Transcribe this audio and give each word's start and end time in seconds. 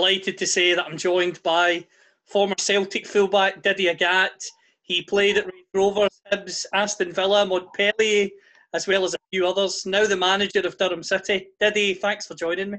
Delighted 0.00 0.38
to 0.38 0.46
say 0.46 0.72
that 0.72 0.86
I'm 0.86 0.96
joined 0.96 1.42
by 1.42 1.84
former 2.24 2.54
Celtic 2.58 3.06
fullback 3.06 3.62
Didier 3.62 3.94
Agathe. 3.94 4.46
He 4.80 5.02
played 5.02 5.36
at 5.36 5.44
Rovers, 5.74 6.22
Hibs, 6.32 6.64
Aston 6.72 7.12
Villa, 7.12 7.44
Montpellier, 7.44 8.30
as 8.72 8.86
well 8.86 9.04
as 9.04 9.12
a 9.12 9.18
few 9.30 9.46
others. 9.46 9.84
Now 9.84 10.06
the 10.06 10.16
manager 10.16 10.60
of 10.60 10.78
Durham 10.78 11.02
City. 11.02 11.48
Diddy, 11.60 11.92
thanks 11.92 12.26
for 12.26 12.34
joining 12.34 12.70
me. 12.70 12.78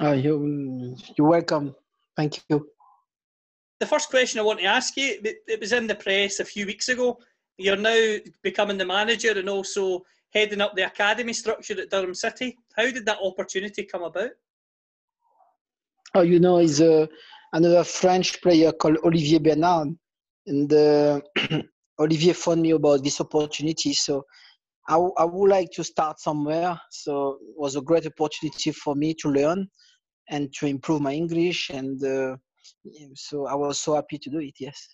Uh, 0.00 0.12
you, 0.12 0.96
you're 1.18 1.26
welcome. 1.26 1.74
Thank 2.16 2.44
you. 2.48 2.70
The 3.80 3.86
first 3.86 4.08
question 4.08 4.38
I 4.38 4.44
want 4.44 4.60
to 4.60 4.66
ask 4.66 4.96
you, 4.96 5.18
it 5.24 5.60
was 5.60 5.72
in 5.72 5.88
the 5.88 5.96
press 5.96 6.38
a 6.38 6.44
few 6.44 6.64
weeks 6.66 6.88
ago. 6.90 7.18
You're 7.58 7.74
now 7.74 8.18
becoming 8.40 8.78
the 8.78 8.86
manager 8.86 9.36
and 9.36 9.48
also 9.48 10.02
heading 10.32 10.60
up 10.60 10.76
the 10.76 10.86
academy 10.86 11.32
structure 11.32 11.80
at 11.80 11.90
Durham 11.90 12.14
City. 12.14 12.56
How 12.76 12.84
did 12.84 13.04
that 13.06 13.18
opportunity 13.20 13.82
come 13.82 14.04
about? 14.04 14.30
Oh, 16.16 16.22
you 16.22 16.40
know, 16.40 16.56
is 16.56 16.80
uh, 16.80 17.06
another 17.52 17.84
French 17.84 18.40
player 18.40 18.72
called 18.72 18.96
Olivier 19.04 19.38
Bernard, 19.38 19.88
and 20.46 20.72
uh, 20.72 21.20
Olivier 22.00 22.32
phoned 22.32 22.62
me 22.62 22.70
about 22.70 23.04
this 23.04 23.20
opportunity. 23.20 23.92
So 23.92 24.24
I, 24.88 24.94
w- 24.94 25.12
I 25.18 25.26
would 25.26 25.50
like 25.50 25.70
to 25.72 25.84
start 25.84 26.18
somewhere. 26.18 26.80
So 26.90 27.36
it 27.42 27.54
was 27.58 27.76
a 27.76 27.82
great 27.82 28.06
opportunity 28.06 28.72
for 28.72 28.94
me 28.94 29.12
to 29.20 29.28
learn 29.28 29.68
and 30.30 30.50
to 30.54 30.64
improve 30.64 31.02
my 31.02 31.12
English, 31.12 31.68
and 31.68 32.02
uh, 32.02 32.36
so 33.14 33.46
I 33.46 33.54
was 33.54 33.78
so 33.78 33.96
happy 33.96 34.16
to 34.16 34.30
do 34.30 34.38
it. 34.38 34.54
Yes. 34.58 34.88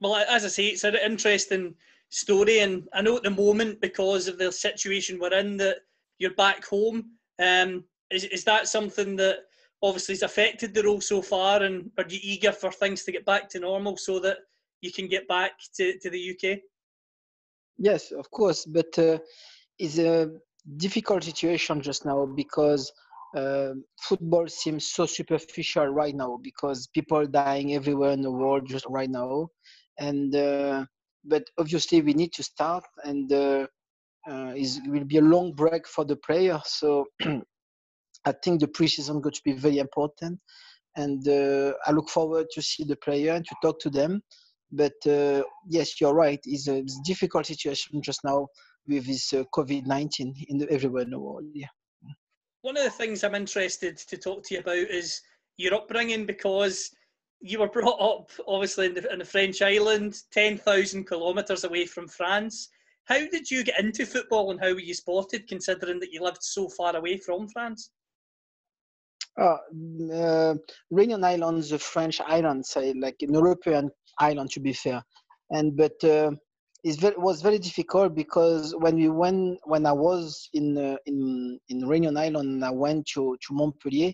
Well, 0.00 0.14
as 0.14 0.44
I 0.44 0.48
say, 0.48 0.66
it's 0.68 0.84
an 0.84 0.94
interesting 0.94 1.74
story, 2.10 2.60
and 2.60 2.88
I 2.92 3.02
know 3.02 3.16
at 3.16 3.24
the 3.24 3.30
moment 3.30 3.80
because 3.80 4.28
of 4.28 4.38
the 4.38 4.52
situation 4.52 5.18
we're 5.18 5.34
in 5.34 5.56
that 5.56 5.78
you're 6.18 6.34
back 6.34 6.64
home. 6.64 7.14
Um, 7.40 7.82
is 8.10 8.24
is 8.24 8.44
that 8.44 8.68
something 8.68 9.16
that 9.16 9.40
obviously 9.82 10.14
has 10.14 10.22
affected 10.22 10.74
the 10.74 10.82
role 10.82 11.00
so 11.00 11.22
far, 11.22 11.62
and 11.62 11.90
are 11.98 12.04
you 12.08 12.18
eager 12.22 12.52
for 12.52 12.70
things 12.70 13.04
to 13.04 13.12
get 13.12 13.24
back 13.24 13.48
to 13.50 13.60
normal 13.60 13.96
so 13.96 14.18
that 14.20 14.38
you 14.80 14.92
can 14.92 15.08
get 15.08 15.26
back 15.28 15.52
to, 15.76 15.98
to 15.98 16.10
the 16.10 16.30
UK? 16.32 16.58
Yes, 17.78 18.10
of 18.12 18.30
course, 18.30 18.64
but 18.64 18.98
uh, 18.98 19.18
it's 19.78 19.98
a 19.98 20.30
difficult 20.76 21.24
situation 21.24 21.80
just 21.80 22.04
now 22.04 22.26
because 22.26 22.92
uh, 23.36 23.70
football 24.00 24.48
seems 24.48 24.88
so 24.88 25.06
superficial 25.06 25.86
right 25.86 26.14
now 26.14 26.38
because 26.42 26.88
people 26.88 27.18
are 27.18 27.26
dying 27.26 27.74
everywhere 27.74 28.12
in 28.12 28.22
the 28.22 28.30
world 28.30 28.66
just 28.66 28.86
right 28.88 29.10
now, 29.10 29.48
and 29.98 30.34
uh, 30.34 30.84
but 31.24 31.44
obviously 31.58 32.00
we 32.00 32.14
need 32.14 32.32
to 32.32 32.42
start, 32.42 32.84
and 33.04 33.32
uh, 33.32 33.66
uh, 34.28 34.52
it 34.56 34.82
will 34.88 35.04
be 35.04 35.18
a 35.18 35.22
long 35.22 35.52
break 35.52 35.86
for 35.86 36.04
the 36.04 36.16
player. 36.16 36.60
So 36.64 37.06
I 38.24 38.32
think 38.32 38.60
the 38.60 38.68
preseason 38.68 39.22
going 39.22 39.34
to 39.34 39.44
be 39.44 39.52
very 39.52 39.78
important, 39.78 40.38
and 40.96 41.26
uh, 41.28 41.72
I 41.86 41.92
look 41.92 42.08
forward 42.08 42.46
to 42.52 42.62
see 42.62 42.84
the 42.84 42.96
player 42.96 43.32
and 43.32 43.44
to 43.46 43.54
talk 43.62 43.80
to 43.80 43.90
them 43.90 44.22
but 44.70 44.94
uh, 45.06 45.42
yes, 45.66 46.00
you're 46.00 46.14
right. 46.14 46.40
It's 46.44 46.68
a, 46.68 46.84
difficult 47.04 47.46
situation 47.46 48.02
just 48.02 48.20
now 48.24 48.48
with 48.86 49.06
this 49.06 49.32
uh, 49.32 49.44
COVID 49.54 49.86
nineteen 49.86 50.34
in 50.48 50.58
the, 50.58 50.70
everywhere 50.70 51.02
in 51.02 51.10
the 51.10 51.18
world. 51.18 51.44
Yeah. 51.54 51.66
One 52.62 52.76
of 52.76 52.84
the 52.84 52.90
things 52.90 53.24
I'm 53.24 53.34
interested 53.34 53.96
to 53.96 54.16
talk 54.16 54.44
to 54.44 54.54
you 54.54 54.60
about 54.60 54.76
is 54.76 55.20
your 55.56 55.74
upbringing 55.74 56.26
because 56.26 56.90
you 57.40 57.60
were 57.60 57.68
brought 57.68 58.00
up 58.00 58.30
obviously 58.46 58.86
in 58.86 58.94
the, 58.94 59.12
in 59.12 59.20
the 59.20 59.24
French 59.24 59.62
island, 59.62 60.20
10,000 60.32 61.06
kilometres 61.08 61.64
away 61.64 61.86
from 61.86 62.08
France. 62.08 62.68
How 63.04 63.20
did 63.28 63.50
you 63.50 63.62
get 63.62 63.78
into 63.78 64.04
football 64.04 64.50
and 64.50 64.60
how 64.60 64.72
were 64.72 64.80
you 64.80 64.92
spotted 64.92 65.48
considering 65.48 66.00
that 66.00 66.12
you 66.12 66.22
lived 66.22 66.42
so 66.42 66.68
far 66.68 66.96
away 66.96 67.16
from 67.16 67.48
France? 67.48 67.90
Uh, 69.38 69.56
mm, 69.74 70.10
uh, 70.10 70.54
Réunion 70.92 71.24
Islands, 71.24 71.70
the 71.70 71.78
French 71.78 72.20
island, 72.20 72.64
uh, 72.74 72.92
like 72.96 73.16
an 73.20 73.34
European 73.34 73.90
island 74.18 74.50
to 74.50 74.60
be 74.60 74.72
fair, 74.72 75.02
and 75.50 75.76
but 75.76 75.92
uh, 76.02 76.32
very, 76.84 77.14
it 77.14 77.20
was 77.20 77.40
very 77.42 77.58
difficult 77.58 78.14
because 78.14 78.74
when 78.78 78.96
we 78.96 79.08
went 79.08 79.58
when 79.64 79.86
I 79.86 79.92
was 79.92 80.48
in 80.54 80.76
uh, 80.76 80.96
in 81.06 81.58
in 81.68 81.82
Réunion 81.82 82.18
Island, 82.18 82.64
I 82.64 82.70
went 82.70 83.06
to 83.14 83.36
to 83.40 83.54
Montpellier. 83.54 84.12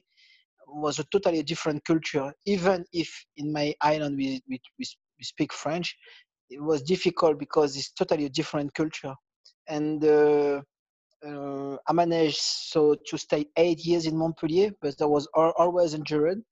Was 0.67 0.99
a 0.99 1.05
totally 1.05 1.43
different 1.43 1.85
culture. 1.85 2.33
Even 2.47 2.85
if 2.93 3.09
in 3.37 3.53
my 3.53 3.75
island 3.81 4.17
we 4.17 4.43
we, 4.49 4.61
we, 4.79 4.85
we 5.19 5.25
speak 5.25 5.53
French, 5.53 5.95
it 6.51 6.61
was 6.61 6.83
difficult 6.83 7.39
because 7.39 7.77
it's 7.77 7.93
totally 7.93 8.27
a 8.27 8.31
different 8.31 8.75
culture. 8.75 9.15
And 9.69 10.05
uh, 10.05 10.63
uh, 11.27 11.77
I 11.87 11.93
managed 11.93 12.39
so 12.39 12.97
to 13.07 13.19
stay 13.19 13.47
eight 13.57 13.81
years 13.85 14.07
in 14.07 14.17
Montpellier, 14.17 14.71
but 14.81 15.01
I 15.01 15.07
was 15.07 15.29
al- 15.37 15.55
always 15.57 15.95
injured. 15.95 16.43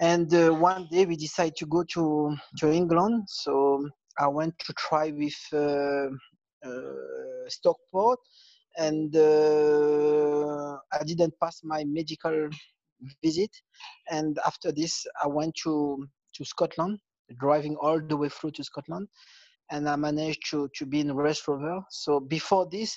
And 0.00 0.32
uh, 0.34 0.50
one 0.50 0.88
day 0.90 1.06
we 1.06 1.16
decided 1.16 1.56
to 1.56 1.66
go 1.66 1.84
to 1.94 2.36
to 2.58 2.70
England. 2.70 3.24
So 3.28 3.88
I 4.18 4.28
went 4.28 4.58
to 4.58 4.72
try 4.74 5.10
with 5.10 5.38
uh, 5.52 6.08
uh, 6.66 7.48
Stockport, 7.48 8.18
and 8.76 9.14
uh, 9.16 10.76
I 10.92 11.04
didn't 11.04 11.34
pass 11.42 11.60
my 11.64 11.84
medical 11.84 12.48
visit. 13.22 13.50
And 14.10 14.38
after 14.46 14.72
this, 14.72 15.06
I 15.22 15.28
went 15.28 15.54
to 15.64 16.06
to 16.34 16.44
Scotland, 16.44 16.98
driving 17.38 17.76
all 17.76 18.00
the 18.00 18.16
way 18.16 18.28
through 18.28 18.52
to 18.52 18.64
Scotland, 18.64 19.08
and 19.70 19.88
I 19.88 19.96
managed 19.96 20.50
to 20.50 20.68
to 20.74 20.86
be 20.86 21.00
in 21.00 21.14
Raith 21.14 21.48
Rover. 21.48 21.80
So 21.90 22.20
before 22.20 22.66
this, 22.70 22.96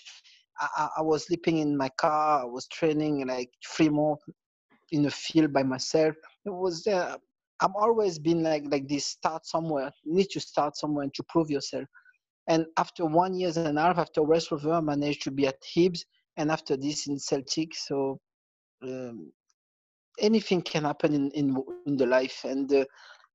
I, 0.60 0.90
I- 0.98 1.02
was 1.02 1.26
sleeping 1.28 1.58
in 1.60 1.78
my 1.78 1.90
car. 1.90 2.42
I 2.44 2.46
was 2.46 2.68
training 2.68 3.28
like 3.28 3.50
three 3.66 3.90
more 3.90 4.18
in 4.92 5.04
the 5.04 5.12
field 5.12 5.54
by 5.54 5.64
myself. 5.64 6.16
It 6.46 6.50
was 6.52 6.88
uh, 6.88 7.18
I'm 7.62 7.74
always 7.76 8.20
been 8.20 8.44
like 8.44 8.64
like 8.70 8.88
this. 8.88 9.06
Start 9.06 9.46
somewhere. 9.46 9.92
You 10.04 10.16
need 10.16 10.30
to 10.32 10.40
start 10.40 10.78
somewhere 10.78 11.04
and 11.04 11.14
to 11.16 11.24
prove 11.30 11.50
yourself. 11.52 11.86
And 12.48 12.66
after 12.78 13.06
one 13.06 13.36
year 13.36 13.52
and 13.56 13.78
a 13.78 13.82
half 13.82 13.98
after 13.98 14.22
Raith 14.24 14.46
Rover, 14.52 14.74
I 14.74 14.82
managed 14.82 15.24
to 15.24 15.32
be 15.32 15.48
at 15.48 15.58
Hibs, 15.62 16.04
and 16.38 16.52
after 16.52 16.76
this 16.78 17.08
in 17.08 17.20
Celtic. 17.20 17.76
So 17.76 18.20
um, 18.84 19.32
anything 20.20 20.62
can 20.62 20.84
happen 20.86 21.14
in 21.14 21.32
in, 21.32 21.56
in 21.86 21.98
the 21.98 22.06
life. 22.06 22.42
And 22.46 22.72
uh, 22.74 22.86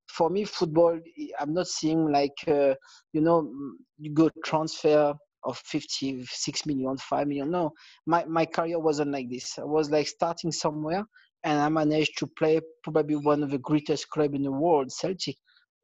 for 0.09 0.31
me, 0.31 0.45
football, 0.45 0.99
I'm 1.41 1.55
not 1.55 1.69
seeing 1.69 2.11
like 2.13 2.37
uh, 2.49 2.75
you 3.13 3.21
know 3.21 3.43
mm, 3.43 3.73
you 3.99 4.13
go 4.13 4.31
transfer 4.45 5.15
of 5.45 5.59
56 5.59 6.67
million, 6.67 6.97
5 6.97 7.27
million. 7.27 7.51
No, 7.51 7.73
my 8.07 8.25
my 8.25 8.47
career 8.47 8.79
wasn't 8.79 9.13
like 9.13 9.29
this. 9.31 9.59
I 9.59 9.65
was 9.65 9.91
like 9.91 10.09
starting 10.09 10.53
somewhere, 10.53 11.05
and 11.45 11.61
I 11.61 11.69
managed 11.69 12.19
to 12.19 12.27
play 12.27 12.61
probably 12.83 13.17
one 13.17 13.43
of 13.43 13.51
the 13.51 13.59
greatest 13.59 14.09
club 14.11 14.35
in 14.35 14.43
the 14.43 14.53
world, 14.53 14.91
Celtic, 14.91 15.37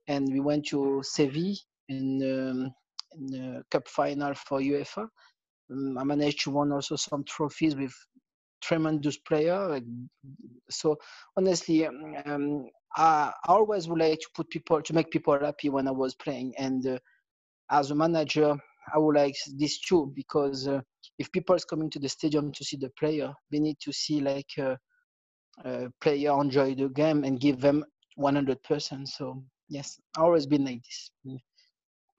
and 0.09 0.33
we 0.33 0.41
went 0.41 0.67
to 0.69 1.03
Seville 1.05 1.57
in 1.89 2.23
um, 2.23 2.73
in 3.13 3.27
the 3.27 3.63
cup 3.71 3.89
final 3.89 4.35
for 4.35 4.61
UEFA. 4.61 5.09
Um, 5.71 5.99
I 5.99 6.05
managed 6.05 6.43
to 6.45 6.51
win 6.51 6.73
also 6.73 6.97
some 6.97 7.25
trophies 7.25 7.77
with 7.77 7.95
tremendous 8.61 9.17
player. 9.19 9.81
So 10.71 10.97
honestly, 11.37 11.87
um, 11.87 12.15
um, 12.27 12.67
I, 12.97 13.33
always 13.47 13.89
would 13.89 14.01
like 14.01 14.21
to 14.21 14.29
put 14.35 14.51
people 14.51 14.83
to 14.83 14.93
make 14.93 15.11
people 15.11 15.39
happy 15.39 15.69
when 15.69 15.89
I 15.89 15.93
was 15.93 16.15
playing, 16.15 16.55
and 16.59 16.87
uh, 16.87 16.99
as 17.71 17.91
a 17.91 17.95
manager, 17.95 18.57
would 18.99 19.17
like 19.17 19.37
this 19.57 19.81
too 19.81 20.13
because 20.15 20.69
uh, 20.69 20.81
if 21.19 21.31
people 21.33 21.55
is 21.55 21.65
coming 21.65 21.91
to 21.91 21.99
the 21.99 22.09
stadium 22.09 22.53
to 22.53 22.65
see 22.65 22.77
the 22.77 22.91
player, 22.99 23.33
they 23.51 23.59
need 23.59 23.79
to 23.81 23.93
see 23.93 24.21
like 24.21 24.51
uh, 24.59 24.77
uh, 25.65 25.89
player 26.01 26.41
enjoy 26.41 26.75
the 26.75 26.89
game 26.89 27.25
and 27.25 27.41
give 27.41 27.61
them 27.61 27.85
100%. 28.19 29.09
So 29.09 29.43
yes, 29.69 29.99
I 30.17 30.23
always 30.23 30.47
been 30.47 30.65
like 30.65 30.83
this. 30.83 31.11
Mm. 31.27 31.39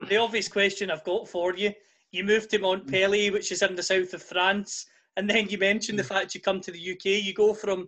The 0.10 0.18
obvious 0.18 0.48
question 0.48 0.90
I've 0.90 1.04
got 1.04 1.28
for 1.28 1.56
you 1.56 1.74
you 2.12 2.24
moved 2.26 2.50
to 2.52 2.60
Montpellier, 2.60 3.32
which 3.32 3.52
is 3.52 3.62
in 3.62 3.76
the 3.76 3.84
south 3.84 4.14
of 4.14 4.22
France, 4.22 4.86
and 5.18 5.30
then 5.30 5.48
you 5.48 5.58
mentioned 5.58 5.98
the 5.98 6.04
fact 6.04 6.36
you 6.36 6.42
come 6.42 6.62
to 6.62 6.72
the 6.72 6.92
UK. 6.92 7.24
You 7.24 7.34
go 7.34 7.54
from 7.54 7.88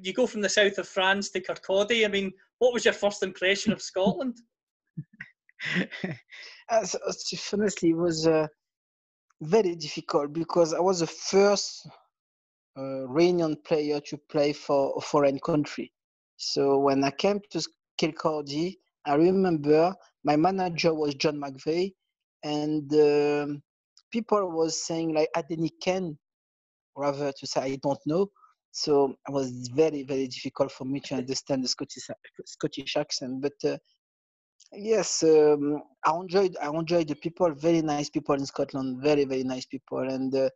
you 0.00 0.12
go 0.14 0.26
from 0.26 0.40
the 0.40 0.48
south 0.48 0.78
of 0.78 0.88
France 0.88 1.30
to 1.30 1.40
Kirkcaldy. 1.40 2.04
I 2.04 2.08
mean, 2.08 2.32
what 2.58 2.72
was 2.72 2.84
your 2.84 2.94
first 2.94 3.22
impression 3.22 3.72
of 3.72 3.82
Scotland? 3.82 4.38
uh, 6.70 6.86
honestly, 7.52 7.90
it 7.90 7.96
was 7.96 8.26
uh, 8.26 8.46
very 9.42 9.74
difficult 9.74 10.32
because 10.32 10.74
I 10.74 10.80
was 10.80 11.00
the 11.00 11.06
first 11.06 11.86
uh, 12.76 13.06
Reunion 13.08 13.56
player 13.64 14.00
to 14.00 14.18
play 14.30 14.52
for 14.52 14.94
a 14.96 15.00
foreign 15.00 15.38
country. 15.40 15.92
So 16.36 16.78
when 16.78 17.02
I 17.04 17.10
came 17.10 17.40
to 17.50 17.62
Kirkcaldy, 18.00 18.76
I 19.06 19.14
remember 19.14 19.94
my 20.24 20.36
manager 20.36 20.94
was 20.94 21.14
John 21.14 21.36
McVeigh, 21.40 21.92
and 22.44 22.92
um, 22.92 23.62
people 24.12 24.50
was 24.50 24.86
saying 24.86 25.14
like 25.14 25.28
Adeni 25.36 25.70
Ken, 25.82 26.16
rather 26.96 27.32
to 27.32 27.46
say 27.46 27.60
I 27.62 27.76
don't 27.82 27.98
know. 28.06 28.28
So 28.70 29.14
it 29.26 29.32
was 29.32 29.68
very 29.74 30.04
very 30.04 30.28
difficult 30.28 30.70
for 30.70 30.84
me 30.84 31.00
to 31.00 31.14
understand 31.22 31.64
the 31.64 31.68
Scottish 31.68 32.08
Scottish 32.46 32.96
accent. 32.96 33.40
But 33.40 33.54
uh, 33.64 33.78
yes, 34.72 35.22
um, 35.22 35.82
I 36.04 36.14
enjoyed 36.14 36.56
I 36.62 36.68
enjoyed 36.68 37.08
the 37.08 37.14
people, 37.14 37.52
very 37.54 37.82
nice 37.82 38.10
people 38.10 38.34
in 38.34 38.46
Scotland, 38.46 39.02
very 39.02 39.24
very 39.24 39.44
nice 39.44 39.66
people, 39.66 40.00
and 40.00 40.34
uh, 40.34 40.50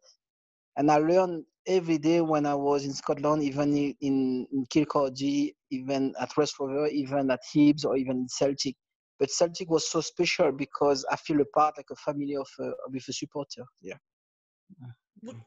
and 0.77 0.91
I 0.91 0.99
learned 0.99 1.45
every 1.67 1.99
day 1.99 2.21
when 2.21 2.47
I 2.47 2.55
was 2.55 2.85
in 2.85 2.93
Scotland, 2.93 3.43
even 3.43 3.77
in, 3.77 4.47
in 4.51 4.67
Kirkcaldy, 4.67 5.53
even 5.71 6.15
at 6.21 6.37
Raith 6.37 6.53
Rover, 6.59 6.89
even 6.89 7.31
at 7.31 7.41
Hibs, 7.55 7.85
or 7.85 7.97
even 7.97 8.17
in 8.19 8.29
Celtic. 8.29 8.75
But 9.21 9.31
Celtic 9.31 9.71
was 9.71 9.89
so 9.89 10.01
special 10.01 10.51
because 10.51 11.05
I 11.11 11.17
feel 11.17 11.41
a 11.41 11.45
part, 11.45 11.77
like 11.77 11.91
a 11.93 11.97
family 11.97 12.35
of 12.37 12.49
uh, 12.59 12.73
with 12.89 13.05
a 13.09 13.13
supporter. 13.13 13.65
Yeah. 13.81 13.99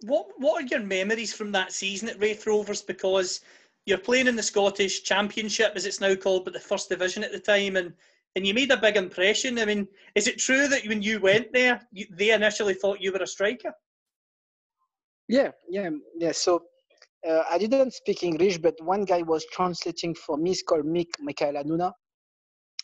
What 0.03 0.27
What 0.37 0.63
are 0.63 0.67
your 0.67 0.79
memories 0.79 1.33
from 1.33 1.51
that 1.51 1.73
season 1.73 2.07
at 2.07 2.19
Raith 2.19 2.47
Rovers? 2.47 2.81
Because 2.81 3.41
you're 3.85 3.97
playing 3.97 4.27
in 4.27 4.35
the 4.35 4.43
Scottish 4.43 5.03
Championship, 5.03 5.73
as 5.75 5.85
it's 5.85 5.99
now 5.99 6.15
called, 6.15 6.45
but 6.45 6.53
the 6.53 6.59
first 6.59 6.89
division 6.89 7.23
at 7.23 7.31
the 7.31 7.39
time, 7.39 7.75
and 7.75 7.93
and 8.35 8.45
you 8.45 8.53
made 8.53 8.71
a 8.71 8.77
big 8.77 8.97
impression. 8.97 9.59
I 9.59 9.65
mean, 9.65 9.87
is 10.13 10.27
it 10.27 10.37
true 10.37 10.67
that 10.67 10.85
when 10.87 11.01
you 11.01 11.19
went 11.19 11.53
there, 11.53 11.81
you, 11.91 12.05
they 12.11 12.31
initially 12.31 12.73
thought 12.73 13.01
you 13.01 13.11
were 13.11 13.23
a 13.23 13.27
striker? 13.27 13.73
Yeah, 15.27 15.51
yeah, 15.69 15.89
yeah. 16.17 16.31
So 16.33 16.63
uh, 17.27 17.43
I 17.49 17.57
didn't 17.57 17.93
speak 17.93 18.23
English, 18.23 18.57
but 18.57 18.75
one 18.81 19.05
guy 19.05 19.21
was 19.21 19.45
translating 19.51 20.13
for 20.15 20.37
me. 20.37 20.51
It's 20.51 20.63
called 20.63 20.85
Mick 20.85 21.07
Michael 21.19 21.53
Anuna. 21.53 21.91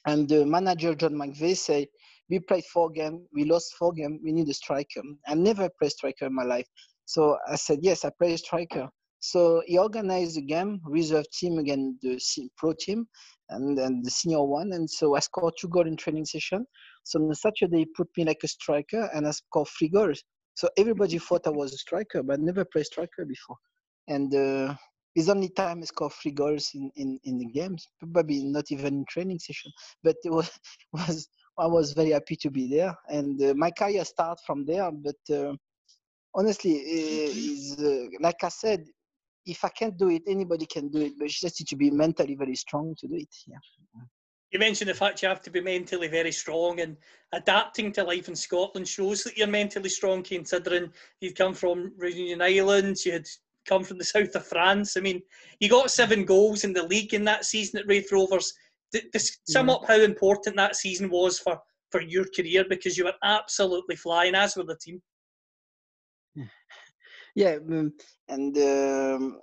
And 0.08 0.28
the 0.28 0.46
manager, 0.46 0.96
John 0.96 1.14
McVeigh, 1.14 1.58
said, 1.58 1.88
we 2.30 2.40
played 2.40 2.64
four 2.66 2.90
games, 2.90 3.22
we 3.34 3.44
lost 3.44 3.76
four 3.78 3.92
games, 3.92 4.20
we 4.24 4.32
need 4.32 4.50
a 4.50 4.54
striker. 4.54 5.02
I 5.28 5.36
never 5.36 5.70
played 5.78 5.92
striker 5.92 6.26
in 6.26 6.34
my 6.34 6.44
life. 6.44 6.66
So 7.06 7.38
I 7.48 7.56
said, 7.56 7.80
yes, 7.82 8.06
I 8.06 8.12
play 8.18 8.36
striker. 8.38 8.90
So 9.22 9.62
he 9.68 9.78
organized 9.78 10.36
the 10.36 10.42
game, 10.42 10.82
reserve 10.84 11.30
team 11.32 11.60
against 11.60 12.02
the 12.02 12.50
pro 12.58 12.74
team 12.74 13.08
and 13.50 13.78
then 13.78 14.02
the 14.04 14.10
senior 14.10 14.44
one. 14.44 14.74
And 14.74 14.90
so 14.90 15.16
I 15.16 15.20
scored 15.20 15.54
two 15.60 15.68
goals 15.70 15.88
in 15.88 15.96
training 15.96 16.26
session. 16.26 16.66
So 17.04 17.22
on 17.22 17.30
the 17.30 17.36
Saturday, 17.36 17.80
he 17.80 17.86
put 17.86 18.10
me 18.18 18.26
like 18.26 18.40
a 18.44 18.48
striker 18.48 19.10
and 19.14 19.28
I 19.28 19.32
scored 19.32 19.68
three 19.78 19.90
goals. 19.90 20.24
So 20.56 20.70
everybody 20.76 21.20
thought 21.20 21.46
I 21.46 21.52
was 21.52 21.72
a 21.72 21.78
striker, 21.78 22.24
but 22.24 22.40
I 22.40 22.42
never 22.42 22.66
played 22.66 22.88
striker 22.88 23.24
before. 23.26 23.58
And 24.08 24.34
uh, 24.34 24.76
it's 25.16 25.30
only 25.30 25.50
time 25.50 25.80
I 25.82 25.86
scored 25.86 26.14
three 26.14 26.32
goals 26.32 26.72
in, 26.74 26.92
in, 26.96 27.20
in 27.24 27.38
the 27.38 27.46
games, 27.46 27.88
probably 28.00 28.44
not 28.44 28.72
even 28.72 28.96
in 28.96 29.06
training 29.08 29.38
session. 29.38 29.72
But 30.04 30.16
it 30.24 30.32
was, 30.32 30.50
was 30.94 31.28
I 31.60 31.68
was 31.68 31.94
very 31.94 32.10
happy 32.10 32.38
to 32.38 32.50
be 32.50 32.68
there. 32.68 32.96
And 33.08 33.40
uh, 33.44 33.54
my 33.56 33.70
career 33.70 34.04
started 34.04 34.42
from 34.48 34.66
there. 34.66 34.90
But 34.92 35.36
uh, 35.36 35.54
honestly, 36.34 36.72
is 36.72 37.80
uh, 37.80 38.08
like 38.20 38.44
I 38.44 38.50
said, 38.50 38.84
if 39.46 39.64
I 39.64 39.70
can't 39.70 39.98
do 39.98 40.10
it, 40.10 40.24
anybody 40.28 40.66
can 40.66 40.90
do 40.90 41.02
it. 41.02 41.14
But 41.18 41.26
you 41.26 41.30
just 41.30 41.60
need 41.60 41.68
to 41.68 41.76
be 41.76 41.92
mentally 41.92 42.36
very 42.36 42.56
strong 42.56 42.96
to 43.00 43.08
do 43.08 43.16
it. 43.16 43.36
Yeah 43.48 43.58
you 44.52 44.60
mentioned 44.60 44.90
the 44.90 44.94
fact 44.94 45.22
you 45.22 45.30
have 45.30 45.42
to 45.42 45.50
be 45.50 45.62
mentally 45.62 46.08
very 46.08 46.32
strong 46.32 46.82
and 46.82 46.98
adapting 47.32 47.92
to 47.94 48.04
life 48.04 48.28
in 48.28 48.36
Scotland 48.36 48.88
shows 48.88 49.24
that 49.24 49.38
you're 49.38 49.48
mentally 49.48 49.90
strong 49.90 50.22
considering 50.22 50.92
you'd 51.22 51.38
come 51.38 51.54
from 51.54 51.94
Reunion 51.98 52.42
Islands, 52.42 53.06
you 53.06 53.14
had 53.14 53.26
come 53.66 53.84
from 53.84 53.98
the 53.98 54.04
south 54.04 54.36
of 54.36 54.46
France. 54.46 54.98
I 54.98 55.00
mean, 55.00 55.22
you 55.60 55.70
got 55.70 55.90
seven 55.90 56.26
goals 56.26 56.66
in 56.66 56.74
the 56.74 56.84
league 56.84 57.14
in 57.14 57.24
that 57.26 57.46
season 57.46 57.80
at 57.80 57.88
Raith 57.88 58.12
Rovers. 58.12 58.54
Just 59.14 59.40
sum 59.48 59.68
mm. 59.68 59.76
up 59.76 59.88
how 59.88 59.96
important 59.96 60.58
that 60.58 60.76
season 60.76 61.10
was 61.10 61.40
for, 61.40 61.58
for 61.90 62.02
your 62.02 62.26
career 62.36 62.66
because 62.68 62.98
you 62.98 63.06
were 63.06 63.14
absolutely 63.24 63.96
flying, 63.96 64.36
as 64.36 64.58
with 64.58 64.68
the 64.68 64.76
team. 64.76 65.02
Yeah, 67.36 67.58
um, 67.70 67.94
and 68.28 68.58
um, 68.58 69.40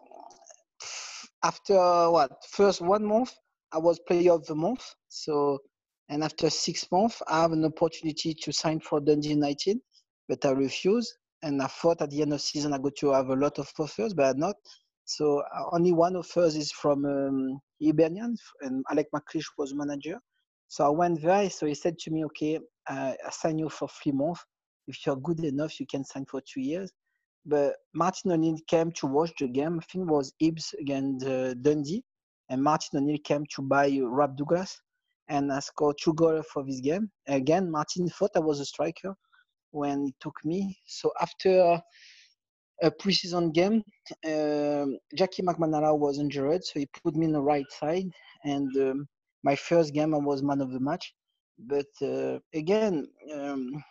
after 1.43 1.75
what 2.11 2.33
first 2.51 2.81
one 2.83 3.05
month 3.07 3.35
I 3.73 3.79
was 3.79 3.99
player 4.07 4.33
of 4.33 4.45
the 4.47 4.55
month. 4.55 4.85
So, 5.09 5.59
and 6.11 6.23
after 6.23 6.51
six 6.51 6.91
months, 6.93 7.23
I 7.29 7.43
have 7.43 7.53
an 7.53 7.65
opportunity 7.65 8.35
to 8.35 8.53
sign 8.53 8.81
for 8.81 9.01
Dundee 9.01 9.31
United, 9.31 9.79
but 10.29 10.45
I 10.45 10.51
refused. 10.51 11.15
And 11.43 11.63
I 11.63 11.67
thought 11.67 12.03
at 12.03 12.11
the 12.11 12.23
end 12.23 12.33
of 12.33 12.41
season 12.41 12.73
I 12.73 12.79
got 12.79 12.97
to 12.97 13.13
have 13.13 13.29
a 13.29 13.35
lot 13.35 13.59
of 13.59 13.71
offers, 13.79 14.13
but 14.13 14.37
not. 14.37 14.57
So 15.05 15.39
uh, 15.41 15.65
only 15.73 15.93
one 15.93 16.17
offers 16.17 16.57
is 16.57 16.73
from 16.73 17.05
um, 17.07 17.61
Hibernian, 17.81 18.37
and 18.63 18.85
Alec 18.91 19.07
McLeish 19.15 19.47
was 19.57 19.73
manager. 19.75 20.19
So 20.67 20.85
I 20.85 20.91
went 20.91 21.23
there. 21.23 21.49
So 21.49 21.67
he 21.67 21.75
said 21.75 21.99
to 22.01 22.11
me, 22.11 22.25
"Okay, 22.27 22.59
uh, 22.91 23.13
I 23.25 23.31
sign 23.31 23.59
you 23.59 23.69
for 23.71 23.89
three 23.89 24.13
months. 24.13 24.45
If 24.87 25.07
you're 25.07 25.17
good 25.17 25.41
enough, 25.41 25.79
you 25.81 25.87
can 25.87 26.05
sign 26.05 26.27
for 26.27 26.43
two 26.43 26.61
years." 26.61 26.91
But 27.47 27.77
Martin 27.95 28.33
O'Neill 28.33 28.59
came 28.67 28.93
to 28.93 29.07
watch 29.07 29.33
the 29.39 29.49
game. 29.49 29.79
I 29.81 29.85
think 29.91 30.09
it 30.09 30.13
was 30.13 30.33
Ibs 30.43 30.75
against 30.81 31.27
uh, 31.27 31.55
Dundee, 31.55 32.05
and 32.51 32.63
Martin 32.63 32.99
O'Neill 32.99 33.19
came 33.25 33.45
to 33.55 33.63
buy 33.63 33.99
Rob 34.03 34.37
Douglas 34.37 34.81
and 35.29 35.53
I 35.53 35.61
scored 35.61 35.97
two 36.01 36.15
goals 36.15 36.47
for 36.53 36.65
this 36.65 36.81
game. 36.81 37.11
Again, 37.27 37.71
Martin 37.71 38.09
thought 38.09 38.31
I 38.35 38.41
was 38.41 38.61
a 38.61 38.65
striker 38.65 39.15
when 39.71 40.07
he 40.07 40.15
took 40.21 40.35
me. 40.45 40.77
So 40.87 41.13
after 41.21 41.81
a 42.83 42.91
preseason 42.91 43.53
game, 43.53 43.83
uh, 44.25 44.87
Jackie 45.15 45.43
McNamara 45.43 45.97
was 45.97 46.19
injured, 46.19 46.65
so 46.65 46.79
he 46.79 46.89
put 47.05 47.15
me 47.15 47.27
on 47.27 47.33
the 47.33 47.43
right 47.43 47.67
side. 47.79 48.09
And 48.45 48.75
um, 48.77 49.09
my 49.43 49.57
first 49.57 49.93
game, 49.93 50.15
I 50.15 50.19
was 50.19 50.43
man 50.43 50.61
of 50.61 50.73
the 50.73 50.81
match. 50.81 51.15
But 51.59 51.87
uh, 52.03 52.39
again, 52.55 53.07
um, 53.35 53.83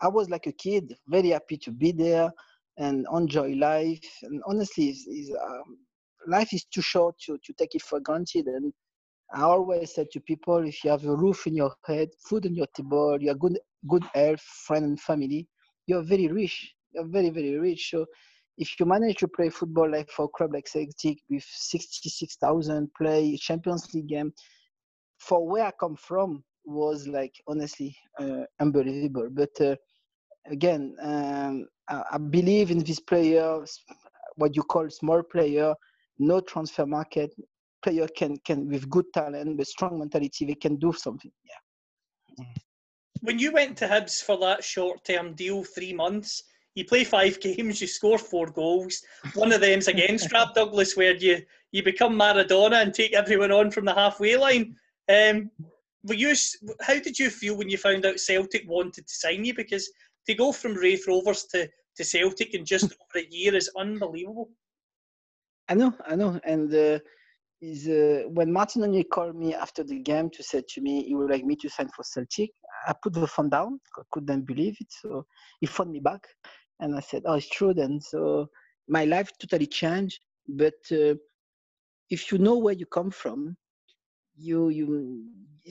I 0.00 0.08
was 0.08 0.28
like 0.28 0.46
a 0.46 0.52
kid, 0.52 0.94
very 1.08 1.30
happy 1.30 1.56
to 1.58 1.70
be 1.70 1.92
there 1.92 2.30
and 2.78 3.06
enjoy 3.14 3.52
life. 3.54 4.04
And 4.22 4.42
honestly, 4.46 4.88
it's, 4.88 5.04
it's, 5.08 5.30
um, 5.30 5.78
life 6.26 6.52
is 6.52 6.64
too 6.64 6.82
short 6.82 7.16
to, 7.26 7.38
to 7.44 7.52
take 7.54 7.74
it 7.74 7.82
for 7.82 8.00
granted. 8.00 8.46
And 8.46 8.72
I 9.34 9.42
always 9.42 9.94
say 9.94 10.06
to 10.12 10.20
people, 10.20 10.58
if 10.66 10.84
you 10.84 10.90
have 10.90 11.04
a 11.04 11.14
roof 11.16 11.46
in 11.46 11.54
your 11.54 11.72
head, 11.86 12.08
food 12.28 12.46
on 12.46 12.54
your 12.54 12.66
table, 12.74 13.18
you 13.20 13.28
have 13.28 13.38
good, 13.38 13.58
good 13.88 14.04
health, 14.14 14.40
friend 14.40 14.84
and 14.84 15.00
family, 15.00 15.46
you're 15.86 16.02
very 16.02 16.28
rich. 16.28 16.74
You're 16.92 17.06
very, 17.08 17.30
very 17.30 17.58
rich. 17.58 17.90
So 17.90 18.06
if 18.58 18.78
you 18.78 18.86
manage 18.86 19.16
to 19.16 19.28
play 19.28 19.50
football 19.50 19.90
like 19.90 20.10
for 20.10 20.26
a 20.26 20.28
club 20.28 20.52
like 20.54 20.66
Celtic 20.68 21.18
with 21.28 21.44
66,000 21.44 22.88
play 22.96 23.36
Champions 23.36 23.92
League 23.94 24.08
game, 24.08 24.32
for 25.18 25.46
where 25.46 25.64
I 25.66 25.72
come 25.78 25.96
from 25.96 26.42
was 26.64 27.06
like 27.06 27.34
honestly 27.46 27.96
uh, 28.18 28.42
unbelievable. 28.60 29.28
But 29.30 29.60
uh, 29.60 29.76
again, 30.50 30.96
um, 31.02 31.66
I, 31.88 32.02
I, 32.12 32.18
believe 32.18 32.70
in 32.70 32.78
this 32.78 33.00
player, 33.00 33.64
what 34.36 34.56
you 34.56 34.62
call 34.62 34.88
small 34.90 35.22
player, 35.22 35.74
no 36.18 36.40
transfer 36.40 36.86
market, 36.86 37.34
player 37.82 38.08
can 38.16 38.36
can 38.38 38.68
with 38.68 38.88
good 38.88 39.06
talent, 39.12 39.56
with 39.56 39.68
strong 39.68 39.98
mentality, 39.98 40.44
they 40.44 40.54
can 40.54 40.76
do 40.76 40.92
something. 40.92 41.30
Yeah. 41.44 42.44
When 43.20 43.38
you 43.38 43.52
went 43.52 43.76
to 43.78 43.88
Hibs 43.88 44.22
for 44.22 44.38
that 44.38 44.62
short-term 44.62 45.34
deal, 45.34 45.64
three 45.64 45.92
months, 45.92 46.42
you 46.74 46.84
play 46.84 47.04
five 47.04 47.40
games, 47.48 47.80
you 47.80 47.86
score 47.86 48.18
four 48.18 48.46
goals. 48.46 49.02
One 49.34 49.52
of 49.52 49.60
them's 49.60 49.88
against 49.88 50.32
Rob 50.36 50.54
Douglas, 50.54 50.96
where 50.96 51.16
you 51.16 51.42
you 51.72 51.82
become 51.82 52.18
Maradona 52.18 52.82
and 52.82 52.94
take 52.94 53.12
everyone 53.12 53.52
on 53.52 53.70
from 53.70 53.84
the 53.84 53.94
halfway 53.94 54.36
line. 54.36 54.76
Um, 55.08 55.50
were 56.04 56.14
you? 56.14 56.34
How 56.80 56.98
did 56.98 57.18
you 57.18 57.30
feel 57.30 57.56
when 57.56 57.68
you 57.68 57.78
found 57.78 58.06
out 58.06 58.20
Celtic 58.20 58.64
wanted 58.68 59.06
to 59.06 59.14
sign 59.14 59.44
you? 59.44 59.54
Because 59.54 59.90
to 60.26 60.34
go 60.34 60.52
from 60.52 60.74
Raith 60.74 61.06
Rovers 61.06 61.44
to 61.52 61.68
to 61.96 62.04
Celtic 62.04 62.54
in 62.54 62.64
just 62.64 62.84
over 63.16 63.24
a 63.24 63.28
year 63.30 63.54
is 63.54 63.70
unbelievable. 63.76 64.50
I 65.68 65.74
know, 65.74 65.92
I 66.06 66.14
know, 66.14 66.38
and 66.44 66.72
uh, 66.72 66.98
is 67.60 67.88
uh, 67.88 68.28
when 68.28 68.52
Martin 68.52 68.84
O'Neill 68.84 69.04
called 69.04 69.34
me 69.34 69.54
after 69.54 69.82
the 69.82 69.98
game 69.98 70.30
to 70.30 70.42
say 70.42 70.62
to 70.68 70.80
me 70.80 71.04
he 71.04 71.14
would 71.14 71.30
like 71.30 71.44
me 71.44 71.56
to 71.56 71.68
sign 71.68 71.88
for 71.88 72.04
Celtic. 72.04 72.50
I 72.86 72.94
put 73.02 73.14
the 73.14 73.26
phone 73.26 73.48
down, 73.48 73.80
I 73.98 74.02
couldn't 74.12 74.46
believe 74.46 74.76
it. 74.80 74.88
So 74.90 75.26
he 75.60 75.66
phoned 75.66 75.90
me 75.90 76.00
back, 76.00 76.26
and 76.80 76.94
I 76.94 77.00
said, 77.00 77.22
"Oh, 77.24 77.34
it's 77.34 77.48
true." 77.48 77.74
Then 77.74 78.00
so 78.00 78.48
my 78.88 79.04
life 79.04 79.30
totally 79.40 79.66
changed. 79.66 80.20
But 80.48 80.74
uh, 80.92 81.14
if 82.10 82.30
you 82.30 82.38
know 82.38 82.58
where 82.58 82.74
you 82.74 82.86
come 82.86 83.10
from, 83.10 83.56
you 84.36 84.68
you 84.68 85.24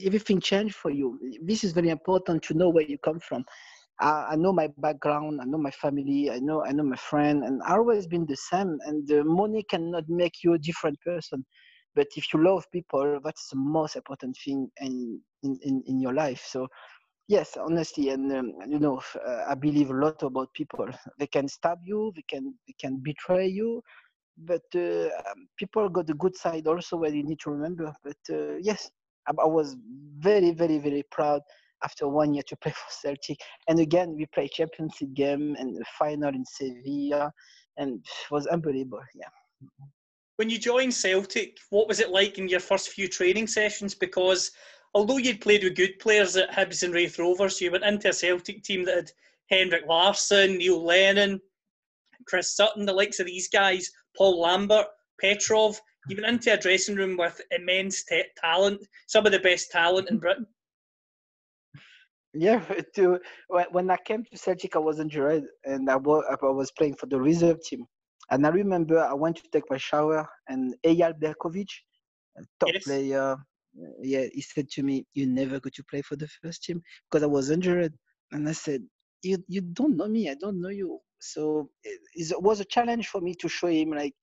everything 0.04 0.40
changed 0.40 0.74
for 0.74 0.90
you. 0.90 1.18
This 1.42 1.64
is 1.64 1.72
very 1.72 1.88
important 1.90 2.42
to 2.44 2.54
know 2.54 2.68
where 2.68 2.84
you 2.84 2.98
come 2.98 3.20
from. 3.20 3.44
I, 4.00 4.28
I 4.30 4.36
know 4.36 4.52
my 4.52 4.68
background, 4.78 5.40
I 5.40 5.44
know 5.44 5.58
my 5.58 5.70
family, 5.70 6.30
I 6.30 6.38
know 6.38 6.64
I 6.64 6.72
know 6.72 6.84
my 6.84 6.96
friend, 6.96 7.44
and 7.44 7.62
I 7.62 7.72
always 7.72 8.06
been 8.06 8.26
the 8.26 8.36
same. 8.36 8.78
And 8.86 9.06
the 9.06 9.24
money 9.24 9.64
cannot 9.68 10.08
make 10.08 10.42
you 10.44 10.54
a 10.54 10.58
different 10.58 11.00
person, 11.00 11.44
but 11.94 12.08
if 12.16 12.32
you 12.32 12.42
love 12.42 12.64
people, 12.72 13.20
that's 13.24 13.48
the 13.48 13.56
most 13.56 13.96
important 13.96 14.36
thing 14.44 14.70
in 14.80 15.20
in, 15.42 15.58
in, 15.62 15.82
in 15.86 16.00
your 16.00 16.14
life. 16.14 16.44
So 16.46 16.68
yes 17.28 17.56
honestly 17.56 18.10
and 18.10 18.32
um, 18.32 18.52
you 18.68 18.78
know 18.78 19.00
uh, 19.26 19.44
i 19.48 19.54
believe 19.54 19.90
a 19.90 19.94
lot 19.94 20.22
about 20.22 20.52
people 20.54 20.88
they 21.18 21.26
can 21.26 21.48
stab 21.48 21.78
you 21.84 22.12
they 22.14 22.24
can 22.28 22.54
they 22.66 22.74
can 22.78 22.98
betray 23.02 23.46
you 23.46 23.82
but 24.38 24.62
uh, 24.74 25.06
um, 25.26 25.48
people 25.56 25.88
got 25.88 26.06
the 26.06 26.14
good 26.14 26.36
side 26.36 26.66
also 26.66 26.96
where 26.96 27.12
you 27.12 27.24
need 27.24 27.40
to 27.40 27.50
remember 27.50 27.92
but 28.04 28.16
uh, 28.30 28.56
yes 28.60 28.90
I, 29.26 29.32
I, 29.42 29.46
was 29.46 29.76
very 30.18 30.52
very 30.52 30.78
very 30.78 31.02
proud 31.10 31.40
after 31.86 32.08
one 32.08 32.34
year 32.34 32.42
to 32.46 32.56
play 32.56 32.72
for 32.72 32.90
celtic 32.90 33.38
and 33.68 33.78
again 33.80 34.14
we 34.16 34.26
played 34.34 34.50
champions 34.50 34.94
league 35.00 35.14
game 35.14 35.56
and 35.58 35.76
the 35.76 35.84
final 35.98 36.28
in 36.28 36.44
sevilla 36.44 37.32
and 37.78 37.90
it 37.94 38.30
was 38.30 38.46
unbelievable 38.48 39.02
yeah 39.14 39.32
when 40.36 40.50
you 40.50 40.58
joined 40.58 40.92
celtic 40.92 41.56
what 41.70 41.88
was 41.88 42.00
it 42.00 42.10
like 42.10 42.38
in 42.38 42.48
your 42.48 42.60
first 42.60 42.88
few 42.88 43.08
training 43.08 43.46
sessions 43.46 43.94
because 43.94 44.50
although 44.96 45.18
you'd 45.18 45.42
played 45.42 45.62
with 45.62 45.76
good 45.76 45.98
players 45.98 46.36
at 46.36 46.50
Hibs 46.50 46.82
and 46.82 46.94
Raith 46.94 47.18
Rovers, 47.18 47.60
you 47.60 47.70
went 47.70 47.84
into 47.84 48.08
a 48.08 48.14
Celtic 48.14 48.62
team 48.62 48.82
that 48.86 48.96
had 48.96 49.10
Henrik 49.50 49.84
Larsson, 49.86 50.56
Neil 50.56 50.82
Lennon, 50.82 51.38
Chris 52.26 52.56
Sutton, 52.56 52.86
the 52.86 52.94
likes 52.94 53.20
of 53.20 53.26
these 53.26 53.46
guys, 53.50 53.90
Paul 54.16 54.40
Lambert, 54.40 54.86
Petrov. 55.20 55.78
You 56.08 56.16
went 56.16 56.34
into 56.36 56.54
a 56.54 56.56
dressing 56.56 56.96
room 56.96 57.18
with 57.18 57.38
immense 57.50 58.04
t- 58.04 58.22
talent, 58.38 58.80
some 59.06 59.26
of 59.26 59.32
the 59.32 59.38
best 59.40 59.70
talent 59.70 60.08
in 60.08 60.18
Britain. 60.18 60.46
Yeah, 62.38 62.60
to, 62.96 63.18
when 63.70 63.90
I 63.90 63.96
came 64.04 64.24
to 64.24 64.38
Celtic, 64.38 64.76
I 64.76 64.80
was 64.80 65.00
injured 65.00 65.44
and 65.64 65.90
I 65.90 65.96
was, 65.96 66.24
I 66.30 66.46
was 66.46 66.70
playing 66.72 66.96
for 66.96 67.06
the 67.06 67.20
reserve 67.20 67.58
team. 67.62 67.86
And 68.30 68.46
I 68.46 68.50
remember 68.50 68.98
I 68.98 69.14
went 69.14 69.36
to 69.36 69.42
take 69.52 69.64
my 69.70 69.76
shower 69.78 70.28
and 70.48 70.74
Eyal 70.84 71.14
Berkovic, 71.20 71.68
top 72.60 72.72
yes. 72.72 72.84
player, 72.84 73.36
yeah, 74.02 74.24
he 74.32 74.40
said 74.40 74.68
to 74.70 74.82
me, 74.82 75.06
"You 75.14 75.26
never 75.26 75.60
go 75.60 75.70
to 75.74 75.84
play 75.84 76.02
for 76.02 76.16
the 76.16 76.28
first 76.42 76.64
team 76.64 76.82
because 77.10 77.22
I 77.22 77.26
was 77.26 77.50
injured." 77.50 77.94
And 78.32 78.48
I 78.48 78.52
said, 78.52 78.82
"You 79.22 79.38
you 79.48 79.60
don't 79.60 79.96
know 79.96 80.08
me. 80.08 80.30
I 80.30 80.34
don't 80.34 80.60
know 80.60 80.70
you." 80.70 81.00
So 81.20 81.70
it, 81.84 82.00
it 82.14 82.42
was 82.42 82.60
a 82.60 82.64
challenge 82.64 83.08
for 83.08 83.20
me 83.20 83.34
to 83.36 83.48
show 83.48 83.68
him 83.68 83.90
like 83.90 84.14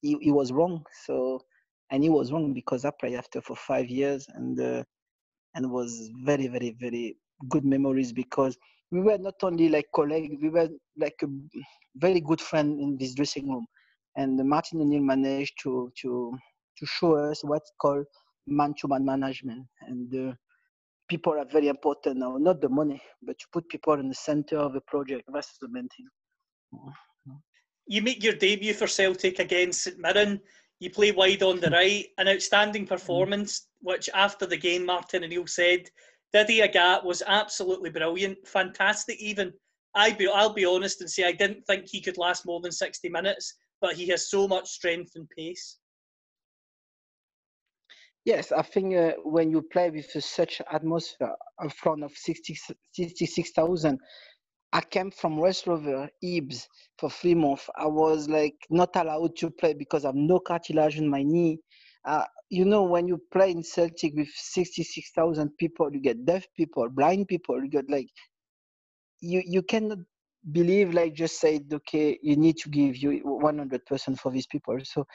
he, 0.00 0.16
he 0.20 0.30
was 0.32 0.52
wrong. 0.52 0.84
So 1.04 1.40
and 1.90 2.02
he 2.02 2.10
was 2.10 2.32
wrong 2.32 2.52
because 2.54 2.84
I 2.84 2.90
played 2.98 3.14
after 3.14 3.40
for 3.40 3.56
five 3.56 3.88
years 3.88 4.26
and 4.34 4.58
uh, 4.60 4.84
and 5.54 5.70
was 5.70 6.10
very 6.24 6.48
very 6.48 6.76
very 6.80 7.16
good 7.48 7.64
memories 7.64 8.12
because 8.12 8.56
we 8.90 9.00
were 9.00 9.18
not 9.18 9.34
only 9.42 9.68
like 9.68 9.86
colleagues, 9.94 10.36
we 10.40 10.48
were 10.48 10.68
like 10.96 11.16
a 11.22 11.26
very 11.96 12.20
good 12.20 12.40
friend 12.40 12.80
in 12.80 12.96
this 12.98 13.14
dressing 13.14 13.50
room. 13.50 13.66
And 14.16 14.38
Martin 14.48 14.80
O'Neill 14.80 15.02
managed 15.02 15.54
to 15.62 15.92
to 16.02 16.36
to 16.78 16.86
show 16.86 17.16
us 17.16 17.42
what's 17.42 17.72
called 17.80 18.06
man-to-man 18.46 19.04
management. 19.04 19.66
And 19.82 20.30
uh, 20.30 20.34
people 21.08 21.32
are 21.34 21.46
very 21.46 21.68
important 21.68 22.18
now. 22.18 22.36
Not 22.38 22.60
the 22.60 22.68
money 22.68 23.02
but 23.22 23.38
to 23.38 23.46
put 23.52 23.68
people 23.68 23.94
in 23.94 24.08
the 24.08 24.14
center 24.14 24.58
of 24.58 24.72
the 24.72 24.80
project. 24.82 25.28
That's 25.32 25.58
the 25.60 25.68
main 25.68 25.88
thing. 25.88 26.08
You 27.86 28.02
make 28.02 28.22
your 28.22 28.34
debut 28.34 28.74
for 28.74 28.86
celtic 28.86 29.38
against 29.38 29.82
st 29.82 29.98
mirren. 29.98 30.40
You 30.80 30.90
play 30.90 31.10
wide 31.10 31.42
on 31.42 31.60
the 31.60 31.70
right. 31.70 32.06
An 32.18 32.28
outstanding 32.28 32.86
performance 32.86 33.68
which 33.80 34.08
after 34.14 34.46
the 34.46 34.56
game 34.56 34.84
martin 34.84 35.24
o'neill 35.24 35.46
said 35.46 35.88
Didi 36.32 36.60
Agathe 36.60 37.04
was 37.04 37.22
absolutely 37.26 37.90
brilliant 37.90 38.38
fantastic 38.46 39.18
even 39.20 39.52
I 39.94 40.12
be, 40.12 40.28
I'll 40.28 40.52
be 40.52 40.66
honest 40.66 41.00
and 41.00 41.10
say 41.10 41.24
I 41.24 41.32
didn't 41.32 41.64
think 41.66 41.86
he 41.88 42.00
could 42.00 42.18
last 42.18 42.44
more 42.44 42.60
than 42.60 42.72
60 42.72 43.08
minutes 43.08 43.54
but 43.80 43.94
he 43.94 44.06
has 44.08 44.30
so 44.30 44.46
much 44.48 44.68
strength 44.68 45.12
and 45.16 45.28
pace 45.30 45.78
Yes, 48.26 48.50
I 48.50 48.62
think 48.62 48.96
uh, 48.96 49.12
when 49.22 49.52
you 49.52 49.62
play 49.62 49.88
with 49.88 50.10
such 50.10 50.60
atmosphere 50.72 51.32
in 51.62 51.70
front 51.70 52.02
of 52.02 52.10
60, 52.10 52.58
66,000, 52.92 54.00
I 54.72 54.80
came 54.80 55.12
from 55.12 55.38
Raith 55.38 55.64
Rover, 55.64 56.08
Ibs, 56.24 56.66
for 56.98 57.08
three 57.08 57.36
months. 57.36 57.70
I 57.78 57.86
was 57.86 58.28
like 58.28 58.56
not 58.68 58.96
allowed 58.96 59.36
to 59.36 59.50
play 59.50 59.74
because 59.74 60.04
I 60.04 60.08
have 60.08 60.16
no 60.16 60.40
cartilage 60.40 60.98
in 60.98 61.08
my 61.08 61.22
knee. 61.22 61.60
Uh, 62.04 62.24
you 62.50 62.64
know, 62.64 62.82
when 62.84 63.08
you 63.08 63.20
play 63.32 63.50
in 63.50 63.62
Celtic 63.62 64.14
with 64.14 64.28
66,000 64.34 65.50
people, 65.58 65.90
you 65.92 66.00
get 66.00 66.24
deaf 66.24 66.46
people, 66.56 66.88
blind 66.88 67.28
people, 67.28 67.62
you 67.62 67.70
get 67.70 67.90
like, 67.90 68.08
you, 69.20 69.42
you 69.44 69.62
cannot 69.62 69.98
believe, 70.52 70.94
like, 70.94 71.14
just 71.14 71.40
say, 71.40 71.60
okay, 71.72 72.18
you 72.22 72.36
need 72.36 72.56
to 72.58 72.68
give 72.68 72.96
you 72.96 73.22
100% 73.24 74.18
for 74.18 74.30
these 74.30 74.46
people. 74.46 74.78
So 74.84 75.06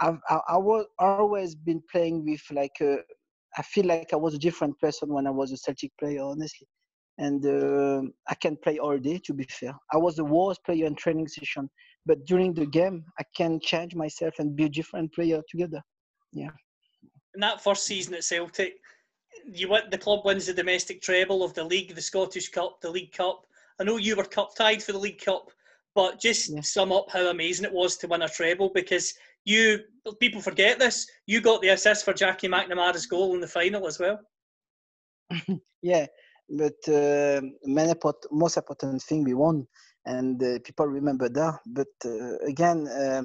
I've 0.00 0.18
I, 0.28 0.40
I 0.48 0.56
was 0.58 0.86
always 0.98 1.54
been 1.54 1.82
playing 1.90 2.24
with 2.24 2.42
like 2.50 2.76
a, 2.80 2.98
I 3.56 3.62
feel 3.62 3.86
like 3.86 4.12
I 4.12 4.16
was 4.16 4.34
a 4.34 4.38
different 4.38 4.78
person 4.80 5.12
when 5.12 5.26
I 5.26 5.30
was 5.30 5.52
a 5.52 5.56
Celtic 5.56 5.92
player, 5.98 6.22
honestly. 6.22 6.66
And 7.18 7.46
uh, 7.46 8.02
I 8.28 8.34
can 8.34 8.56
play 8.56 8.78
all 8.78 8.98
day. 8.98 9.20
To 9.24 9.32
be 9.34 9.44
fair, 9.44 9.74
I 9.92 9.98
was 9.98 10.16
the 10.16 10.24
worst 10.24 10.64
player 10.64 10.86
in 10.86 10.96
training 10.96 11.28
session, 11.28 11.70
but 12.06 12.24
during 12.26 12.54
the 12.54 12.66
game, 12.66 13.04
I 13.20 13.24
can 13.36 13.60
change 13.62 13.94
myself 13.94 14.34
and 14.40 14.56
be 14.56 14.64
a 14.64 14.68
different 14.68 15.14
player 15.14 15.40
together. 15.48 15.80
Yeah. 16.32 16.50
In 17.34 17.40
that 17.40 17.62
first 17.62 17.84
season 17.84 18.14
at 18.14 18.24
Celtic, 18.24 18.80
you 19.46 19.68
went. 19.68 19.90
The 19.90 19.98
club 19.98 20.24
wins 20.24 20.46
the 20.46 20.54
domestic 20.54 21.02
treble 21.02 21.42
of 21.42 21.54
the 21.54 21.64
league, 21.64 21.94
the 21.94 22.00
Scottish 22.00 22.50
Cup, 22.50 22.80
the 22.80 22.90
League 22.90 23.12
Cup. 23.12 23.46
I 23.80 23.84
know 23.84 23.96
you 23.96 24.16
were 24.16 24.24
cup 24.24 24.54
tied 24.54 24.82
for 24.82 24.92
the 24.92 24.98
League 24.98 25.22
Cup, 25.22 25.50
but 25.94 26.20
just 26.20 26.50
yeah. 26.50 26.60
sum 26.60 26.92
up 26.92 27.10
how 27.10 27.28
amazing 27.28 27.64
it 27.64 27.72
was 27.72 27.96
to 27.98 28.06
win 28.06 28.22
a 28.22 28.28
treble 28.28 28.70
because 28.72 29.14
you 29.44 29.80
people 30.20 30.40
forget 30.40 30.78
this. 30.78 31.06
You 31.26 31.40
got 31.40 31.60
the 31.60 31.68
assist 31.68 32.04
for 32.04 32.14
Jackie 32.14 32.48
McNamara's 32.48 33.06
goal 33.06 33.34
in 33.34 33.40
the 33.40 33.48
final 33.48 33.86
as 33.86 33.98
well. 33.98 34.20
yeah, 35.82 36.06
but 36.48 36.88
uh, 36.88 37.40
most 38.30 38.56
important 38.56 39.02
thing 39.02 39.24
we 39.24 39.34
won, 39.34 39.66
and 40.06 40.42
uh, 40.42 40.58
people 40.64 40.86
remember 40.86 41.28
that. 41.28 41.58
But 41.66 41.88
uh, 42.04 42.38
again, 42.46 42.86
uh, 42.88 43.22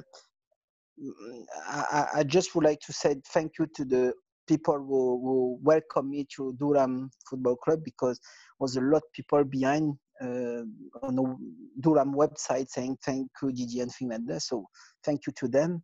I, 1.68 2.06
I, 2.16 2.22
just 2.24 2.54
would 2.54 2.64
like 2.64 2.80
to 2.80 2.92
say 2.92 3.16
thank 3.32 3.52
you 3.58 3.66
to 3.74 3.84
the 3.84 4.12
people 4.46 4.78
who, 4.78 5.20
who 5.22 5.58
welcomed 5.62 6.10
me 6.10 6.26
to 6.36 6.54
Durham 6.58 7.10
Football 7.28 7.56
Club 7.56 7.80
because 7.84 8.20
was 8.58 8.76
a 8.76 8.80
lot 8.80 8.98
of 8.98 9.12
people 9.12 9.44
behind 9.44 9.94
uh, 10.20 10.62
on 11.02 11.16
the 11.16 11.36
Durham 11.80 12.14
website 12.14 12.68
saying 12.68 12.98
thank 13.04 13.28
you 13.42 13.52
Didier 13.52 13.82
and 13.82 13.92
things 13.92 14.10
like 14.10 14.26
that. 14.26 14.42
So 14.42 14.66
thank 15.04 15.26
you 15.26 15.32
to 15.36 15.48
them. 15.48 15.82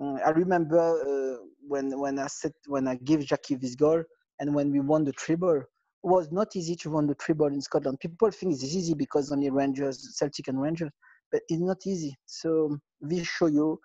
Uh, 0.00 0.14
I 0.24 0.30
remember 0.30 0.78
uh, 0.78 1.44
when 1.66 1.98
when 1.98 2.18
I 2.18 2.26
said 2.28 2.52
when 2.66 2.88
I 2.88 2.96
gave 2.96 3.24
Jackie 3.26 3.56
this 3.56 3.74
goal 3.74 4.02
and 4.40 4.54
when 4.54 4.70
we 4.70 4.80
won 4.80 5.04
the 5.04 5.12
treble, 5.12 5.58
it 5.58 5.66
was 6.02 6.32
not 6.32 6.56
easy 6.56 6.76
to 6.76 6.90
win 6.90 7.06
the 7.06 7.14
treble 7.14 7.46
in 7.46 7.60
Scotland. 7.60 8.00
People 8.00 8.30
think 8.30 8.54
it's 8.54 8.64
easy 8.64 8.94
because 8.94 9.30
only 9.30 9.50
Rangers, 9.50 10.16
Celtic 10.16 10.48
and 10.48 10.60
Rangers, 10.60 10.90
but 11.30 11.42
it's 11.48 11.60
not 11.60 11.78
easy. 11.86 12.16
So 12.26 12.78
this 13.00 13.26
show 13.26 13.46
you 13.46 13.78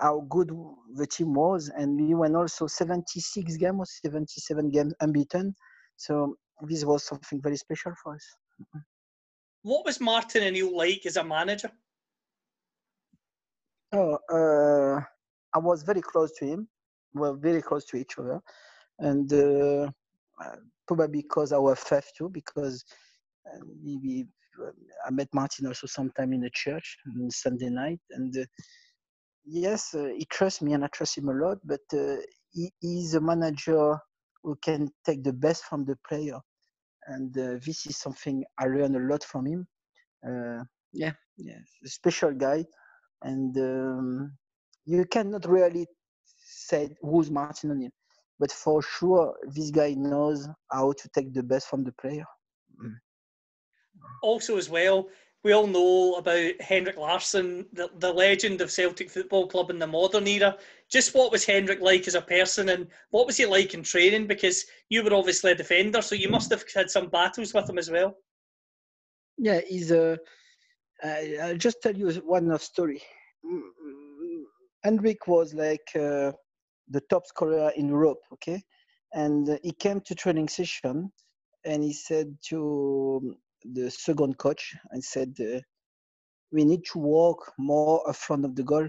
how 0.00 0.26
good 0.30 0.50
the 0.94 1.06
team 1.06 1.34
was, 1.34 1.70
and 1.76 2.00
we 2.00 2.14
won 2.14 2.34
also 2.34 2.66
76 2.66 3.56
games 3.56 3.78
or 3.78 3.86
77 3.86 4.70
games 4.70 4.94
unbeaten. 5.00 5.54
So 5.96 6.36
this 6.62 6.84
was 6.84 7.04
something 7.04 7.40
very 7.40 7.56
special 7.56 7.92
for 8.02 8.14
us. 8.14 8.26
What 9.62 9.84
was 9.84 10.00
Martin 10.00 10.44
O'Neill 10.44 10.74
like 10.74 11.04
as 11.04 11.16
a 11.16 11.24
manager? 11.24 11.70
Oh, 13.92 14.18
uh, 14.32 15.02
I 15.54 15.58
was 15.58 15.82
very 15.82 16.00
close 16.00 16.32
to 16.38 16.46
him. 16.46 16.68
We 17.12 17.20
were 17.20 17.34
very 17.34 17.60
close 17.60 17.84
to 17.86 17.96
each 17.96 18.18
other, 18.18 18.40
and 19.00 19.30
uh, 19.32 19.90
probably 20.86 21.22
because 21.22 21.52
our 21.52 21.74
faith 21.74 22.10
too. 22.16 22.30
Because 22.30 22.84
uh, 23.46 23.58
we, 23.84 24.26
I 25.06 25.10
met 25.10 25.28
Martin 25.34 25.66
also 25.66 25.86
sometime 25.86 26.32
in 26.32 26.40
the 26.40 26.50
church 26.50 26.96
on 27.06 27.30
Sunday 27.30 27.68
night, 27.68 28.00
and 28.10 28.34
uh, 28.36 28.44
yes, 29.50 29.94
uh, 29.94 30.10
he 30.16 30.24
trusts 30.26 30.62
me 30.62 30.72
and 30.72 30.84
I 30.84 30.88
trust 30.88 31.18
him 31.18 31.28
a 31.28 31.32
lot. 31.32 31.58
But 31.64 31.80
he 32.52 32.72
is 32.82 33.14
a 33.14 33.20
manager 33.20 33.98
who 34.42 34.56
can 34.64 34.88
take 35.04 35.22
the 35.22 35.32
best 35.32 35.64
from 35.64 35.84
the 35.84 35.96
player, 36.08 36.38
and 37.06 37.32
this 37.34 37.86
is 37.86 37.98
something 37.98 38.44
I 38.58 38.66
learned 38.66 38.96
a 38.96 39.00
lot 39.00 39.24
from 39.24 39.46
him. 39.46 39.66
yeah, 40.92 41.12
yeah, 41.36 41.58
a 41.84 41.88
special 41.88 42.32
guy, 42.32 42.64
and 43.22 43.56
um, 43.58 44.32
you 44.86 45.04
cannot 45.04 45.46
really 45.48 45.86
say 46.38 46.94
who's 47.02 47.30
Martin 47.30 47.70
O'Neill, 47.70 47.90
but 48.38 48.50
for 48.50 48.82
sure 48.82 49.34
this 49.54 49.70
guy 49.70 49.94
knows 49.94 50.48
how 50.70 50.92
to 50.92 51.08
take 51.14 51.32
the 51.34 51.42
best 51.42 51.68
from 51.68 51.84
the 51.84 51.92
player. 52.00 52.24
Mm. 52.82 52.94
Also, 54.22 54.56
as 54.56 54.68
well, 54.68 55.08
we 55.42 55.52
all 55.52 55.66
know 55.66 56.14
about 56.14 56.60
Henrik 56.60 56.96
Larsson, 56.98 57.66
the, 57.72 57.88
the 57.98 58.12
legend 58.12 58.60
of 58.60 58.70
Celtic 58.70 59.10
Football 59.10 59.46
Club 59.46 59.70
in 59.70 59.78
the 59.78 59.86
modern 59.86 60.26
era. 60.26 60.56
Just 60.90 61.14
what 61.14 61.32
was 61.32 61.44
Henrik 61.44 61.80
like 61.80 62.06
as 62.06 62.14
a 62.14 62.20
person, 62.20 62.68
and 62.68 62.88
what 63.10 63.26
was 63.26 63.36
he 63.38 63.46
like 63.46 63.72
in 63.72 63.82
training? 63.82 64.26
Because 64.26 64.66
you 64.90 65.02
were 65.02 65.14
obviously 65.14 65.52
a 65.52 65.54
defender, 65.54 66.02
so 66.02 66.14
you 66.14 66.28
must 66.28 66.50
have 66.50 66.64
had 66.74 66.90
some 66.90 67.08
battles 67.08 67.54
with 67.54 67.68
him 67.68 67.78
as 67.78 67.90
well. 67.90 68.16
Yeah, 69.38 69.60
he's 69.66 69.90
a. 69.90 70.18
I- 71.02 71.38
I'll 71.42 71.56
just 71.56 71.80
tell 71.82 71.96
you 71.96 72.10
one 72.26 72.56
story. 72.58 73.00
Henrik 74.84 75.26
was 75.26 75.54
like 75.54 75.88
uh, 75.94 76.32
the 76.88 77.00
top 77.08 77.26
scorer 77.26 77.72
in 77.76 77.88
Europe, 77.88 78.20
okay, 78.34 78.62
and 79.14 79.48
uh, 79.48 79.56
he 79.62 79.72
came 79.72 80.00
to 80.02 80.14
training 80.14 80.48
session, 80.48 81.10
and 81.64 81.82
he 81.82 81.94
said 81.94 82.36
to 82.48 83.36
the 83.64 83.90
second 83.90 84.38
coach, 84.38 84.74
and 84.90 85.02
said, 85.02 85.34
uh, 85.40 85.60
"We 86.52 86.64
need 86.64 86.84
to 86.92 86.98
walk 86.98 87.52
more 87.58 88.02
in 88.06 88.12
front 88.14 88.44
of 88.44 88.54
the 88.56 88.62
goal 88.62 88.88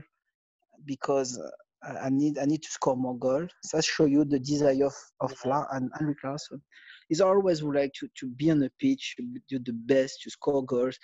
because 0.85 1.39
uh, 1.39 1.97
I 2.01 2.09
need 2.09 2.37
I 2.37 2.45
need 2.45 2.63
to 2.63 2.71
score 2.71 2.97
more 2.97 3.17
goals." 3.17 3.49
So 3.63 3.77
that 3.77 3.85
show 3.85 4.05
you 4.05 4.25
the 4.25 4.39
desire 4.39 4.85
of 4.85 4.95
of 5.19 5.33
La 5.45 5.65
and 5.71 5.91
Henrik 5.97 6.23
Larsson. 6.23 6.61
He's 7.09 7.21
always 7.21 7.63
would 7.63 7.75
like 7.75 7.93
to 7.99 8.07
to 8.19 8.27
be 8.27 8.51
on 8.51 8.59
the 8.59 8.71
pitch, 8.79 9.15
to 9.17 9.23
do 9.49 9.59
the 9.59 9.73
best, 9.73 10.21
to 10.21 10.29
score 10.29 10.63
goals 10.65 10.97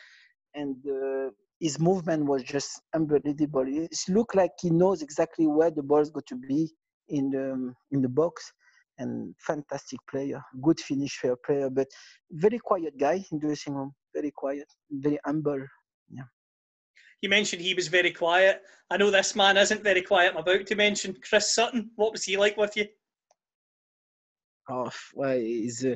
and 0.58 0.76
uh, 0.88 1.30
his 1.60 1.80
movement 1.80 2.26
was 2.26 2.44
just 2.44 2.82
unbelievable. 2.94 3.66
It 3.68 3.96
looked 4.10 4.36
like 4.36 4.52
he 4.62 4.70
knows 4.70 5.02
exactly 5.02 5.48
where 5.48 5.72
the 5.72 5.84
ball 5.84 6.00
is 6.00 6.10
going 6.10 6.26
to 6.28 6.36
be 6.36 6.72
in 7.10 7.30
the 7.32 7.54
um, 7.54 7.76
in 7.92 8.02
the 8.02 8.10
box. 8.10 8.52
And 9.00 9.36
fantastic 9.40 10.00
player, 10.10 10.42
good 10.62 10.80
finisher 10.80 11.36
player, 11.46 11.70
but 11.70 11.88
very 12.32 12.58
quiet 12.58 12.98
guy 12.98 13.24
in 13.32 13.40
dressing 13.40 13.76
room. 13.76 13.94
Very 14.14 14.32
quiet, 14.32 14.68
very 14.90 15.20
humble. 15.24 15.64
Yeah. 16.10 16.24
You 17.22 17.30
mentioned 17.30 17.62
he 17.62 17.74
was 17.74 17.88
very 17.88 18.12
quiet. 18.12 18.62
I 18.90 18.98
know 18.98 19.12
this 19.12 19.36
man 19.36 19.58
isn't 19.58 19.84
very 19.84 20.02
quiet. 20.02 20.34
I'm 20.34 20.42
about 20.42 20.66
to 20.68 20.76
mention 20.76 21.16
Chris 21.22 21.54
Sutton. 21.54 21.92
What 21.96 22.12
was 22.12 22.24
he 22.24 22.38
like 22.38 22.58
with 22.58 22.76
you? 22.78 22.86
Oh, 24.70 24.92
well, 25.14 25.38
is 25.38 25.86
uh, 25.86 25.96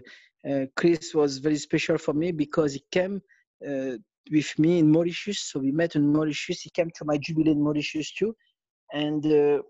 uh, 0.49 0.65
Chris 0.75 1.13
was 1.13 1.37
very 1.37 1.57
special 1.57 1.97
for 1.97 2.13
me 2.13 2.31
because 2.31 2.73
he 2.73 2.83
came 2.91 3.21
uh, 3.67 3.97
with 4.31 4.57
me 4.57 4.79
in 4.79 4.91
Mauritius. 4.91 5.39
So 5.51 5.59
we 5.59 5.71
met 5.71 5.95
in 5.95 6.11
Mauritius. 6.11 6.61
He 6.61 6.69
came 6.69 6.89
to 6.95 7.05
my 7.05 7.17
jubilee 7.17 7.51
in 7.51 7.61
Mauritius 7.61 8.11
too, 8.13 8.33
and 8.93 9.25
uh, 9.25 9.61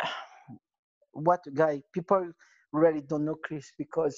what 1.12 1.40
a 1.46 1.50
guy! 1.50 1.82
People 1.92 2.30
really 2.74 3.02
don't 3.02 3.24
know 3.26 3.36
Chris 3.44 3.72
because 3.78 4.16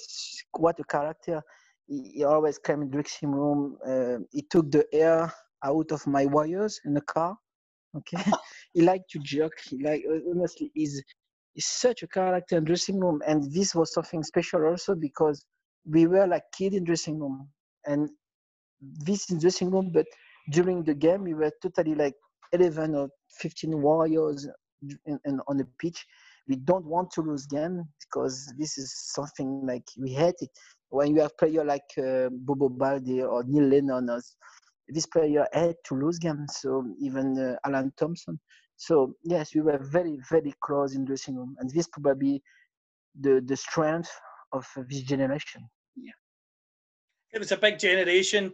what 0.58 0.80
a 0.80 0.84
character. 0.84 1.42
He, 1.88 2.12
he 2.16 2.24
always 2.24 2.58
came 2.58 2.82
in 2.82 2.90
dressing 2.90 3.32
room. 3.32 3.78
Uh, 3.86 4.18
he 4.32 4.42
took 4.50 4.70
the 4.72 4.86
air 4.92 5.32
out 5.64 5.92
of 5.92 6.06
my 6.06 6.26
wires 6.26 6.80
in 6.86 6.94
the 6.94 7.02
car. 7.02 7.36
Okay, 7.96 8.22
he 8.74 8.82
liked 8.82 9.10
to 9.12 9.20
joke. 9.20 9.54
He 9.70 9.82
like 9.82 10.04
honestly, 10.30 10.72
he's 10.74 11.02
is 11.56 11.66
such 11.66 12.02
a 12.02 12.08
character 12.08 12.58
in 12.58 12.64
dressing 12.64 13.00
room 13.00 13.20
and 13.26 13.52
this 13.52 13.74
was 13.74 13.92
something 13.92 14.22
special 14.22 14.64
also 14.66 14.94
because 14.94 15.44
we 15.88 16.06
were 16.06 16.26
like 16.26 16.42
kid 16.56 16.74
in 16.74 16.84
dressing 16.84 17.18
room 17.18 17.48
and 17.86 18.10
this 18.80 19.30
in 19.30 19.38
dressing 19.38 19.70
room 19.70 19.90
but 19.92 20.06
during 20.52 20.84
the 20.84 20.94
game 20.94 21.24
we 21.24 21.34
were 21.34 21.52
totally 21.62 21.94
like 21.94 22.14
11 22.52 22.94
or 22.94 23.08
15 23.40 23.80
warriors 23.80 24.48
in, 25.06 25.18
in, 25.24 25.40
on 25.48 25.56
the 25.56 25.66
pitch 25.80 26.06
we 26.48 26.56
don't 26.56 26.86
want 26.86 27.10
to 27.10 27.22
lose 27.22 27.46
game 27.46 27.84
because 28.00 28.52
this 28.58 28.78
is 28.78 28.92
something 29.14 29.66
like 29.66 29.84
we 29.98 30.10
hate 30.12 30.40
it 30.40 30.50
when 30.90 31.14
you 31.14 31.20
have 31.20 31.36
player 31.38 31.64
like 31.64 31.90
uh, 31.98 32.28
bobo 32.30 32.68
balde 32.68 33.20
or 33.22 33.42
neil 33.44 33.64
lennon 33.64 34.10
or 34.10 34.20
this 34.88 35.06
player 35.06 35.46
had 35.52 35.74
to 35.84 35.94
lose 35.94 36.18
game 36.18 36.46
so 36.48 36.84
even 37.00 37.38
uh, 37.38 37.56
alan 37.66 37.92
thompson 37.96 38.38
so 38.76 39.14
yes, 39.24 39.54
we 39.54 39.62
were 39.62 39.78
very, 39.78 40.18
very 40.30 40.54
close 40.62 40.94
in 40.94 41.04
dressing 41.04 41.36
room, 41.36 41.56
and 41.58 41.70
this 41.70 41.88
probably 41.88 42.42
the 43.18 43.42
the 43.44 43.56
strength 43.56 44.10
of 44.52 44.66
this 44.88 45.02
generation. 45.02 45.68
Yeah. 45.96 46.12
It 47.32 47.38
was 47.38 47.52
a 47.52 47.56
big 47.56 47.78
generation. 47.78 48.52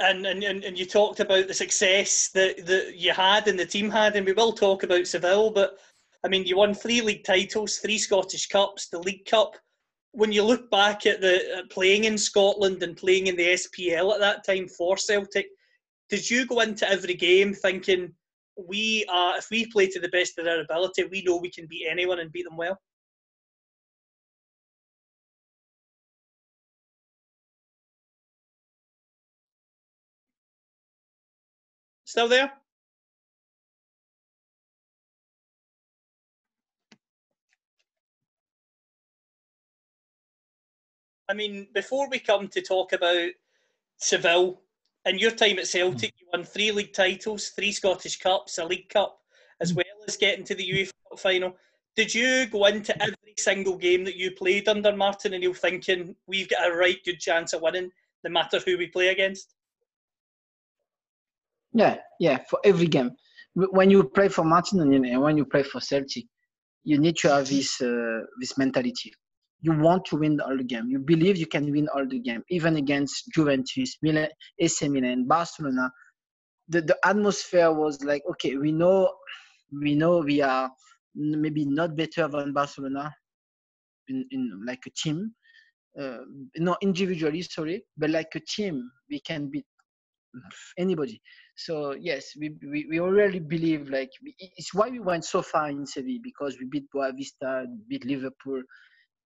And, 0.00 0.24
and, 0.26 0.44
and 0.44 0.62
and 0.62 0.78
you 0.78 0.86
talked 0.86 1.18
about 1.18 1.48
the 1.48 1.54
success 1.54 2.28
that, 2.28 2.66
that 2.66 2.94
you 2.96 3.12
had 3.12 3.48
and 3.48 3.58
the 3.58 3.66
team 3.66 3.90
had, 3.90 4.14
and 4.14 4.26
we 4.26 4.32
will 4.32 4.52
talk 4.52 4.82
about 4.84 5.06
Seville. 5.06 5.50
But 5.50 5.78
I 6.24 6.28
mean, 6.28 6.44
you 6.44 6.56
won 6.56 6.74
three 6.74 7.00
league 7.00 7.24
titles, 7.24 7.78
three 7.78 7.98
Scottish 7.98 8.48
Cups, 8.48 8.88
the 8.88 8.98
League 8.98 9.24
Cup. 9.24 9.54
When 10.12 10.32
you 10.32 10.42
look 10.42 10.70
back 10.70 11.06
at 11.06 11.20
the 11.20 11.58
at 11.58 11.70
playing 11.70 12.04
in 12.04 12.18
Scotland 12.18 12.82
and 12.82 12.96
playing 12.96 13.28
in 13.28 13.36
the 13.36 13.54
SPL 13.54 14.14
at 14.14 14.20
that 14.20 14.44
time 14.44 14.68
for 14.68 14.96
Celtic, 14.96 15.46
did 16.08 16.28
you 16.28 16.46
go 16.46 16.60
into 16.60 16.88
every 16.90 17.14
game 17.14 17.54
thinking 17.54 18.12
we 18.56 19.04
are 19.08 19.38
if 19.38 19.48
we 19.50 19.66
play 19.66 19.86
to 19.88 20.00
the 20.00 20.08
best 20.08 20.38
of 20.38 20.46
our 20.46 20.60
ability, 20.60 21.04
we 21.04 21.22
know 21.22 21.36
we 21.36 21.50
can 21.50 21.66
beat 21.66 21.86
anyone 21.88 22.18
and 22.18 22.32
beat 22.32 22.44
them 22.44 22.56
well. 22.56 22.80
Still 32.04 32.28
there? 32.28 32.52
I 41.28 41.34
mean, 41.34 41.68
before 41.74 42.08
we 42.08 42.18
come 42.18 42.48
to 42.48 42.62
talk 42.62 42.92
about 42.92 43.30
Seville, 43.98 44.60
in 45.04 45.18
your 45.18 45.30
time 45.30 45.58
at 45.58 45.66
Celtic, 45.66 46.12
you 46.18 46.26
won 46.32 46.44
three 46.44 46.70
league 46.70 46.92
titles, 46.92 47.48
three 47.48 47.72
Scottish 47.72 48.18
Cups, 48.18 48.58
a 48.58 48.64
League 48.64 48.88
Cup, 48.88 49.18
as 49.60 49.74
well 49.74 49.84
as 50.06 50.16
getting 50.16 50.44
to 50.44 50.54
the 50.54 50.68
UEFA 50.68 50.92
Cup 51.08 51.18
final. 51.18 51.56
Did 51.96 52.14
you 52.14 52.46
go 52.46 52.66
into 52.66 53.00
every 53.02 53.34
single 53.38 53.76
game 53.76 54.04
that 54.04 54.16
you 54.16 54.30
played 54.30 54.68
under 54.68 54.94
Martin 54.94 55.34
and 55.34 55.42
O'Neill 55.42 55.54
thinking 55.54 56.14
we've 56.26 56.48
got 56.48 56.70
a 56.70 56.74
right 56.74 56.98
good 57.04 57.18
chance 57.18 57.52
of 57.52 57.62
winning, 57.62 57.90
no 58.24 58.30
matter 58.30 58.60
who 58.64 58.78
we 58.78 58.86
play 58.86 59.08
against? 59.08 59.54
Yeah, 61.72 61.96
yeah, 62.20 62.38
for 62.48 62.60
every 62.64 62.86
game. 62.86 63.12
When 63.54 63.90
you 63.90 64.04
play 64.04 64.28
for 64.28 64.44
Martin 64.44 64.80
and 64.80 65.22
when 65.22 65.36
you 65.36 65.44
play 65.44 65.62
for 65.62 65.80
Celtic, 65.80 66.24
you 66.84 66.98
need 66.98 67.16
to 67.16 67.28
have 67.30 67.48
this 67.48 67.80
uh, 67.80 68.20
this 68.40 68.56
mentality. 68.56 69.12
You 69.60 69.72
want 69.72 70.04
to 70.06 70.16
win 70.16 70.40
all 70.40 70.56
the 70.56 70.64
game. 70.64 70.88
You 70.88 71.00
believe 71.00 71.36
you 71.36 71.46
can 71.46 71.70
win 71.72 71.88
all 71.94 72.06
the 72.06 72.20
game, 72.20 72.42
even 72.50 72.76
against 72.76 73.24
Juventus, 73.34 73.96
Milan, 74.02 74.28
AC 74.60 74.88
Milan, 74.88 75.26
Barcelona. 75.26 75.90
The 76.68 76.82
the 76.82 76.96
atmosphere 77.04 77.72
was 77.72 78.02
like, 78.04 78.22
okay, 78.30 78.56
we 78.56 78.72
know, 78.72 79.10
we 79.72 79.94
know 79.94 80.18
we 80.18 80.40
are 80.42 80.70
maybe 81.14 81.64
not 81.64 81.96
better 81.96 82.28
than 82.28 82.52
Barcelona 82.52 83.12
in, 84.08 84.24
in 84.30 84.62
like 84.66 84.80
a 84.86 84.90
team, 84.90 85.34
uh, 86.00 86.18
not 86.56 86.78
individually, 86.82 87.42
sorry, 87.42 87.82
but 87.96 88.10
like 88.10 88.28
a 88.34 88.40
team, 88.40 88.90
we 89.10 89.20
can 89.20 89.50
beat 89.50 89.66
anybody. 90.78 91.20
So 91.56 91.94
yes, 91.98 92.32
we 92.38 92.54
we, 92.62 92.86
we 92.88 93.00
already 93.00 93.40
believe 93.40 93.88
like 93.90 94.10
it's 94.38 94.72
why 94.72 94.88
we 94.88 95.00
went 95.00 95.24
so 95.24 95.42
far 95.42 95.68
in 95.70 95.86
Seville 95.86 96.20
because 96.22 96.56
we 96.60 96.66
beat 96.66 96.86
Boavista, 96.94 97.66
beat 97.88 98.04
Liverpool, 98.04 98.62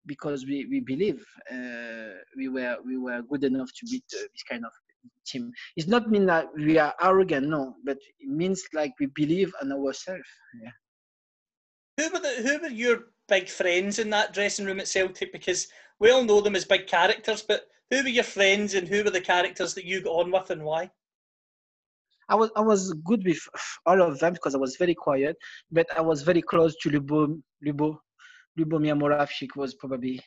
because 0.07 0.45
we 0.47 0.67
we 0.71 0.81
believe 0.81 1.25
uh, 1.51 2.15
we 2.37 2.49
were 2.49 2.77
we 2.85 2.97
were 2.99 3.23
good 3.23 3.45
enough 3.45 3.71
to 3.79 3.87
beat 3.91 4.05
uh, 4.15 4.23
this 4.33 4.43
kind 4.49 4.65
of 4.65 4.73
team. 5.27 5.53
It's 5.77 5.89
not 5.89 6.11
mean 6.11 6.27
that 6.27 6.47
we 6.57 6.79
are 6.79 6.95
arrogant, 7.03 7.49
no, 7.49 7.77
but 7.85 7.99
it 8.21 8.29
means 8.29 8.63
like 8.73 8.93
we 9.01 9.07
believe 9.07 9.53
in 9.63 9.73
ourselves. 9.73 10.29
Yeah. 10.63 10.71
Who 11.99 12.13
were 12.13 12.21
the 12.21 12.35
who 12.43 12.59
were 12.61 12.75
your 12.75 13.05
big 13.29 13.49
friends 13.49 13.99
in 13.99 14.11
that 14.11 14.33
dressing 14.33 14.67
room 14.67 14.81
at 14.81 14.89
Celtic? 14.89 15.33
Because 15.33 15.69
we 16.01 16.11
all 16.11 16.25
know 16.25 16.41
them 16.41 16.57
as 16.57 16.65
big 16.65 16.87
characters, 16.87 17.43
but 17.43 17.67
who 17.91 18.03
were 18.03 18.09
your 18.09 18.25
friends 18.25 18.75
and 18.75 18.89
who 18.89 19.05
were 19.05 19.11
the 19.11 19.21
characters 19.21 19.75
that 19.75 19.85
you 19.85 20.03
got 20.03 20.13
on 20.13 20.31
with 20.31 20.51
and 20.51 20.65
why? 20.65 20.91
I 22.29 22.35
was 22.35 22.51
I 22.57 22.61
was 22.61 22.93
good 23.05 23.25
with 23.25 23.41
all 23.87 24.01
of 24.01 24.19
them 24.19 24.33
because 24.33 24.55
I 24.55 24.59
was 24.59 24.77
very 24.77 24.95
quiet, 24.95 25.37
but 25.71 25.87
I 25.97 26.01
was 26.01 26.23
very 26.23 26.41
close 26.41 26.75
to 26.77 26.91
Lubo 26.91 27.41
Lubo 27.65 27.99
Lubomir 28.59 28.95
Moravčík 28.95 29.57
was 29.57 29.75
probably 29.75 30.21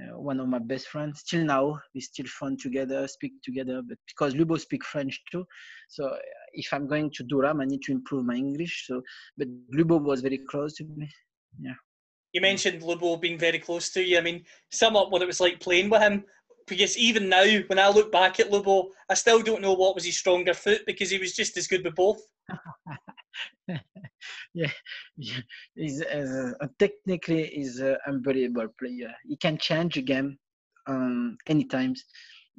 uh, 0.00 0.18
one 0.18 0.40
of 0.40 0.48
my 0.48 0.58
best 0.58 0.88
friends. 0.88 1.22
Till 1.22 1.44
now, 1.44 1.78
we 1.94 2.00
still 2.00 2.26
fun 2.26 2.56
together, 2.56 3.06
speak 3.08 3.32
together. 3.42 3.82
But 3.86 3.98
because 4.06 4.34
Lubo 4.34 4.58
speak 4.58 4.84
French 4.84 5.22
too, 5.30 5.44
so 5.88 6.16
if 6.52 6.72
I'm 6.72 6.86
going 6.86 7.10
to 7.14 7.22
Durham, 7.24 7.60
I 7.60 7.64
need 7.64 7.82
to 7.82 7.92
improve 7.92 8.24
my 8.24 8.34
English. 8.34 8.86
So, 8.86 9.02
but 9.36 9.48
Lubo 9.74 10.00
was 10.00 10.20
very 10.20 10.38
close 10.38 10.74
to 10.74 10.84
me. 10.84 11.08
Yeah. 11.60 11.74
You 12.32 12.40
mentioned 12.40 12.82
Lubo 12.82 13.20
being 13.20 13.38
very 13.38 13.58
close 13.58 13.90
to 13.90 14.02
you. 14.02 14.18
I 14.18 14.20
mean, 14.20 14.44
sum 14.70 14.96
up 14.96 15.10
what 15.10 15.22
it 15.22 15.26
was 15.26 15.40
like 15.40 15.60
playing 15.60 15.90
with 15.90 16.02
him. 16.02 16.24
Because 16.66 16.96
even 16.96 17.28
now, 17.28 17.44
when 17.66 17.80
I 17.80 17.88
look 17.88 18.12
back 18.12 18.38
at 18.38 18.50
Lubo, 18.50 18.90
I 19.08 19.14
still 19.14 19.42
don't 19.42 19.62
know 19.62 19.72
what 19.72 19.96
was 19.96 20.04
his 20.04 20.18
stronger 20.18 20.54
foot 20.54 20.82
because 20.86 21.10
he 21.10 21.18
was 21.18 21.34
just 21.34 21.56
as 21.56 21.66
good 21.66 21.84
with 21.84 21.96
both. 21.96 22.20
yeah, 24.54 24.70
yeah. 25.16 25.40
He's 25.74 26.02
uh, 26.02 26.52
technically 26.78 27.44
is 27.44 27.78
an 27.80 27.96
unbelievable 28.06 28.68
player. 28.78 29.12
He 29.28 29.36
can 29.36 29.58
change 29.58 29.96
a 29.96 30.02
game 30.02 30.38
um, 30.86 31.36
anytime 31.46 31.94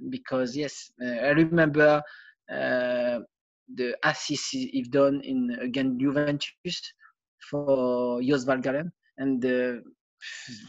because 0.10 0.56
yes, 0.56 0.92
uh, 1.04 1.08
I 1.28 1.30
remember 1.32 2.02
uh, 2.52 3.20
the 3.76 3.96
assist 4.04 4.52
he 4.52 4.86
done 4.90 5.22
in 5.24 5.58
against 5.62 6.00
Juventus 6.02 6.94
for 7.50 8.22
Joos 8.22 8.46
Valgaeren, 8.46 8.92
and 9.18 9.44
uh, 9.46 9.74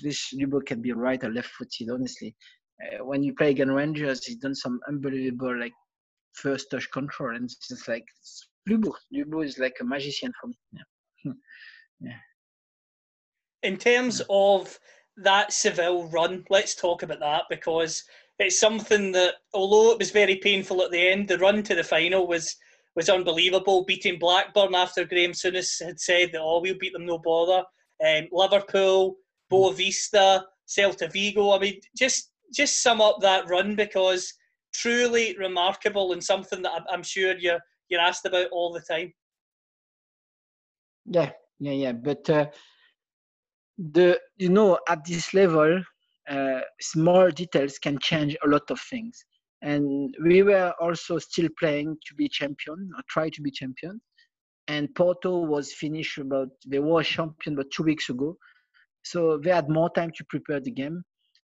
this 0.02 0.32
Lubo 0.34 0.64
can 0.64 0.80
be 0.80 0.92
right 0.92 1.22
or 1.22 1.30
left 1.30 1.48
footed. 1.50 1.90
Honestly, 1.90 2.34
uh, 2.82 3.04
when 3.04 3.22
you 3.22 3.34
play 3.34 3.50
against 3.50 3.72
Rangers, 3.72 4.24
he's 4.24 4.36
done 4.36 4.54
some 4.54 4.80
unbelievable 4.88 5.58
like 5.58 5.72
first 6.34 6.70
touch 6.70 6.90
control, 6.90 7.34
and 7.34 7.44
it's 7.44 7.68
just 7.68 7.88
like 7.88 8.04
Lubo. 8.68 8.92
Lubo 9.14 9.44
is 9.44 9.58
like 9.58 9.76
a 9.80 9.84
magician 9.84 10.32
for 10.40 10.48
me. 10.48 10.58
Yeah. 10.72 11.32
yeah. 12.00 12.12
In 13.62 13.76
terms 13.76 14.22
of 14.28 14.78
that 15.16 15.52
Seville 15.52 16.08
run, 16.08 16.44
let's 16.50 16.74
talk 16.74 17.02
about 17.02 17.20
that 17.20 17.44
because 17.50 18.02
it's 18.38 18.58
something 18.58 19.12
that, 19.12 19.34
although 19.54 19.92
it 19.92 19.98
was 19.98 20.10
very 20.10 20.36
painful 20.36 20.82
at 20.82 20.90
the 20.90 21.08
end, 21.08 21.28
the 21.28 21.38
run 21.38 21.62
to 21.64 21.74
the 21.74 21.84
final 21.84 22.26
was 22.26 22.56
was 22.94 23.08
unbelievable. 23.08 23.84
Beating 23.84 24.18
Blackburn 24.18 24.74
after 24.74 25.04
Graham 25.04 25.32
Souness 25.32 25.82
had 25.82 25.98
said 25.98 26.30
that, 26.32 26.42
oh, 26.42 26.60
we'll 26.60 26.76
beat 26.78 26.92
them, 26.92 27.06
no 27.06 27.18
bother. 27.18 27.64
Um, 28.06 28.28
Liverpool, 28.30 29.16
Boavista, 29.50 30.42
Celta 30.68 31.10
Vigo. 31.10 31.52
I 31.52 31.58
mean, 31.58 31.80
just 31.96 32.32
just 32.54 32.82
sum 32.82 33.00
up 33.00 33.18
that 33.20 33.48
run 33.48 33.76
because 33.76 34.32
truly 34.74 35.36
remarkable 35.38 36.12
and 36.12 36.22
something 36.22 36.62
that 36.62 36.82
I'm 36.90 37.02
sure 37.02 37.36
you're 37.38 37.60
you're 37.92 38.00
asked 38.00 38.26
about 38.26 38.48
all 38.50 38.72
the 38.72 38.80
time. 38.80 39.12
Yeah, 41.06 41.30
yeah, 41.60 41.72
yeah. 41.72 41.92
But 41.92 42.28
uh, 42.30 42.46
the 43.78 44.18
you 44.38 44.48
know 44.48 44.78
at 44.88 45.04
this 45.04 45.34
level, 45.34 45.82
uh, 46.28 46.60
small 46.80 47.30
details 47.30 47.78
can 47.78 47.98
change 48.00 48.36
a 48.44 48.48
lot 48.48 48.70
of 48.70 48.80
things. 48.80 49.24
And 49.62 50.12
we 50.24 50.42
were 50.42 50.72
also 50.80 51.18
still 51.18 51.48
playing 51.58 51.96
to 52.06 52.14
be 52.16 52.28
champion 52.28 52.90
or 52.96 53.02
try 53.08 53.28
to 53.30 53.42
be 53.42 53.50
champion. 53.50 54.00
And 54.66 54.92
Porto 54.94 55.38
was 55.38 55.72
finished 55.74 56.18
about 56.18 56.48
they 56.66 56.78
were 56.80 57.02
champion 57.02 57.56
but 57.56 57.70
two 57.70 57.82
weeks 57.84 58.08
ago, 58.08 58.36
so 59.02 59.38
they 59.38 59.50
had 59.50 59.68
more 59.68 59.90
time 59.90 60.10
to 60.16 60.24
prepare 60.28 60.60
the 60.60 60.70
game. 60.70 61.02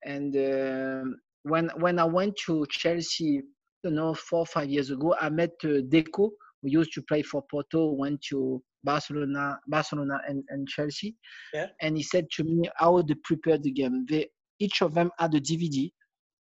And 0.04 0.36
uh, 0.36 1.04
when 1.44 1.70
when 1.78 2.00
I 2.00 2.06
went 2.06 2.36
to 2.46 2.66
Chelsea, 2.70 3.42
you 3.86 3.92
know, 3.92 4.14
four 4.14 4.40
or 4.40 4.46
five 4.46 4.70
years 4.70 4.90
ago, 4.90 5.16
I 5.20 5.30
met 5.30 5.52
uh, 5.64 5.82
Deco, 5.88 6.30
who 6.62 6.70
used 6.70 6.94
to 6.94 7.02
play 7.04 7.22
for 7.22 7.44
Porto, 7.50 7.92
went 7.92 8.22
to 8.30 8.62
Barcelona, 8.84 9.60
Barcelona 9.68 10.20
and, 10.28 10.44
and 10.50 10.68
Chelsea. 10.68 11.16
Yeah. 11.54 11.68
And 11.82 11.98
he 11.98 12.04
said 12.04 12.30
to 12.32 12.44
me 12.44 12.70
how 12.76 13.02
they 13.02 13.16
prepared 13.24 13.64
the 13.64 13.72
game. 13.72 14.06
They 14.10 14.28
each 14.60 14.82
of 14.82 14.94
them 14.94 15.12
had 15.20 15.34
a 15.36 15.42
DVD 15.42 15.92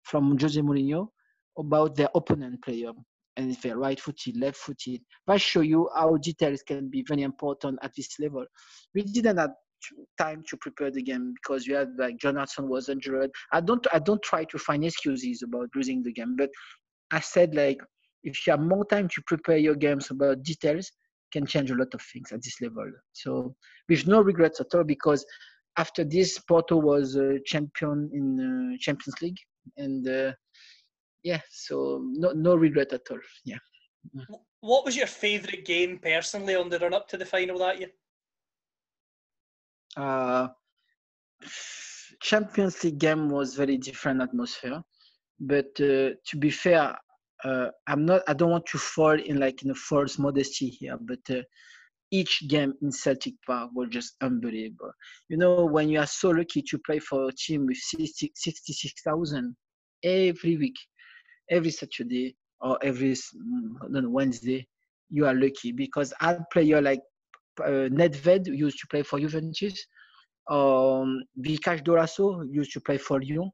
from 0.03 0.37
Jose 0.39 0.59
Mourinho 0.61 1.09
about 1.57 1.95
their 1.95 2.09
opponent 2.15 2.63
player 2.63 2.91
and 3.37 3.51
if 3.51 3.61
they're 3.61 3.77
right 3.77 3.99
footed, 3.99 4.37
left 4.37 4.57
footed. 4.57 5.01
I 5.27 5.37
show 5.37 5.61
you 5.61 5.89
how 5.95 6.17
details 6.17 6.63
can 6.63 6.89
be 6.89 7.05
very 7.07 7.21
important 7.21 7.79
at 7.83 7.91
this 7.95 8.19
level. 8.19 8.45
We 8.95 9.03
didn't 9.03 9.37
have 9.37 9.51
time 10.17 10.43
to 10.49 10.57
prepare 10.57 10.89
the 10.89 11.03
game 11.03 11.33
because 11.35 11.67
you 11.67 11.75
had 11.75 11.89
like 11.97 12.17
Jonathan 12.17 12.67
was 12.67 12.89
injured. 12.89 13.29
I 13.51 13.61
don't 13.61 13.85
I 13.93 13.99
don't 13.99 14.21
try 14.23 14.43
to 14.45 14.57
find 14.57 14.83
excuses 14.83 15.43
about 15.43 15.69
losing 15.75 16.01
the 16.01 16.11
game, 16.11 16.35
but 16.35 16.49
I 17.11 17.19
said 17.19 17.55
like 17.55 17.79
if 18.23 18.45
you 18.45 18.51
have 18.51 18.59
more 18.59 18.85
time 18.85 19.07
to 19.09 19.21
prepare 19.25 19.57
your 19.57 19.75
games 19.75 20.11
about 20.11 20.43
details, 20.43 20.91
can 21.31 21.45
change 21.45 21.71
a 21.71 21.75
lot 21.75 21.93
of 21.93 22.01
things 22.01 22.31
at 22.31 22.41
this 22.41 22.61
level. 22.61 22.89
So 23.13 23.55
with 23.89 24.07
no 24.07 24.21
regrets 24.21 24.59
at 24.59 24.73
all 24.73 24.83
because 24.83 25.25
after 25.77 26.03
this 26.03 26.39
Porto 26.39 26.77
was 26.77 27.15
a 27.15 27.39
champion 27.45 28.09
in 28.13 28.73
uh, 28.73 28.77
Champions 28.79 29.21
League 29.21 29.37
and 29.77 30.07
uh, 30.07 30.31
yeah, 31.23 31.41
so 31.51 32.01
no 32.03 32.31
no 32.31 32.55
regret 32.55 32.93
at 32.93 33.01
all. 33.11 33.19
Yeah. 33.43 33.57
What 34.61 34.85
was 34.85 34.95
your 34.95 35.07
favourite 35.07 35.65
game 35.65 35.99
personally 35.99 36.55
on 36.55 36.69
the 36.69 36.79
run 36.79 36.93
up 36.93 37.07
to 37.09 37.17
the 37.17 37.25
final 37.25 37.59
that 37.59 37.79
year? 37.79 37.89
Uh, 39.95 40.47
Champions 42.21 42.83
League 42.83 42.99
game 42.99 43.29
was 43.29 43.55
very 43.55 43.77
different 43.77 44.21
atmosphere, 44.21 44.81
but 45.39 45.67
uh, 45.79 46.11
to 46.25 46.37
be 46.37 46.49
fair, 46.49 46.95
uh, 47.43 47.67
I'm 47.87 48.05
not. 48.05 48.23
I 48.27 48.33
don't 48.33 48.51
want 48.51 48.65
to 48.67 48.77
fall 48.77 49.19
in 49.19 49.39
like 49.39 49.63
in 49.63 49.71
a 49.71 49.75
false 49.75 50.17
modesty 50.17 50.69
here, 50.69 50.97
but 50.99 51.19
uh, 51.29 51.41
each 52.11 52.47
game 52.47 52.73
in 52.81 52.91
Celtic 52.91 53.33
Park 53.45 53.71
was 53.73 53.89
just 53.89 54.15
unbelievable. 54.21 54.91
You 55.29 55.37
know, 55.37 55.65
when 55.65 55.89
you 55.89 55.99
are 55.99 56.07
so 56.07 56.29
lucky 56.29 56.61
to 56.63 56.79
play 56.79 56.99
for 56.99 57.27
a 57.27 57.33
team 57.33 57.65
with 57.65 57.77
60, 57.77 58.31
66,000 58.35 59.55
every 60.03 60.57
week, 60.57 60.75
every 61.51 61.71
Saturday 61.71 62.35
or 62.61 62.79
every 62.81 63.15
know, 63.89 64.09
Wednesday, 64.09 64.67
you 65.09 65.25
are 65.25 65.33
lucky 65.33 65.71
because 65.71 66.13
a 66.21 66.39
player 66.51 66.81
like 66.81 67.01
uh, 67.63 67.89
Nedved 67.89 68.47
used 68.47 68.79
to 68.79 68.87
play 68.87 69.03
for 69.03 69.19
Juventus, 69.19 69.85
um, 70.49 71.21
Vikash 71.41 71.83
Dhorasoo 71.83 72.47
used 72.51 72.71
to 72.73 72.81
play 72.81 72.97
for 72.97 73.21
Lyon. 73.21 73.51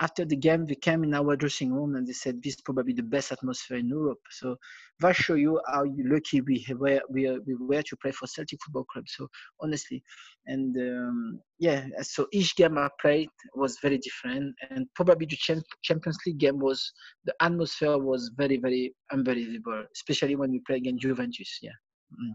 After 0.00 0.24
the 0.24 0.36
game, 0.36 0.66
they 0.66 0.74
came 0.74 1.04
in 1.04 1.14
our 1.14 1.36
dressing 1.36 1.72
room 1.72 1.94
and 1.94 2.06
they 2.06 2.12
said, 2.12 2.42
"This 2.42 2.54
is 2.54 2.60
probably 2.62 2.94
the 2.94 3.02
best 3.02 3.30
atmosphere 3.32 3.78
in 3.78 3.88
Europe." 3.88 4.20
So 4.30 4.56
that 5.00 5.14
show 5.16 5.34
you 5.34 5.60
how 5.66 5.84
lucky 5.98 6.40
we 6.40 6.66
were 6.70 7.00
we, 7.08 7.30
we 7.46 7.54
were 7.54 7.82
to 7.82 7.96
play 7.96 8.10
for 8.12 8.26
Celtic 8.26 8.58
Football 8.64 8.84
Club. 8.84 9.04
So 9.08 9.28
honestly, 9.60 10.02
and 10.46 10.76
um, 10.76 11.40
yeah, 11.58 11.86
so 12.02 12.26
each 12.32 12.56
game 12.56 12.76
I 12.76 12.88
played 13.00 13.28
was 13.54 13.78
very 13.80 13.98
different, 13.98 14.54
and 14.70 14.86
probably 14.94 15.26
the 15.26 15.62
Champions 15.82 16.18
League 16.26 16.38
game 16.38 16.58
was 16.58 16.92
the 17.24 17.34
atmosphere 17.40 17.98
was 17.98 18.32
very 18.36 18.56
very 18.56 18.94
unbelievable, 19.12 19.84
especially 19.94 20.34
when 20.34 20.50
we 20.50 20.60
play 20.66 20.76
against 20.76 21.02
Juventus. 21.02 21.58
Yeah. 21.62 21.78
Mm 22.12 22.34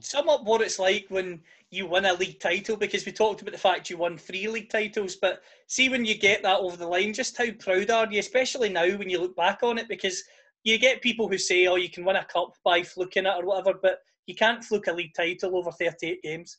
sum 0.00 0.28
up 0.28 0.44
what 0.44 0.60
it's 0.60 0.78
like 0.78 1.06
when 1.08 1.40
you 1.70 1.86
win 1.86 2.04
a 2.04 2.12
league 2.14 2.38
title 2.38 2.76
because 2.76 3.06
we 3.06 3.12
talked 3.12 3.40
about 3.42 3.52
the 3.52 3.58
fact 3.58 3.88
you 3.88 3.96
won 3.96 4.18
three 4.18 4.46
league 4.46 4.68
titles 4.68 5.16
but 5.16 5.42
see 5.66 5.88
when 5.88 6.04
you 6.04 6.16
get 6.16 6.42
that 6.42 6.58
over 6.60 6.76
the 6.76 6.86
line 6.86 7.12
just 7.12 7.36
how 7.36 7.50
proud 7.58 7.90
are 7.90 8.10
you 8.10 8.18
especially 8.18 8.68
now 8.68 8.86
when 8.96 9.08
you 9.08 9.20
look 9.20 9.34
back 9.36 9.62
on 9.62 9.78
it 9.78 9.88
because 9.88 10.22
you 10.64 10.78
get 10.78 11.02
people 11.02 11.28
who 11.28 11.38
say 11.38 11.66
oh 11.66 11.76
you 11.76 11.90
can 11.90 12.04
win 12.04 12.16
a 12.16 12.24
cup 12.24 12.52
by 12.64 12.82
fluking 12.82 13.26
it 13.26 13.34
or 13.36 13.46
whatever 13.46 13.78
but 13.82 14.00
you 14.26 14.34
can't 14.34 14.62
fluke 14.62 14.86
a 14.88 14.92
league 14.92 15.14
title 15.14 15.56
over 15.56 15.70
38 15.70 16.22
games. 16.22 16.58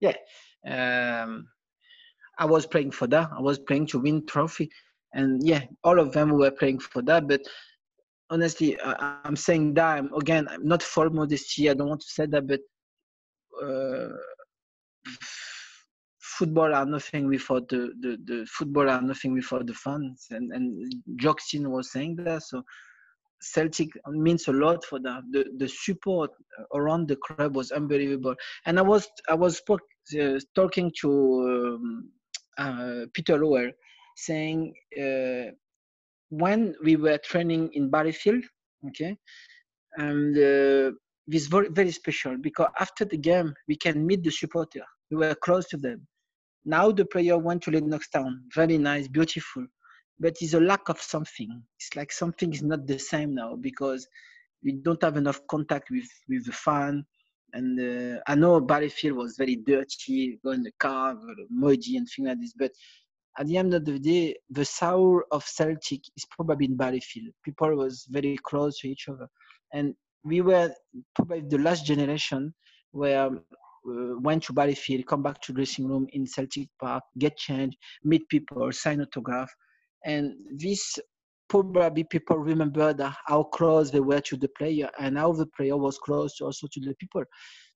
Yeah 0.00 0.14
um, 0.66 1.48
i 2.38 2.44
was 2.44 2.66
playing 2.66 2.90
for 2.90 3.06
that. 3.06 3.30
I 3.36 3.40
was 3.40 3.58
playing 3.58 3.86
to 3.88 4.00
win 4.00 4.26
trophy. 4.26 4.70
And 5.14 5.42
yeah 5.46 5.62
all 5.82 5.98
of 5.98 6.12
them 6.12 6.30
were 6.30 6.50
playing 6.50 6.80
for 6.80 7.02
that 7.02 7.26
but 7.26 7.40
honestly, 8.30 8.80
I, 8.80 9.16
am 9.24 9.36
saying 9.36 9.74
that 9.74 9.98
I'm, 9.98 10.12
again, 10.14 10.48
I'm 10.50 10.66
not 10.66 10.82
for 10.82 11.10
modesty. 11.10 11.70
I 11.70 11.74
don't 11.74 11.88
want 11.88 12.00
to 12.02 12.08
say 12.08 12.26
that, 12.26 12.46
but 12.46 12.60
uh, 13.62 14.08
football 16.20 16.74
are 16.74 16.86
nothing 16.86 17.26
without 17.26 17.68
the, 17.68 17.92
the, 18.00 18.18
the 18.24 18.46
football 18.46 18.88
are 18.88 19.02
nothing 19.02 19.32
without 19.34 19.66
the 19.66 19.74
fans. 19.74 20.26
And 20.30 20.52
and 20.52 20.92
Jock 21.16 21.40
Stein 21.40 21.70
was 21.70 21.92
saying 21.92 22.16
that. 22.16 22.42
So 22.42 22.62
Celtic 23.40 23.88
means 24.08 24.48
a 24.48 24.52
lot 24.52 24.84
for 24.84 25.00
that. 25.00 25.22
The 25.30 25.44
the 25.58 25.68
support 25.68 26.30
around 26.74 27.08
the 27.08 27.16
club 27.16 27.56
was 27.56 27.72
unbelievable. 27.72 28.34
And 28.66 28.78
I 28.78 28.82
was 28.82 29.08
I 29.28 29.34
was 29.34 29.60
uh, 29.68 30.38
talking 30.54 30.92
to 31.00 31.10
um, 31.50 32.10
uh, 32.58 33.06
Peter 33.14 33.38
Lawwell, 33.38 33.72
saying. 34.16 34.74
When 36.30 36.74
we 36.82 36.96
were 36.96 37.18
training 37.18 37.70
in 37.72 37.90
Barrowfield, 37.90 38.44
okay, 38.88 39.16
and 39.96 40.36
uh, 40.36 40.92
it's 41.26 41.46
very 41.46 41.68
very 41.70 41.90
special 41.90 42.36
because 42.38 42.68
after 42.80 43.04
the 43.04 43.16
game 43.16 43.54
we 43.66 43.76
can 43.76 44.06
meet 44.06 44.22
the 44.22 44.30
supporter. 44.30 44.84
We 45.10 45.16
were 45.16 45.34
close 45.34 45.66
to 45.68 45.78
them. 45.78 46.06
Now 46.64 46.90
the 46.92 47.06
player 47.06 47.38
went 47.38 47.62
to 47.62 47.70
Lennoxtown. 47.70 48.40
very 48.54 48.76
nice, 48.76 49.08
beautiful, 49.08 49.66
but 50.20 50.34
it's 50.40 50.54
a 50.54 50.60
lack 50.60 50.88
of 50.88 51.00
something. 51.00 51.62
It's 51.78 51.96
like 51.96 52.12
something 52.12 52.52
is 52.52 52.62
not 52.62 52.86
the 52.86 52.98
same 52.98 53.34
now 53.34 53.56
because 53.56 54.06
we 54.62 54.72
don't 54.72 55.02
have 55.02 55.16
enough 55.16 55.40
contact 55.48 55.90
with 55.90 56.08
with 56.28 56.44
the 56.46 56.52
fan. 56.52 57.04
And 57.54 57.80
uh, 57.80 58.20
I 58.26 58.34
know 58.34 58.60
Barrowfield 58.60 59.16
was 59.16 59.36
very 59.38 59.56
dirty, 59.56 60.38
going 60.44 60.58
in 60.58 60.64
the 60.64 60.72
car, 60.78 61.16
muddy 61.48 61.96
and 61.96 62.06
things 62.06 62.28
like 62.28 62.40
this, 62.40 62.52
but 62.52 62.72
at 63.38 63.46
the 63.46 63.56
end 63.56 63.72
of 63.74 63.84
the 63.84 63.98
day, 63.98 64.36
the 64.50 64.64
soul 64.64 65.22
of 65.30 65.44
Celtic 65.44 66.00
is 66.16 66.26
probably 66.30 66.66
in 66.66 66.76
Barrowfield. 66.76 67.32
People 67.44 67.76
was 67.76 68.06
very 68.10 68.36
close 68.42 68.78
to 68.80 68.88
each 68.88 69.08
other, 69.08 69.28
and 69.72 69.94
we 70.24 70.40
were 70.40 70.72
probably 71.14 71.42
the 71.48 71.58
last 71.58 71.86
generation 71.86 72.52
where 72.90 73.26
uh, 73.26 74.20
went 74.20 74.42
to 74.44 74.52
Barrowfield, 74.52 75.06
come 75.06 75.22
back 75.22 75.40
to 75.42 75.52
dressing 75.52 75.86
room 75.86 76.06
in 76.12 76.26
Celtic 76.26 76.68
Park, 76.80 77.04
get 77.18 77.36
changed, 77.36 77.76
meet 78.02 78.28
people, 78.28 78.72
sign 78.72 79.00
autograph, 79.00 79.50
and 80.04 80.32
this 80.56 80.98
probably 81.48 82.04
people 82.04 82.36
remember 82.36 82.92
that 82.92 83.16
how 83.26 83.42
close 83.42 83.90
they 83.90 84.00
were 84.00 84.20
to 84.20 84.36
the 84.36 84.48
player 84.58 84.90
and 84.98 85.16
how 85.16 85.32
the 85.32 85.46
player 85.56 85.76
was 85.76 85.98
close 85.98 86.40
also 86.40 86.66
to 86.70 86.80
the 86.80 86.94
people. 87.00 87.24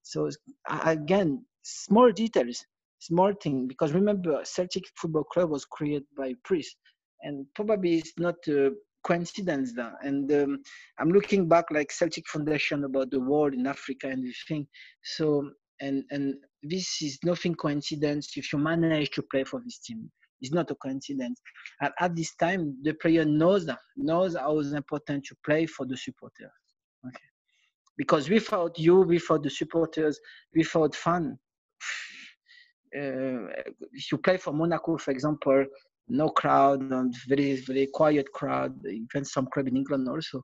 So 0.02 0.28
again, 0.68 1.44
small 1.62 2.12
details 2.12 2.64
small 3.02 3.32
thing 3.42 3.66
because 3.66 3.92
remember 3.92 4.40
Celtic 4.44 4.84
Football 4.96 5.24
Club 5.24 5.50
was 5.50 5.64
created 5.64 6.06
by 6.16 6.34
Priest, 6.44 6.76
and 7.22 7.46
probably 7.54 7.98
it's 7.98 8.12
not 8.18 8.36
a 8.48 8.70
coincidence 9.04 9.72
that. 9.74 9.94
And 10.02 10.30
um, 10.32 10.62
I'm 10.98 11.10
looking 11.10 11.48
back 11.48 11.66
like 11.70 11.90
Celtic 11.90 12.28
Foundation 12.28 12.84
about 12.84 13.10
the 13.10 13.20
world 13.20 13.54
in 13.54 13.66
Africa 13.66 14.08
and 14.08 14.20
everything. 14.20 14.66
So 15.02 15.50
and 15.80 16.04
and 16.10 16.34
this 16.62 17.02
is 17.02 17.18
nothing 17.24 17.54
coincidence 17.54 18.36
if 18.36 18.52
you 18.52 18.58
manage 18.58 19.10
to 19.10 19.22
play 19.22 19.44
for 19.44 19.60
this 19.64 19.78
team. 19.80 20.10
It's 20.40 20.52
not 20.52 20.70
a 20.70 20.74
coincidence. 20.74 21.40
And 21.80 21.92
at 22.00 22.16
this 22.16 22.34
time, 22.34 22.76
the 22.82 22.94
player 22.94 23.24
knows 23.24 23.64
that, 23.66 23.78
knows 23.96 24.36
how 24.36 24.58
important 24.58 25.24
to 25.26 25.36
play 25.44 25.66
for 25.66 25.86
the 25.86 25.96
supporters. 25.96 26.50
Okay. 27.06 27.28
Because 27.96 28.28
without 28.28 28.76
you, 28.76 29.02
without 29.02 29.44
the 29.44 29.50
supporters, 29.50 30.18
without 30.52 30.96
fun, 30.96 31.38
Uh, 32.94 33.48
if 33.92 34.12
you 34.12 34.18
play 34.18 34.36
for 34.36 34.52
Monaco, 34.52 34.98
for 34.98 35.10
example, 35.10 35.64
no 36.08 36.28
crowd, 36.28 36.80
and 36.80 37.14
very 37.28 37.56
very 37.56 37.88
quiet 37.92 38.30
crowd, 38.32 38.74
even 38.86 39.24
some 39.24 39.46
club 39.52 39.68
in 39.68 39.76
England 39.76 40.08
also, 40.08 40.42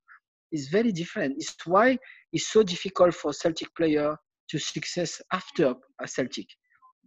is 0.51 0.69
very 0.69 0.93
different. 0.93 1.35
It's 1.37 1.55
why 1.67 1.99
it's 2.33 2.49
so 2.49 2.63
difficult 2.63 3.15
for 3.15 3.33
Celtic 3.33 3.69
player 3.77 4.17
to 4.51 4.59
success 4.59 5.21
after 5.33 5.75
a 6.01 6.09
Celtic, 6.09 6.47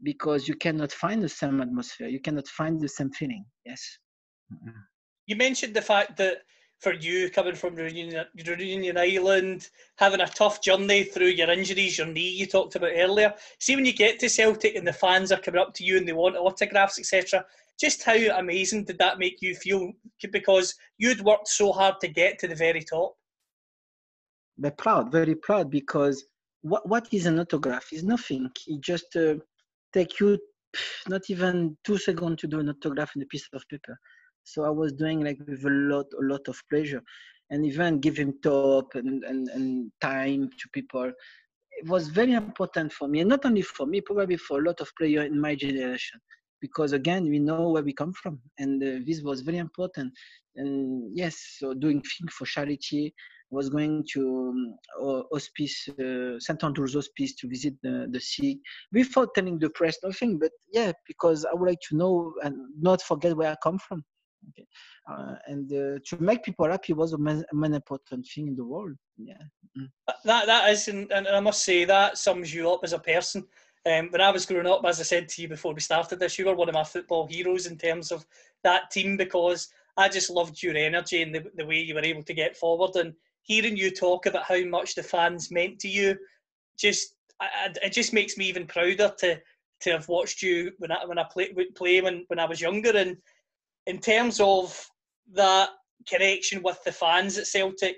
because 0.03 0.47
you 0.47 0.55
cannot 0.55 0.91
find 0.91 1.23
the 1.23 1.29
same 1.29 1.61
atmosphere, 1.61 2.07
you 2.07 2.19
cannot 2.19 2.47
find 2.47 2.79
the 2.79 2.89
same 2.89 3.11
feeling. 3.11 3.45
Yes. 3.65 3.81
Mm-hmm. 4.53 4.79
You 5.27 5.35
mentioned 5.37 5.73
the 5.73 5.81
fact 5.81 6.17
that 6.17 6.37
for 6.81 6.93
you 6.93 7.29
coming 7.29 7.53
from 7.53 7.75
Reunion, 7.75 8.25
Reunion 8.35 8.97
Island, 8.97 9.69
having 9.97 10.19
a 10.19 10.25
tough 10.25 10.61
journey 10.61 11.03
through 11.03 11.27
your 11.27 11.49
injuries, 11.51 11.99
your 11.99 12.07
knee 12.07 12.31
you 12.31 12.47
talked 12.47 12.75
about 12.75 12.91
earlier. 12.95 13.33
See 13.59 13.75
when 13.75 13.85
you 13.85 13.93
get 13.93 14.19
to 14.19 14.29
Celtic 14.29 14.75
and 14.75 14.87
the 14.87 14.91
fans 14.91 15.31
are 15.31 15.39
coming 15.39 15.61
up 15.61 15.75
to 15.75 15.83
you 15.83 15.97
and 15.97 16.07
they 16.07 16.13
want 16.13 16.35
autographs, 16.35 16.97
etc. 16.97 17.45
Just 17.79 18.03
how 18.03 18.15
amazing 18.15 18.85
did 18.85 18.97
that 18.97 19.19
make 19.19 19.41
you 19.41 19.53
feel? 19.55 19.91
Because 20.31 20.73
you'd 20.97 21.21
worked 21.21 21.49
so 21.49 21.71
hard 21.71 21.95
to 22.01 22.07
get 22.07 22.39
to 22.39 22.47
the 22.47 22.55
very 22.55 22.81
top. 22.83 23.15
Very 24.57 24.73
proud, 24.73 25.11
very 25.11 25.35
proud 25.35 25.69
because 25.69 26.25
what 26.61 26.87
what 26.87 27.07
is 27.11 27.27
an 27.27 27.39
autograph? 27.39 27.87
It's 27.91 28.03
nothing. 28.03 28.49
It 28.67 28.81
just 28.81 29.15
uh, 29.15 29.35
you 30.19 30.39
not 31.07 31.29
even 31.29 31.77
two 31.83 31.97
seconds 31.97 32.41
to 32.41 32.47
do 32.47 32.59
an 32.59 32.69
autograph 32.69 33.15
in 33.15 33.21
a 33.21 33.25
piece 33.25 33.47
of 33.53 33.67
paper. 33.69 33.99
So 34.43 34.63
I 34.65 34.69
was 34.69 34.93
doing 34.93 35.21
like 35.21 35.39
with 35.47 35.65
a 35.65 35.69
lot, 35.69 36.05
a 36.19 36.23
lot 36.23 36.47
of 36.47 36.61
pleasure, 36.69 37.01
and 37.49 37.65
even 37.65 37.99
giving 37.99 38.33
top 38.41 38.95
and, 38.95 39.23
and, 39.23 39.49
and 39.49 39.91
time 40.01 40.49
to 40.49 40.69
people. 40.73 41.11
It 41.71 41.87
was 41.87 42.09
very 42.09 42.33
important 42.33 42.91
for 42.93 43.07
me, 43.07 43.21
and 43.21 43.29
not 43.29 43.45
only 43.45 43.61
for 43.61 43.85
me, 43.85 44.01
probably 44.01 44.37
for 44.37 44.59
a 44.59 44.63
lot 44.63 44.81
of 44.81 44.91
players 44.97 45.25
in 45.27 45.39
my 45.39 45.55
generation, 45.55 46.19
because 46.59 46.91
again 46.93 47.29
we 47.29 47.39
know 47.39 47.69
where 47.69 47.83
we 47.83 47.93
come 47.93 48.13
from, 48.13 48.39
and 48.59 48.83
uh, 48.83 48.99
this 49.05 49.21
was 49.21 49.41
very 49.41 49.57
important. 49.57 50.13
And 50.55 51.15
yes, 51.15 51.55
so 51.59 51.73
doing 51.73 52.01
things 52.01 52.33
for 52.33 52.45
charity 52.45 53.13
was 53.51 53.69
going 53.69 54.05
to 54.13 54.75
um, 55.01 55.25
hospice, 55.31 55.87
uh, 55.99 56.39
St. 56.39 56.63
Andrew's 56.63 56.93
Hospice 56.93 57.35
to 57.35 57.47
visit 57.47 57.73
the, 57.83 58.07
the 58.09 58.19
sick 58.19 58.57
without 58.93 59.33
telling 59.35 59.59
the 59.59 59.69
press 59.71 59.97
nothing, 60.03 60.39
but 60.39 60.51
yeah, 60.73 60.93
because 61.07 61.45
I 61.45 61.53
would 61.53 61.67
like 61.67 61.81
to 61.89 61.97
know 61.97 62.33
and 62.43 62.55
not 62.79 63.01
forget 63.01 63.35
where 63.35 63.51
I 63.51 63.55
come 63.61 63.77
from. 63.77 64.03
Okay. 64.49 64.67
Uh, 65.09 65.35
and 65.47 65.71
uh, 65.71 65.99
to 66.05 66.21
make 66.21 66.43
people 66.43 66.69
happy 66.69 66.93
was 66.93 67.13
a 67.13 67.17
main, 67.17 67.43
main, 67.53 67.73
important 67.73 68.27
thing 68.27 68.47
in 68.47 68.55
the 68.55 68.63
world. 68.63 68.95
Yeah. 69.17 69.35
Mm. 69.77 69.89
That 70.25 70.45
that 70.47 70.69
is, 70.69 70.87
and, 70.87 71.11
and 71.11 71.27
I 71.27 71.39
must 71.39 71.63
say 71.63 71.85
that 71.85 72.17
sums 72.17 72.53
you 72.53 72.69
up 72.71 72.81
as 72.83 72.93
a 72.93 72.99
person. 72.99 73.45
Um, 73.85 74.09
when 74.11 74.21
I 74.21 74.29
was 74.31 74.45
growing 74.45 74.67
up, 74.67 74.81
as 74.85 74.99
I 74.99 75.03
said 75.03 75.27
to 75.29 75.41
you 75.41 75.47
before 75.47 75.73
we 75.73 75.79
started 75.79 76.19
this, 76.19 76.37
you 76.37 76.45
were 76.45 76.55
one 76.55 76.69
of 76.69 76.75
my 76.75 76.83
football 76.83 77.27
heroes 77.27 77.65
in 77.65 77.77
terms 77.77 78.11
of 78.11 78.25
that 78.63 78.91
team 78.91 79.17
because 79.17 79.69
I 79.97 80.07
just 80.07 80.29
loved 80.29 80.61
your 80.61 80.75
energy 80.75 81.21
and 81.21 81.33
the, 81.33 81.45
the 81.55 81.65
way 81.65 81.79
you 81.79 81.95
were 81.95 82.03
able 82.03 82.23
to 82.23 82.33
get 82.33 82.55
forward. 82.55 82.95
And 82.95 83.13
hearing 83.43 83.75
you 83.75 83.89
talk 83.91 84.27
about 84.27 84.43
how 84.43 84.63
much 84.65 84.95
the 84.95 85.03
fans 85.03 85.51
meant 85.51 85.79
to 85.79 85.87
you, 85.87 86.15
just 86.77 87.15
I, 87.39 87.73
it 87.83 87.91
just 87.91 88.13
makes 88.13 88.37
me 88.37 88.45
even 88.45 88.67
prouder 88.67 89.13
to 89.19 89.41
to 89.81 89.91
have 89.91 90.07
watched 90.07 90.43
you 90.43 90.71
when 90.77 90.91
I 90.91 91.05
when 91.05 91.17
I 91.17 91.25
play 91.31 91.53
play 91.75 92.01
when, 92.01 92.25
when 92.27 92.39
I 92.39 92.45
was 92.45 92.61
younger. 92.61 92.95
And 92.95 93.17
in 93.87 93.99
terms 93.99 94.39
of 94.39 94.87
that 95.33 95.69
connection 96.07 96.61
with 96.63 96.83
the 96.83 96.91
fans 96.91 97.37
at 97.37 97.47
Celtic, 97.47 97.97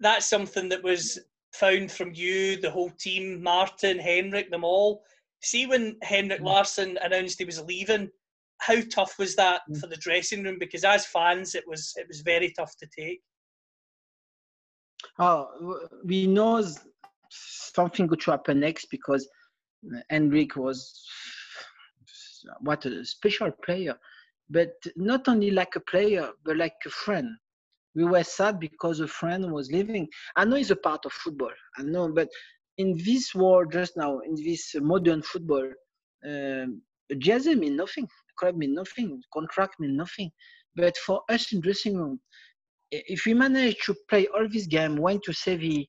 that's 0.00 0.28
something 0.28 0.68
that 0.68 0.82
was 0.82 1.18
found 1.52 1.90
from 1.90 2.12
you, 2.14 2.56
the 2.56 2.70
whole 2.70 2.90
team, 2.90 3.42
Martin, 3.42 3.98
Henrik, 3.98 4.50
them 4.50 4.64
all. 4.64 5.02
See 5.42 5.66
when 5.66 5.96
Henrik 6.02 6.40
mm. 6.40 6.44
Larsson 6.44 6.98
announced 7.02 7.38
he 7.38 7.44
was 7.44 7.60
leaving, 7.62 8.08
how 8.58 8.80
tough 8.90 9.18
was 9.18 9.34
that 9.36 9.62
mm. 9.70 9.78
for 9.78 9.86
the 9.86 9.96
dressing 9.96 10.44
room? 10.44 10.58
Because 10.58 10.84
as 10.84 11.06
fans, 11.06 11.54
it 11.54 11.64
was 11.66 11.94
it 11.96 12.06
was 12.08 12.20
very 12.20 12.52
tough 12.56 12.76
to 12.76 12.86
take. 12.86 13.20
Oh, 15.18 15.48
we 16.04 16.26
know 16.26 16.62
something 17.30 18.06
good 18.06 18.20
to 18.20 18.32
happen 18.32 18.60
next 18.60 18.86
because 18.90 19.28
Henrik 20.10 20.56
was 20.56 21.02
what 22.60 22.84
a 22.84 23.04
special 23.04 23.50
player 23.64 23.98
but 24.50 24.72
not 24.96 25.28
only 25.28 25.50
like 25.50 25.76
a 25.76 25.80
player, 25.80 26.28
but 26.44 26.56
like 26.56 26.74
a 26.86 26.90
friend. 26.90 27.28
We 27.94 28.04
were 28.04 28.24
sad 28.24 28.60
because 28.60 29.00
a 29.00 29.08
friend 29.08 29.52
was 29.52 29.70
leaving. 29.70 30.08
I 30.36 30.44
know 30.44 30.56
it's 30.56 30.70
a 30.70 30.76
part 30.76 31.06
of 31.06 31.12
football. 31.12 31.52
I 31.78 31.82
know, 31.82 32.12
but 32.12 32.28
in 32.78 32.96
this 33.04 33.34
world 33.34 33.72
just 33.72 33.96
now, 33.96 34.20
in 34.20 34.34
this 34.34 34.74
modern 34.76 35.22
football, 35.22 35.68
um, 36.26 36.82
jersey 37.18 37.54
mean 37.54 37.76
nothing. 37.76 38.08
Club 38.38 38.56
mean 38.56 38.74
nothing. 38.74 39.20
Contract 39.32 39.74
mean 39.80 39.96
nothing. 39.96 40.30
But 40.76 40.96
for 40.98 41.22
us 41.28 41.52
in 41.52 41.60
dressing 41.60 41.96
room, 41.96 42.20
if 42.90 43.26
we 43.26 43.34
manage 43.34 43.78
to 43.86 43.94
play 44.08 44.26
all 44.28 44.48
this 44.48 44.66
game, 44.66 44.96
went 44.96 45.22
to 45.24 45.32
Sevilla, 45.32 45.84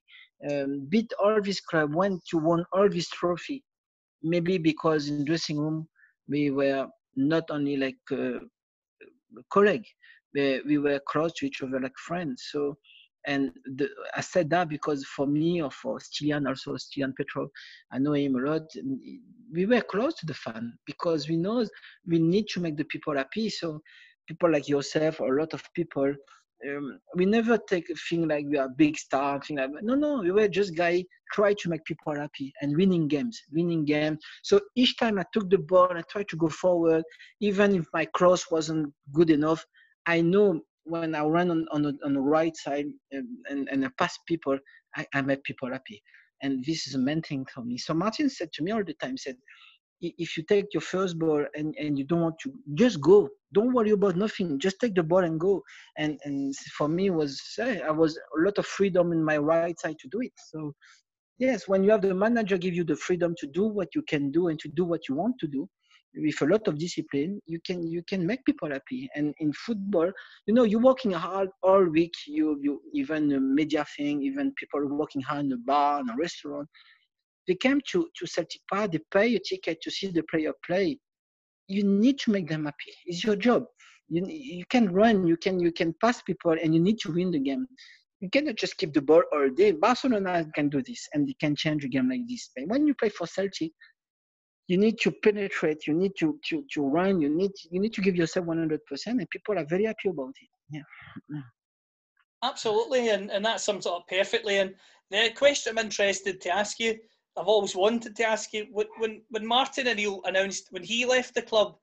um, 0.49 0.85
beat 0.89 1.11
all 1.23 1.41
this 1.41 1.61
club, 1.61 1.93
went 1.95 2.21
to 2.29 2.37
win 2.37 2.65
all 2.73 2.89
this 2.89 3.09
trophy, 3.09 3.63
maybe 4.23 4.57
because 4.57 5.07
in 5.07 5.23
dressing 5.25 5.57
room 5.59 5.87
we 6.27 6.51
were 6.51 6.87
not 7.15 7.43
only 7.49 7.77
like 7.77 7.97
uh, 8.11 8.39
colleague, 9.51 9.85
we, 10.33 10.61
we 10.65 10.77
were 10.77 10.99
close 11.07 11.33
to 11.33 11.45
each 11.45 11.61
other 11.61 11.79
like 11.79 11.97
friends. 11.97 12.47
So, 12.51 12.77
and 13.27 13.51
the, 13.75 13.87
I 14.15 14.21
said 14.21 14.49
that 14.49 14.69
because 14.69 15.05
for 15.05 15.27
me 15.27 15.61
or 15.61 15.71
for 15.71 15.99
Stiliyan, 15.99 16.47
also 16.47 16.73
Stiliyan 16.73 17.15
Petrov, 17.15 17.49
I 17.91 17.99
know 17.99 18.13
him 18.13 18.35
a 18.35 18.49
lot. 18.49 18.63
We 19.53 19.65
were 19.65 19.81
close 19.81 20.15
to 20.15 20.25
the 20.25 20.33
fan 20.33 20.73
because 20.85 21.29
we 21.29 21.37
know 21.37 21.65
we 22.07 22.19
need 22.19 22.47
to 22.49 22.61
make 22.61 22.77
the 22.77 22.85
people 22.85 23.15
happy. 23.15 23.49
So, 23.49 23.81
people 24.27 24.51
like 24.51 24.69
yourself 24.69 25.19
or 25.19 25.37
a 25.37 25.39
lot 25.41 25.53
of 25.53 25.63
people 25.75 26.13
um, 26.69 26.99
we 27.15 27.25
never 27.25 27.57
take 27.57 27.89
a 27.89 27.95
thing 28.09 28.27
like 28.27 28.45
we 28.47 28.57
are 28.57 28.69
big 28.69 28.97
star, 28.97 29.41
thing 29.41 29.57
like 29.57 29.71
that. 29.73 29.83
No, 29.83 29.95
no, 29.95 30.21
we 30.21 30.31
were 30.31 30.47
just 30.47 30.75
guy 30.75 31.03
try 31.33 31.53
to 31.53 31.69
make 31.69 31.83
people 31.85 32.13
happy 32.15 32.53
and 32.61 32.75
winning 32.75 33.07
games, 33.07 33.41
winning 33.51 33.85
games. 33.85 34.23
So 34.43 34.59
each 34.75 34.97
time 34.97 35.17
I 35.17 35.25
took 35.33 35.49
the 35.49 35.57
ball, 35.57 35.89
I 35.91 36.01
tried 36.01 36.27
to 36.29 36.35
go 36.35 36.49
forward, 36.49 37.03
even 37.39 37.75
if 37.75 37.85
my 37.93 38.05
cross 38.05 38.51
wasn't 38.51 38.93
good 39.13 39.29
enough. 39.29 39.65
I 40.05 40.21
know 40.21 40.61
when 40.83 41.15
I 41.15 41.23
run 41.23 41.51
on 41.51 41.67
on 41.71 41.83
the, 41.83 41.97
on 42.03 42.13
the 42.13 42.21
right 42.21 42.55
side 42.55 42.87
and, 43.11 43.27
and, 43.49 43.69
and 43.69 43.85
I 43.85 43.89
pass 43.97 44.17
people, 44.27 44.57
I, 44.95 45.05
I 45.13 45.21
make 45.21 45.43
people 45.43 45.71
happy. 45.71 46.01
And 46.43 46.63
this 46.65 46.87
is 46.87 46.95
a 46.95 46.99
main 46.99 47.21
thing 47.21 47.45
for 47.53 47.63
me. 47.63 47.77
So 47.77 47.93
Martin 47.93 48.29
said 48.29 48.51
to 48.53 48.63
me 48.63 48.71
all 48.71 48.83
the 48.83 48.95
time, 48.95 49.15
said, 49.17 49.35
if 50.01 50.35
you 50.37 50.43
take 50.43 50.73
your 50.73 50.81
first 50.81 51.17
ball 51.19 51.45
and, 51.55 51.75
and 51.79 51.97
you 51.97 52.03
don't 52.05 52.21
want 52.21 52.39
to 52.39 52.51
just 52.73 52.99
go. 53.01 53.29
Don't 53.53 53.73
worry 53.73 53.91
about 53.91 54.15
nothing. 54.15 54.59
Just 54.59 54.79
take 54.79 54.95
the 54.95 55.03
ball 55.03 55.23
and 55.23 55.39
go. 55.39 55.61
And 55.97 56.19
and 56.25 56.55
for 56.77 56.87
me 56.87 57.09
was 57.09 57.39
eh, 57.59 57.79
i 57.85 57.91
was 57.91 58.17
a 58.17 58.41
lot 58.41 58.57
of 58.57 58.65
freedom 58.65 59.11
in 59.11 59.23
my 59.23 59.37
right 59.37 59.79
side 59.79 59.97
to 59.99 60.07
do 60.09 60.21
it. 60.21 60.33
So 60.37 60.73
yes 61.39 61.67
when 61.67 61.83
you 61.83 61.91
have 61.91 62.01
the 62.01 62.13
manager 62.13 62.57
give 62.57 62.73
you 62.73 62.83
the 62.83 62.95
freedom 62.95 63.35
to 63.39 63.47
do 63.47 63.65
what 63.65 63.89
you 63.95 64.03
can 64.03 64.31
do 64.31 64.47
and 64.49 64.59
to 64.59 64.69
do 64.69 64.85
what 64.85 65.01
you 65.09 65.15
want 65.15 65.35
to 65.39 65.47
do 65.47 65.67
with 66.15 66.41
a 66.41 66.45
lot 66.45 66.67
of 66.67 66.77
discipline 66.77 67.39
you 67.47 67.59
can 67.65 67.87
you 67.87 68.03
can 68.03 68.25
make 68.25 68.43
people 68.45 68.69
happy. 68.69 69.09
And 69.15 69.33
in 69.39 69.53
football 69.53 70.11
you 70.47 70.53
know 70.53 70.63
you're 70.63 70.81
working 70.81 71.11
hard 71.11 71.49
all 71.63 71.83
week. 71.83 72.13
You 72.27 72.57
you 72.61 72.81
even 72.93 73.55
media 73.55 73.85
thing 73.97 74.23
even 74.23 74.53
people 74.55 74.81
working 74.87 75.21
hard 75.21 75.45
in 75.45 75.51
a 75.53 75.57
bar 75.57 76.01
in 76.01 76.09
a 76.09 76.15
restaurant 76.15 76.67
they 77.47 77.55
came 77.55 77.81
to, 77.91 78.07
to 78.15 78.27
Celtic 78.27 78.61
Park, 78.71 78.91
they 78.91 78.99
pay 79.11 79.35
a 79.35 79.39
ticket 79.39 79.81
to 79.81 79.91
see 79.91 80.07
the 80.07 80.23
player 80.23 80.53
play. 80.65 80.97
You 81.67 81.83
need 81.83 82.19
to 82.19 82.31
make 82.31 82.49
them 82.49 82.65
happy. 82.65 82.93
It's 83.05 83.23
your 83.23 83.35
job. 83.35 83.65
You, 84.09 84.25
you 84.27 84.65
can 84.69 84.91
run, 84.91 85.25
you 85.25 85.37
can 85.37 85.59
you 85.59 85.71
can 85.71 85.95
pass 86.01 86.21
people, 86.21 86.51
and 86.61 86.73
you 86.73 86.81
need 86.81 86.99
to 86.99 87.13
win 87.13 87.31
the 87.31 87.39
game. 87.39 87.65
You 88.19 88.29
cannot 88.29 88.57
just 88.57 88.77
keep 88.77 88.93
the 88.93 89.01
ball 89.01 89.23
all 89.33 89.49
day. 89.49 89.71
Barcelona 89.71 90.45
can 90.53 90.69
do 90.69 90.83
this, 90.83 91.07
and 91.13 91.27
they 91.27 91.35
can 91.39 91.55
change 91.55 91.85
a 91.85 91.87
game 91.87 92.09
like 92.09 92.27
this. 92.27 92.49
But 92.55 92.67
when 92.67 92.85
you 92.85 92.93
play 92.93 93.09
for 93.09 93.25
Celtic, 93.25 93.71
you 94.67 94.77
need 94.77 94.99
to 94.99 95.11
penetrate. 95.23 95.87
You 95.87 95.93
need 95.93 96.11
to 96.19 96.37
to, 96.49 96.65
to 96.73 96.81
run. 96.81 97.21
You 97.21 97.29
need 97.29 97.51
you 97.71 97.79
need 97.79 97.93
to 97.93 98.01
give 98.01 98.17
yourself 98.17 98.45
100%, 98.47 98.79
and 99.07 99.29
people 99.29 99.57
are 99.57 99.65
very 99.65 99.85
happy 99.85 100.09
about 100.09 100.33
it. 100.41 100.49
Yeah. 100.69 101.41
Absolutely, 102.43 103.09
and, 103.09 103.29
and 103.31 103.45
that 103.45 103.61
sums 103.61 103.85
it 103.85 103.91
up 103.91 104.07
perfectly. 104.09 104.57
And 104.57 104.73
the 105.11 105.29
question 105.35 105.77
I'm 105.77 105.85
interested 105.85 106.41
to 106.41 106.49
ask 106.49 106.79
you 106.79 106.95
I've 107.37 107.47
always 107.47 107.75
wanted 107.75 108.15
to 108.15 108.23
ask 108.25 108.53
you 108.53 108.67
when 108.71 109.21
when 109.29 109.45
Martin 109.45 109.87
O'Neill 109.87 110.21
announced 110.25 110.67
when 110.71 110.83
he 110.83 111.05
left 111.05 111.33
the 111.33 111.41
club, 111.41 111.77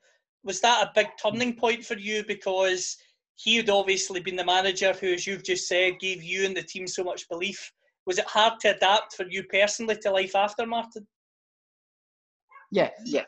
was 0.44 0.60
that 0.60 0.86
a 0.86 0.92
big 0.94 1.08
turning 1.20 1.54
point 1.54 1.84
for 1.84 1.96
you 1.98 2.24
because 2.26 2.96
he 3.36 3.56
had 3.56 3.70
obviously 3.70 4.20
been 4.20 4.36
the 4.36 4.44
manager 4.44 4.92
who, 4.92 5.12
as 5.12 5.26
you've 5.26 5.44
just 5.44 5.68
said, 5.68 6.00
gave 6.00 6.22
you 6.22 6.44
and 6.44 6.56
the 6.56 6.62
team 6.62 6.86
so 6.86 7.04
much 7.04 7.28
belief. 7.28 7.72
Was 8.06 8.18
it 8.18 8.26
hard 8.26 8.54
to 8.60 8.74
adapt 8.74 9.14
for 9.14 9.26
you 9.28 9.44
personally 9.44 9.96
to 10.02 10.10
life 10.10 10.34
after 10.34 10.66
Martin? 10.66 11.06
Yeah, 12.70 12.90
yeah. 13.04 13.24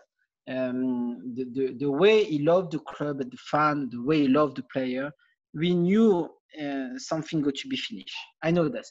um, 0.49 1.35
the, 1.35 1.45
the 1.53 1.75
the 1.79 1.91
way 1.91 2.25
he 2.25 2.41
loved 2.41 2.73
the 2.73 2.81
club 2.81 3.21
and 3.21 3.31
the 3.31 3.39
fan, 3.51 3.89
the 3.91 4.03
way 4.03 4.23
he 4.23 4.29
loved 4.29 4.57
the 4.57 4.65
player, 4.73 5.11
we 5.55 5.75
knew 5.75 6.29
uh, 6.61 6.99
something 6.99 7.41
got 7.41 7.55
to 7.55 7.69
be 7.69 7.77
finished. 7.77 8.17
I 8.43 8.51
know 8.51 8.69
that. 8.69 8.85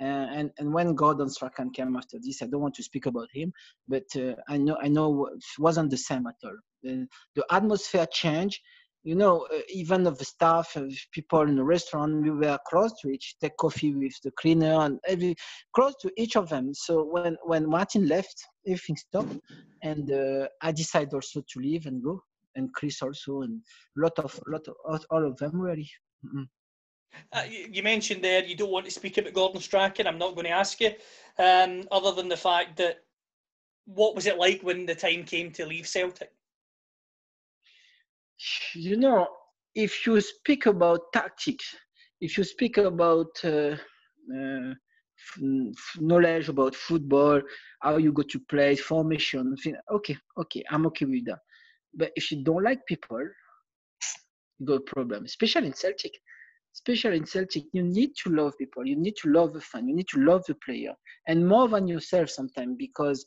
And 0.00 0.50
and 0.58 0.72
when 0.72 0.94
Gordon 0.94 1.28
Strachan 1.28 1.70
came 1.70 1.96
after 1.96 2.18
this, 2.20 2.42
I 2.42 2.46
don't 2.46 2.60
want 2.60 2.74
to 2.76 2.82
speak 2.82 3.06
about 3.06 3.28
him, 3.32 3.52
but 3.88 4.04
uh, 4.16 4.34
I 4.48 4.56
know 4.56 4.76
I 4.80 4.88
know 4.88 5.26
it 5.26 5.44
wasn't 5.58 5.90
the 5.90 5.96
same 5.96 6.26
at 6.26 6.36
all. 6.44 6.56
The, 6.82 7.06
the 7.34 7.44
atmosphere 7.50 8.06
changed. 8.06 8.60
You 9.04 9.14
know, 9.14 9.46
uh, 9.52 9.60
even 9.68 10.06
of 10.06 10.18
the 10.18 10.24
staff, 10.24 10.76
people 11.12 11.42
in 11.42 11.56
the 11.56 11.64
restaurant, 11.64 12.22
we 12.22 12.30
were 12.30 12.58
close 12.68 12.92
to 13.00 13.08
each, 13.08 13.36
take 13.40 13.56
coffee 13.56 13.94
with 13.94 14.12
the 14.22 14.32
cleaner 14.32 14.74
and 14.84 14.98
every 15.06 15.34
close 15.74 15.94
to 16.02 16.12
each 16.16 16.36
of 16.36 16.48
them. 16.48 16.74
So 16.74 17.04
when 17.04 17.36
when 17.44 17.68
Martin 17.68 18.06
left, 18.06 18.36
everything 18.66 18.96
stopped, 18.96 19.36
and 19.82 20.12
uh, 20.12 20.48
I 20.62 20.72
decided 20.72 21.14
also 21.14 21.40
to 21.40 21.60
leave 21.60 21.86
and 21.86 22.02
go, 22.02 22.22
and 22.54 22.72
Chris 22.74 23.02
also, 23.02 23.42
and 23.42 23.62
a 23.96 24.00
lot 24.00 24.18
of 24.18 24.38
lot 24.46 24.66
of 24.68 25.04
all 25.10 25.26
of 25.26 25.36
them 25.38 25.60
really. 25.60 25.90
Mm-hmm. 26.24 26.42
Uh, 27.32 27.44
you 27.48 27.82
mentioned 27.82 28.22
there 28.22 28.44
you 28.44 28.56
don't 28.56 28.70
want 28.70 28.84
to 28.84 28.90
speak 28.90 29.18
about 29.18 29.34
Gordon 29.34 29.60
Strachan. 29.60 30.06
I'm 30.06 30.18
not 30.18 30.34
going 30.34 30.46
to 30.46 30.50
ask 30.50 30.80
you, 30.80 30.92
um, 31.38 31.84
other 31.90 32.12
than 32.12 32.28
the 32.28 32.36
fact 32.36 32.76
that 32.78 33.04
what 33.86 34.14
was 34.14 34.26
it 34.26 34.38
like 34.38 34.62
when 34.62 34.86
the 34.86 34.94
time 34.94 35.24
came 35.24 35.50
to 35.52 35.66
leave 35.66 35.86
Celtic? 35.86 36.32
You 38.74 38.96
know, 38.96 39.28
if 39.74 40.06
you 40.06 40.20
speak 40.20 40.66
about 40.66 41.12
tactics, 41.12 41.74
if 42.20 42.38
you 42.38 42.44
speak 42.44 42.78
about 42.78 43.38
uh, 43.44 43.76
uh, 44.34 44.74
knowledge 45.98 46.48
about 46.48 46.74
football, 46.74 47.40
how 47.80 47.96
you 47.96 48.12
go 48.12 48.22
to 48.22 48.40
play, 48.48 48.76
formation, 48.76 49.54
okay, 49.90 50.16
okay, 50.38 50.62
I'm 50.70 50.86
okay 50.86 51.04
with 51.04 51.26
that. 51.26 51.38
But 51.94 52.12
if 52.16 52.30
you 52.30 52.44
don't 52.44 52.62
like 52.62 52.86
people, 52.86 53.20
you 54.58 54.66
got 54.66 54.74
a 54.74 54.80
problem, 54.80 55.24
especially 55.24 55.68
in 55.68 55.74
Celtic 55.74 56.12
especially 56.74 57.18
in 57.18 57.26
Celtic, 57.26 57.64
you 57.72 57.82
need 57.82 58.12
to 58.22 58.30
love 58.30 58.52
people. 58.58 58.86
You 58.86 58.96
need 58.96 59.16
to 59.22 59.30
love 59.30 59.52
the 59.52 59.60
fan. 59.60 59.88
You 59.88 59.94
need 59.96 60.08
to 60.08 60.20
love 60.20 60.44
the 60.46 60.54
player, 60.64 60.94
and 61.26 61.46
more 61.46 61.68
than 61.68 61.86
yourself 61.88 62.30
sometimes 62.30 62.76
because 62.78 63.26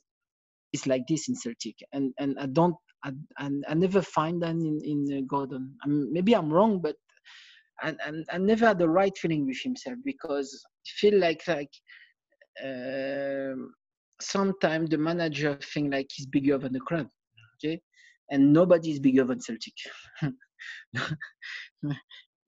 it's 0.73 0.87
like 0.87 1.03
this 1.07 1.27
in 1.29 1.35
Celtic. 1.35 1.75
And 1.93 2.13
and 2.19 2.37
I 2.39 2.45
don't, 2.47 2.75
I, 3.03 3.11
I, 3.37 3.49
I 3.69 3.73
never 3.73 4.01
find 4.01 4.41
that 4.43 4.51
in 4.51 4.79
in 4.83 5.17
uh, 5.17 5.21
Gordon. 5.27 5.75
I 5.83 5.87
mean, 5.87 6.11
maybe 6.11 6.33
I'm 6.35 6.51
wrong, 6.51 6.81
but 6.81 6.95
and 7.83 7.97
and 8.05 8.25
I 8.31 8.37
never 8.37 8.67
had 8.67 8.79
the 8.79 8.89
right 8.89 9.17
feeling 9.17 9.45
with 9.45 9.59
himself 9.61 9.97
because 10.05 10.63
I 10.65 10.89
feel 10.99 11.19
like 11.19 11.47
like. 11.47 11.71
Uh, 12.63 13.55
sometimes 14.21 14.89
the 14.89 14.97
manager 14.97 15.57
think 15.73 15.91
like 15.91 16.07
he's 16.13 16.25
bigger 16.27 16.57
than 16.57 16.73
the 16.73 16.79
club, 16.81 17.07
okay, 17.55 17.81
and 18.29 18.53
nobody 18.53 18.91
is 18.91 18.99
bigger 18.99 19.23
than 19.23 19.39
Celtic. 19.41 19.73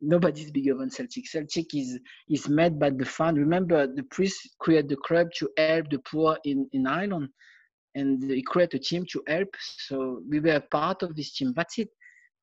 nobody's 0.04 0.52
bigger 0.52 0.76
than 0.76 0.90
Celtic. 0.90 1.28
Celtic 1.28 1.74
is 1.74 2.00
is 2.30 2.50
made 2.50 2.80
by 2.80 2.90
the 2.90 3.06
fan. 3.06 3.36
Remember, 3.36 3.88
the 3.88 4.04
priest 4.04 4.56
created 4.60 4.90
the 4.90 4.98
club 4.98 5.28
to 5.38 5.50
help 5.58 5.90
the 5.90 6.00
poor 6.00 6.38
in, 6.44 6.68
in 6.74 6.86
Ireland, 6.88 7.30
and 7.96 8.24
he 8.30 8.42
created 8.42 8.82
a 8.82 8.84
team 8.84 9.06
to 9.12 9.24
help. 9.28 9.50
So 9.88 10.22
we 10.30 10.40
were 10.40 10.62
part 10.72 11.04
of 11.04 11.16
this 11.16 11.34
team. 11.34 11.54
That's 11.56 11.78
it. 11.80 11.90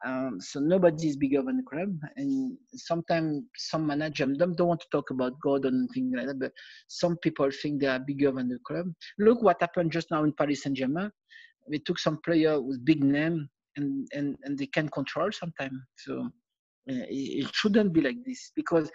Um, 0.07 0.38
so 0.40 0.61
nobody 0.61 1.09
is 1.09 1.16
bigger 1.16 1.42
than 1.42 1.59
the 1.59 1.62
club. 1.62 1.94
And 2.16 2.57
sometimes 2.75 3.42
some 3.57 3.87
managers 3.87 4.38
don't, 4.38 4.57
don't 4.57 4.68
want 4.68 4.81
to 4.81 4.87
talk 4.90 5.11
about 5.11 5.38
God 5.42 5.66
and 5.66 5.88
things 5.92 6.14
like 6.16 6.27
that, 6.27 6.38
but 6.38 6.53
some 6.88 7.18
people 7.18 7.51
think 7.62 7.81
they 7.81 7.87
are 7.87 7.99
bigger 7.99 8.33
than 8.33 8.49
the 8.49 8.59
club. 8.66 8.87
Look 9.18 9.42
what 9.42 9.61
happened 9.61 9.92
just 9.92 10.11
now 10.11 10.25
in 10.25 10.33
Paris 10.33 10.62
Saint 10.62 10.77
Germain. 10.77 11.11
We 11.68 11.81
took 11.81 11.99
some 11.99 12.18
player 12.25 12.61
with 12.61 12.85
big 12.85 13.05
name 13.05 13.49
and, 13.77 14.09
and, 14.12 14.37
and 14.44 14.59
they 14.59 14.66
can 14.66 14.88
control 14.88 15.31
sometimes. 15.33 15.79
So 15.99 16.31
it 16.87 17.55
shouldn't 17.55 17.93
be 17.93 18.01
like 18.01 18.16
this 18.25 18.53
because 18.57 18.90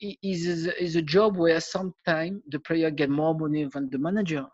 it 0.00 0.16
is 0.22 0.66
is 0.66 0.96
a 0.96 1.02
job 1.02 1.36
where 1.36 1.60
sometimes 1.60 2.42
the 2.50 2.60
player 2.60 2.90
get 2.90 3.10
more 3.10 3.34
money 3.34 3.64
than 3.72 3.88
the 3.90 3.98
manager, 3.98 4.46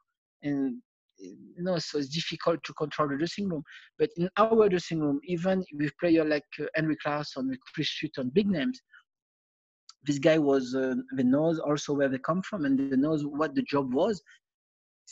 and 0.42 0.80
you 1.18 1.62
know 1.62 1.78
so 1.78 1.98
it's 1.98 2.08
difficult 2.08 2.62
to 2.64 2.72
control 2.74 3.08
the 3.08 3.16
dressing 3.16 3.48
room. 3.48 3.62
But 3.98 4.10
in 4.16 4.28
our 4.36 4.68
dressing 4.68 5.00
room, 5.00 5.20
even 5.24 5.64
with 5.74 5.96
player 5.98 6.24
like 6.24 6.44
uh, 6.60 6.64
Henrik 6.74 6.98
Larsson, 7.06 7.48
with 7.48 7.58
Chris 7.74 7.90
Sutton, 8.00 8.30
big 8.34 8.48
names, 8.48 8.80
this 10.04 10.18
guy 10.18 10.38
was 10.38 10.74
uh, 10.74 10.94
the 11.16 11.24
knows 11.24 11.58
also 11.58 11.94
where 11.94 12.08
they 12.08 12.18
come 12.18 12.42
from 12.42 12.64
and 12.64 12.78
they 12.78 12.96
knows 12.96 13.24
what 13.24 13.54
the 13.54 13.62
job 13.62 13.92
was. 13.94 14.22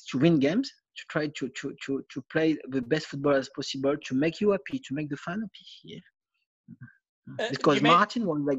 To 0.08 0.18
win 0.18 0.38
games 0.38 0.72
to 0.96 1.04
try 1.10 1.26
to 1.26 1.48
to 1.50 1.74
to 1.84 2.02
to 2.10 2.24
play 2.32 2.56
the 2.70 2.80
best 2.80 3.06
football 3.06 3.34
as 3.34 3.50
possible 3.54 3.94
to 3.94 4.14
make 4.14 4.40
you 4.40 4.52
happy 4.52 4.78
to 4.78 4.94
make 4.94 5.10
the 5.10 5.18
fan 5.18 5.40
happy. 5.40 5.66
Yeah 5.84 5.98
uh, 7.38 7.48
because 7.50 7.82
Martin 7.82 8.26
like. 8.44 8.58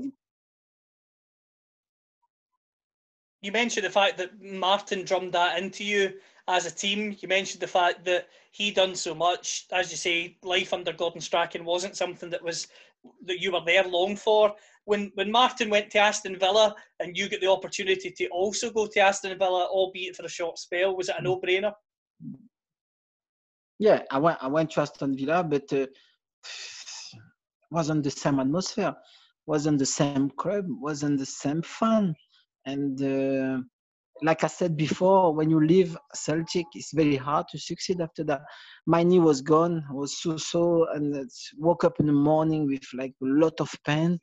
You 3.41 3.51
mentioned 3.51 3.85
the 3.85 3.89
fact 3.89 4.17
that 4.19 4.41
Martin 4.41 5.03
drummed 5.03 5.33
that 5.33 5.61
into 5.61 5.83
you 5.83 6.13
as 6.47 6.65
a 6.65 6.71
team. 6.71 7.15
You 7.19 7.27
mentioned 7.27 7.61
the 7.61 7.67
fact 7.67 8.05
that 8.05 8.27
he 8.51 8.71
done 8.71 8.95
so 8.95 9.13
much. 9.13 9.65
As 9.71 9.91
you 9.91 9.97
say, 9.97 10.37
life 10.43 10.71
under 10.73 10.93
Gordon 10.93 11.19
Strachan 11.19 11.65
wasn't 11.65 11.97
something 11.97 12.29
that 12.29 12.43
was 12.43 12.67
that 13.25 13.41
you 13.41 13.51
were 13.51 13.63
there 13.65 13.83
long 13.83 14.15
for. 14.15 14.53
When 14.85 15.11
when 15.15 15.31
Martin 15.31 15.69
went 15.69 15.89
to 15.91 15.99
Aston 15.99 16.37
Villa 16.39 16.75
and 16.99 17.17
you 17.17 17.27
get 17.27 17.41
the 17.41 17.51
opportunity 17.51 18.11
to 18.11 18.27
also 18.29 18.69
go 18.69 18.87
to 18.87 18.99
Aston 18.99 19.37
Villa, 19.37 19.65
albeit 19.65 20.15
for 20.15 20.25
a 20.25 20.29
short 20.29 20.57
spell, 20.57 20.95
was 20.95 21.09
it 21.09 21.15
a 21.17 21.21
mm. 21.21 21.25
no-brainer? 21.25 21.73
Yeah, 23.79 24.03
I 24.11 24.19
went. 24.19 24.37
I 24.41 24.47
went 24.47 24.71
to 24.71 24.81
Aston 24.81 25.17
Villa, 25.17 25.43
but 25.43 25.71
uh, 25.73 25.87
wasn't 27.73 28.03
the 28.03 28.11
same 28.11 28.39
atmosphere, 28.39 28.93
wasn't 29.47 29.79
the 29.79 29.85
same 29.85 30.29
club, 30.37 30.65
wasn't 30.69 31.17
the 31.17 31.25
same 31.25 31.61
fun. 31.63 32.13
And 32.65 33.01
uh, 33.01 33.61
like 34.21 34.43
I 34.43 34.47
said 34.47 34.77
before, 34.77 35.33
when 35.33 35.49
you 35.49 35.59
leave 35.65 35.97
Celtic, 36.13 36.67
it's 36.75 36.93
very 36.93 37.15
hard 37.15 37.47
to 37.49 37.57
succeed 37.57 37.99
after 37.99 38.23
that. 38.25 38.41
My 38.85 39.01
knee 39.03 39.19
was 39.19 39.41
gone, 39.41 39.83
I 39.89 39.93
was 39.93 40.21
so 40.21 40.37
so, 40.37 40.87
and 40.93 41.29
woke 41.57 41.83
up 41.83 41.99
in 41.99 42.05
the 42.05 42.13
morning 42.13 42.67
with 42.67 42.85
like 42.93 43.15
a 43.21 43.25
lot 43.25 43.59
of 43.59 43.69
pain. 43.85 44.19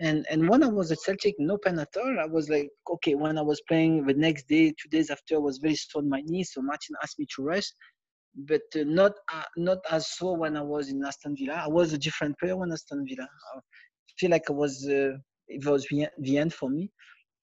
And 0.00 0.24
and 0.30 0.48
when 0.48 0.62
I 0.62 0.68
was 0.68 0.90
at 0.92 1.00
Celtic, 1.00 1.34
no 1.38 1.58
pain 1.58 1.78
at 1.78 1.96
all. 1.96 2.20
I 2.20 2.26
was 2.26 2.48
like, 2.48 2.68
okay. 2.94 3.14
When 3.14 3.36
I 3.36 3.42
was 3.42 3.60
playing 3.68 4.06
the 4.06 4.14
next 4.14 4.48
day, 4.48 4.70
two 4.70 4.88
days 4.88 5.10
after, 5.10 5.34
I 5.34 5.38
was 5.38 5.58
very 5.58 5.76
sore 5.76 6.02
on 6.02 6.08
my 6.08 6.22
knee. 6.24 6.44
So 6.44 6.62
Martin 6.62 6.96
asked 7.02 7.18
me 7.18 7.26
to 7.36 7.42
rest 7.42 7.74
but 8.34 8.62
uh, 8.74 8.84
not 8.84 9.12
uh, 9.32 9.42
not 9.56 9.78
as 9.90 10.08
so 10.08 10.32
when 10.32 10.56
I 10.56 10.62
was 10.62 10.88
in 10.88 11.04
Aston 11.04 11.36
Villa. 11.36 11.62
I 11.64 11.68
was 11.68 11.92
a 11.92 11.98
different 11.98 12.38
player 12.38 12.56
when 12.56 12.72
Aston 12.72 13.04
Villa. 13.08 13.28
I 13.54 13.60
feel 14.18 14.30
like 14.30 14.48
I 14.48 14.52
was 14.52 14.86
uh, 14.88 15.16
it 15.48 15.64
was 15.64 15.86
the, 15.90 16.38
end 16.38 16.54
for 16.54 16.70
me. 16.70 16.90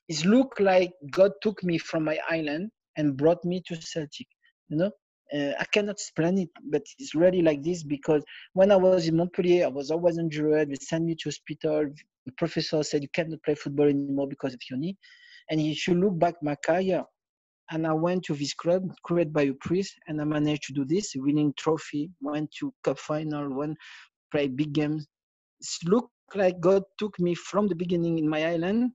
It 0.07 0.25
looked 0.25 0.59
like 0.59 0.91
God 1.11 1.31
took 1.41 1.63
me 1.63 1.77
from 1.77 2.03
my 2.03 2.17
island 2.29 2.71
and 2.97 3.15
brought 3.15 3.43
me 3.45 3.61
to 3.67 3.75
Celtic. 3.75 4.27
You 4.69 4.77
know, 4.77 4.91
uh, 5.33 5.53
I 5.59 5.65
cannot 5.71 5.93
explain 5.93 6.39
it, 6.39 6.49
but 6.71 6.81
it's 6.97 7.13
really 7.13 7.41
like 7.41 7.63
this 7.63 7.83
because 7.83 8.23
when 8.53 8.71
I 8.71 8.75
was 8.75 9.07
in 9.07 9.17
Montpellier, 9.17 9.65
I 9.65 9.69
was 9.69 9.91
always 9.91 10.17
injured. 10.17 10.69
They 10.69 10.75
sent 10.75 11.05
me 11.05 11.15
to 11.19 11.29
hospital. 11.29 11.85
The 12.25 12.31
professor 12.33 12.81
said 12.83 13.03
you 13.03 13.09
cannot 13.13 13.43
play 13.43 13.55
football 13.55 13.87
anymore 13.87 14.27
because 14.27 14.53
of 14.53 14.59
your 14.69 14.79
knee. 14.79 14.97
And 15.49 15.59
if 15.59 15.87
you 15.87 15.95
look 15.95 16.17
back 16.17 16.35
my 16.41 16.55
career, 16.55 17.03
and 17.71 17.85
I 17.85 17.93
went 17.93 18.23
to 18.25 18.35
this 18.35 18.53
club 18.53 18.83
created 19.03 19.33
by 19.33 19.43
a 19.43 19.53
priest, 19.53 19.93
and 20.07 20.19
I 20.21 20.23
managed 20.23 20.63
to 20.63 20.73
do 20.73 20.85
this, 20.85 21.13
winning 21.15 21.53
trophy, 21.57 22.11
went 22.21 22.51
to 22.59 22.73
cup 22.83 22.99
final, 22.99 23.53
went 23.53 23.77
play 24.31 24.47
big 24.47 24.73
games. 24.73 25.07
It 25.59 25.89
looked 25.89 26.11
like 26.35 26.59
God 26.59 26.83
took 26.97 27.19
me 27.19 27.35
from 27.35 27.67
the 27.67 27.75
beginning 27.75 28.17
in 28.19 28.29
my 28.29 28.45
island 28.45 28.91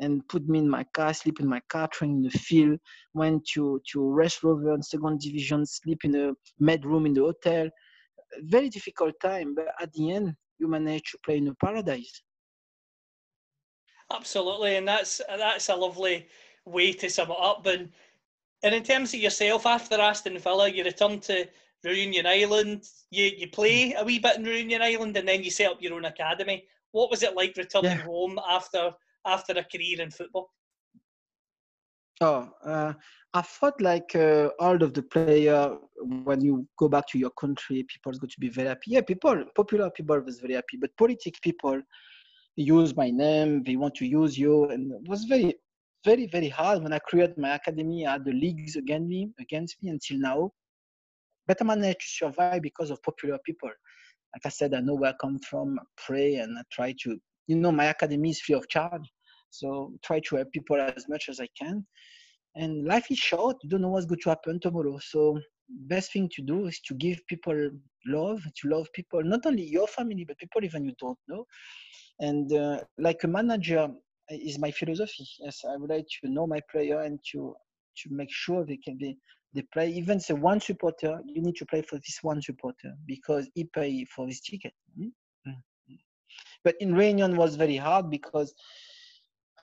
and 0.00 0.26
put 0.28 0.48
me 0.48 0.58
in 0.58 0.68
my 0.68 0.84
car, 0.94 1.12
sleep 1.12 1.40
in 1.40 1.48
my 1.48 1.60
car, 1.68 1.88
train 1.88 2.16
in 2.16 2.22
the 2.22 2.30
field, 2.30 2.78
went 3.14 3.46
to 3.54 3.80
to 3.92 4.10
Raith 4.10 4.42
Rover 4.42 4.74
in 4.74 4.82
second 4.82 5.20
division, 5.20 5.66
sleep 5.66 6.04
in 6.04 6.14
a 6.14 6.32
med 6.58 6.84
room 6.84 7.06
in 7.06 7.14
the 7.14 7.20
hotel. 7.20 7.68
Very 8.42 8.68
difficult 8.68 9.14
time, 9.20 9.54
but 9.54 9.66
at 9.80 9.92
the 9.92 10.12
end, 10.12 10.34
you 10.58 10.68
manage 10.68 11.10
to 11.10 11.18
play 11.24 11.38
in 11.38 11.48
a 11.48 11.54
paradise. 11.54 12.22
Absolutely, 14.12 14.76
and 14.76 14.88
that's 14.88 15.20
that's 15.28 15.68
a 15.68 15.76
lovely 15.76 16.26
way 16.70 16.92
to 16.92 17.10
sum 17.10 17.30
it 17.30 17.36
up. 17.40 17.66
And 17.66 17.90
and 18.62 18.74
in 18.74 18.82
terms 18.82 19.14
of 19.14 19.20
yourself, 19.20 19.66
after 19.66 20.00
Aston 20.00 20.38
Villa, 20.38 20.68
you 20.68 20.84
return 20.84 21.20
to 21.20 21.46
Reunion 21.84 22.26
Island. 22.26 22.88
You 23.10 23.30
you 23.36 23.48
play 23.48 23.94
a 23.94 24.04
wee 24.04 24.18
bit 24.18 24.36
in 24.36 24.44
Reunion 24.44 24.82
Island, 24.82 25.16
and 25.16 25.28
then 25.28 25.42
you 25.42 25.50
set 25.50 25.70
up 25.70 25.82
your 25.82 25.94
own 25.94 26.04
academy. 26.04 26.64
What 26.92 27.10
was 27.10 27.22
it 27.22 27.36
like 27.36 27.56
returning 27.56 27.98
yeah. 27.98 28.04
home 28.04 28.38
after 28.48 28.92
after 29.26 29.52
a 29.52 29.64
career 29.64 30.00
in 30.00 30.10
football? 30.10 30.50
Oh, 32.22 32.50
uh, 32.64 32.92
I 33.32 33.42
thought 33.42 33.80
like 33.80 34.14
uh, 34.14 34.50
all 34.58 34.82
of 34.82 34.92
the 34.92 35.02
player 35.02 35.76
when 36.24 36.42
you 36.42 36.66
go 36.78 36.88
back 36.88 37.06
to 37.08 37.18
your 37.18 37.30
country, 37.30 37.84
people's 37.84 38.18
going 38.18 38.30
to 38.30 38.40
be 38.40 38.50
very 38.50 38.68
happy. 38.68 38.88
Yeah, 38.88 39.00
people, 39.00 39.44
popular 39.54 39.90
people 39.90 40.20
was 40.20 40.40
very 40.40 40.54
happy, 40.54 40.76
but 40.78 40.96
politic 40.98 41.40
people 41.40 41.80
use 42.56 42.94
my 42.94 43.10
name. 43.10 43.62
They 43.62 43.76
want 43.76 43.94
to 43.96 44.06
use 44.06 44.36
you, 44.36 44.68
and 44.68 44.92
it 44.92 45.08
was 45.08 45.24
very 45.24 45.54
very, 46.04 46.26
very 46.26 46.48
hard. 46.48 46.82
When 46.82 46.92
I 46.92 46.98
created 47.00 47.38
my 47.38 47.54
academy, 47.56 48.06
I 48.06 48.12
had 48.12 48.24
the 48.24 48.32
leagues 48.32 48.76
against 48.76 49.08
me, 49.08 49.30
against 49.40 49.76
me 49.82 49.90
until 49.90 50.18
now. 50.18 50.52
but 51.46 51.58
I 51.60 51.64
managed 51.64 52.00
to 52.02 52.08
survive 52.26 52.62
because 52.62 52.90
of 52.90 53.02
popular 53.02 53.38
people. 53.44 53.70
Like 54.34 54.46
I 54.46 54.50
said, 54.50 54.74
I 54.74 54.80
know 54.80 54.94
where 54.94 55.10
I 55.10 55.14
come 55.20 55.38
from, 55.40 55.78
I 55.80 55.84
pray, 56.06 56.36
and 56.36 56.58
I 56.58 56.62
try 56.72 56.94
to. 57.02 57.18
You 57.48 57.56
know, 57.56 57.72
my 57.72 57.86
academy 57.86 58.30
is 58.30 58.40
free 58.40 58.54
of 58.54 58.68
charge, 58.68 59.06
so 59.50 59.92
try 60.04 60.20
to 60.20 60.36
help 60.36 60.52
people 60.52 60.80
as 60.80 61.08
much 61.08 61.28
as 61.28 61.40
I 61.40 61.48
can. 61.60 61.84
And 62.56 62.86
life 62.86 63.10
is 63.10 63.18
short; 63.18 63.56
you 63.62 63.68
don't 63.70 63.82
know 63.82 63.90
what's 63.90 64.06
going 64.06 64.20
to 64.22 64.30
happen 64.30 64.60
tomorrow. 64.60 64.98
So 65.02 65.40
best 65.68 66.12
thing 66.12 66.28
to 66.36 66.42
do 66.42 66.66
is 66.66 66.80
to 66.86 66.94
give 66.94 67.20
people 67.28 67.70
love, 68.06 68.40
to 68.62 68.68
love 68.68 68.88
people, 68.94 69.22
not 69.24 69.46
only 69.46 69.64
your 69.64 69.86
family, 69.88 70.24
but 70.26 70.38
people 70.38 70.64
even 70.64 70.84
you 70.84 70.94
don't 71.00 71.18
know. 71.28 71.44
And 72.20 72.52
uh, 72.52 72.80
like 72.98 73.24
a 73.24 73.28
manager 73.28 73.88
is 74.30 74.58
my 74.58 74.70
philosophy. 74.70 75.26
Yes, 75.40 75.64
I 75.68 75.76
would 75.76 75.90
like 75.90 76.06
to 76.22 76.30
know 76.30 76.46
my 76.46 76.60
player 76.70 77.00
and 77.00 77.18
to 77.32 77.54
to 77.98 78.10
make 78.10 78.30
sure 78.30 78.64
they 78.64 78.76
can 78.76 78.96
be 78.96 79.18
they 79.54 79.62
play. 79.72 79.90
Even 79.90 80.20
say 80.20 80.34
one 80.34 80.60
supporter, 80.60 81.20
you 81.26 81.42
need 81.42 81.56
to 81.56 81.66
play 81.66 81.82
for 81.82 81.96
this 81.96 82.18
one 82.22 82.40
supporter 82.40 82.92
because 83.06 83.48
he 83.54 83.64
pay 83.64 84.04
for 84.04 84.26
his 84.26 84.40
ticket. 84.40 84.72
Mm-hmm. 84.98 85.94
But 86.62 86.76
in 86.80 86.94
Reunion 86.94 87.36
was 87.36 87.56
very 87.56 87.76
hard 87.76 88.10
because 88.10 88.54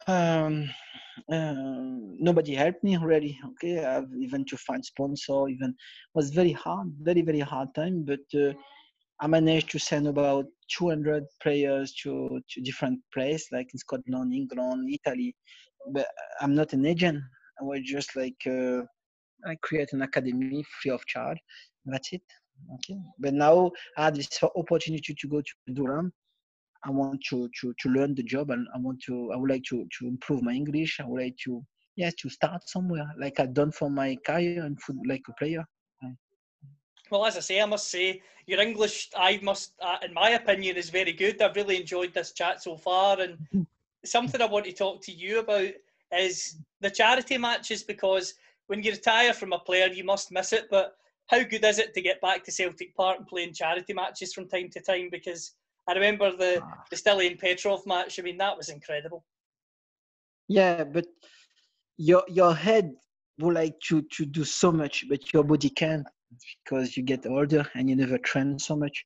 um, 0.07 0.70
um, 1.32 2.15
nobody 2.20 2.53
helped 2.55 2.84
me 2.84 2.97
really. 2.97 3.39
Okay, 3.45 3.84
I've 3.84 4.09
even 4.20 4.45
to 4.45 4.57
find 4.57 4.84
sponsor 4.84 5.47
even 5.47 5.76
was 6.13 6.32
very 6.32 6.51
hard, 6.51 6.88
very 7.01 7.22
very 7.22 7.39
hard 7.39 7.74
time. 7.76 8.03
But 8.03 8.26
uh, 8.39 8.53
I 9.20 9.28
managed 9.28 9.70
to 9.72 9.80
send 9.80 10.07
about 10.07 10.45
200 10.78 11.24
players 11.41 11.93
to 12.03 12.39
to 12.49 12.61
different 12.61 12.99
places 13.13 13.47
like 13.51 13.68
in 13.74 13.80
Scotland, 13.80 14.34
England, 14.34 14.89
Italy. 14.93 15.36
But 15.91 16.07
I'm 16.41 16.55
not 16.55 16.74
an 16.74 16.86
agent. 16.86 17.20
I 17.59 17.63
was 17.63 17.82
just 17.84 18.15
like 18.15 18.38
uh, 18.45 18.82
I 19.45 19.55
create 19.63 19.93
an 19.93 20.01
academy 20.01 20.63
free 20.82 20.91
of 20.91 21.05
charge. 21.05 21.39
That's 21.86 22.13
it. 22.13 22.22
Okay. 22.76 22.99
But 23.20 23.34
now 23.34 23.72
I 23.97 24.05
had 24.05 24.15
this 24.15 24.30
opportunity 24.55 25.15
to 25.18 25.28
go 25.28 25.41
to 25.41 25.74
Durham 25.74 26.11
I 26.88 26.91
want 26.91 27.22
to, 27.30 27.49
to, 27.61 27.74
to 27.80 27.89
learn 27.89 28.15
the 28.15 28.24
job 28.24 28.49
and 28.49 28.68
I 28.74 28.78
want 28.80 29.01
to, 29.07 29.32
I 29.34 29.38
would 29.38 29.49
like 29.49 29.63
to, 29.70 29.86
to 29.99 30.07
improve 30.07 30.41
my 30.41 30.53
English. 30.53 30.99
I 30.99 31.05
would 31.05 31.22
like 31.22 31.36
to, 31.43 31.63
yeah, 31.95 32.11
to 32.20 32.30
start 32.30 32.61
somewhere 32.68 33.11
like 33.20 33.39
I've 33.39 33.53
done 33.53 33.72
for 33.72 33.89
my 33.89 34.15
career 34.26 34.63
and 34.63 34.78
like 35.07 35.24
a 35.30 35.34
player. 35.34 35.65
Well, 37.10 37.26
as 37.26 37.38
I 37.38 37.41
say, 37.41 37.62
I 37.62 37.66
must 37.66 37.89
say 37.89 38.22
your 38.45 38.62
English, 38.62 39.10
I 39.16 39.39
must, 39.43 39.74
uh, 39.82 39.97
in 40.03 40.14
my 40.14 40.32
opinion, 40.32 40.78
is 40.78 40.89
very 40.89 41.12
good. 41.12 41.41
I've 41.41 41.55
really 41.55 41.80
enjoyed 41.80 42.14
this 42.14 42.32
chat 42.32 42.64
so 42.64 42.78
far, 42.78 43.20
and 43.20 43.38
something 44.05 44.41
I 44.41 44.45
want 44.45 44.66
to 44.66 44.74
talk 44.74 45.01
to 45.03 45.12
you 45.12 45.39
about 45.39 45.72
is 46.18 46.58
the 46.82 46.89
charity 46.89 47.38
matches 47.38 47.84
because 47.84 48.34
when 48.68 48.82
you 48.84 48.91
retire 48.91 49.34
from 49.34 49.53
a 49.53 49.60
player, 49.60 49.88
you 49.88 50.03
must 50.03 50.32
miss 50.32 50.53
it. 50.53 50.68
But 50.70 50.95
how 51.28 51.43
good 51.43 51.66
is 51.66 51.80
it 51.80 51.93
to 51.93 52.01
get 52.01 52.22
back 52.22 52.43
to 52.45 52.51
Celtic 52.51 52.95
Park 52.95 53.18
and 53.20 53.28
playing 53.28 53.53
charity 53.53 53.93
matches 53.93 54.34
from 54.34 54.47
time 54.47 54.70
to 54.72 54.80
time? 54.80 55.10
Because 55.12 55.53
I 55.88 55.93
remember 55.93 56.36
the 56.36 56.62
ah. 56.64 56.84
the 56.89 56.95
Stiliyan 56.95 57.39
Petrov 57.39 57.86
match. 57.86 58.20
I 58.20 58.24
mean, 58.24 58.38
that 58.38 58.58
was 58.58 58.70
incredible. 58.70 59.24
Yeah, 60.47 60.84
but 60.84 61.05
your 61.97 62.24
your 62.30 62.53
head 62.53 62.93
would 63.39 63.55
like 63.55 63.80
to 63.88 64.01
to 64.01 64.26
do 64.26 64.43
so 64.45 64.72
much, 64.72 65.05
but 65.10 65.34
your 65.34 65.43
body 65.43 65.70
can't 65.70 66.08
because 66.64 66.96
you 66.96 67.04
get 67.04 67.26
older 67.26 67.66
and 67.76 67.90
you 67.90 67.96
never 67.96 68.18
train 68.18 68.60
so 68.60 68.76
much. 68.76 69.06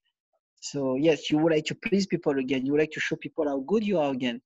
So 0.62 0.96
yes, 0.96 1.30
you 1.30 1.38
would 1.40 1.54
like 1.54 1.66
to 1.66 1.76
please 1.76 2.06
people 2.06 2.38
again. 2.38 2.66
You 2.66 2.74
would 2.74 2.82
like 2.82 2.92
to 2.92 3.00
show 3.00 3.16
people 3.16 3.48
how 3.48 3.60
good 3.60 3.84
you 3.84 4.00
are 4.00 4.12
again. 4.12 4.42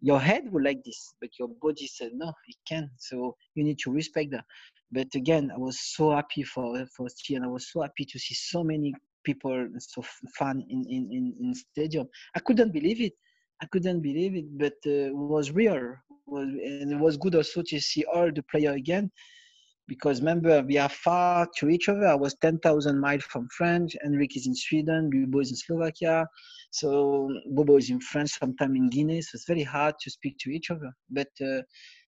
Your 0.00 0.20
head 0.20 0.44
would 0.50 0.64
like 0.64 0.82
this, 0.84 1.14
but 1.20 1.30
your 1.38 1.48
body 1.60 1.86
said 1.86 2.12
no, 2.14 2.32
it 2.46 2.56
can't. 2.66 2.90
So 2.96 3.36
you 3.54 3.64
need 3.64 3.78
to 3.80 3.92
respect 3.92 4.30
that. 4.30 4.44
But 4.90 5.08
again, 5.14 5.50
I 5.54 5.58
was 5.58 5.78
so 5.80 6.12
happy 6.12 6.42
for 6.42 6.86
for 6.96 7.08
Steve, 7.10 7.36
and 7.36 7.44
I 7.44 7.48
was 7.48 7.70
so 7.70 7.82
happy 7.82 8.06
to 8.06 8.18
see 8.18 8.34
so 8.34 8.64
many 8.64 8.94
people 9.24 9.68
so 9.78 10.02
fun 10.38 10.64
in, 10.70 10.84
in, 10.88 11.02
in, 11.12 11.34
in 11.40 11.54
stadium. 11.54 12.08
I 12.34 12.40
couldn't 12.40 12.72
believe 12.72 13.00
it. 13.00 13.12
I 13.60 13.66
couldn't 13.66 14.00
believe 14.00 14.36
it, 14.36 14.46
but 14.56 14.78
uh, 14.86 15.10
it 15.10 15.16
was 15.16 15.50
real. 15.50 15.96
was, 16.26 16.48
and 16.48 16.92
it 16.92 16.98
was 16.98 17.16
good 17.16 17.34
also 17.34 17.62
to 17.62 17.80
see 17.80 18.04
all 18.04 18.30
the 18.32 18.42
player 18.50 18.72
again, 18.72 19.10
because 19.88 20.20
remember 20.20 20.62
we 20.62 20.76
are 20.76 20.88
far 20.88 21.48
to 21.56 21.68
each 21.70 21.88
other. 21.88 22.06
I 22.06 22.14
was 22.14 22.34
10,000 22.34 23.00
miles 23.00 23.24
from 23.24 23.48
France. 23.56 23.96
Henrik 24.02 24.36
is 24.36 24.46
in 24.46 24.54
Sweden. 24.54 25.10
Lubo 25.12 25.40
is 25.40 25.50
in 25.50 25.56
Slovakia. 25.56 26.26
So 26.70 27.30
Bobo 27.46 27.78
is 27.78 27.88
in 27.88 28.00
France, 28.00 28.36
sometime 28.38 28.76
in 28.76 28.90
Guinea. 28.90 29.22
So 29.22 29.30
it's 29.34 29.46
very 29.46 29.62
hard 29.62 29.94
to 30.00 30.10
speak 30.10 30.36
to 30.40 30.50
each 30.50 30.70
other. 30.70 30.92
But 31.10 31.28
uh, 31.40 31.62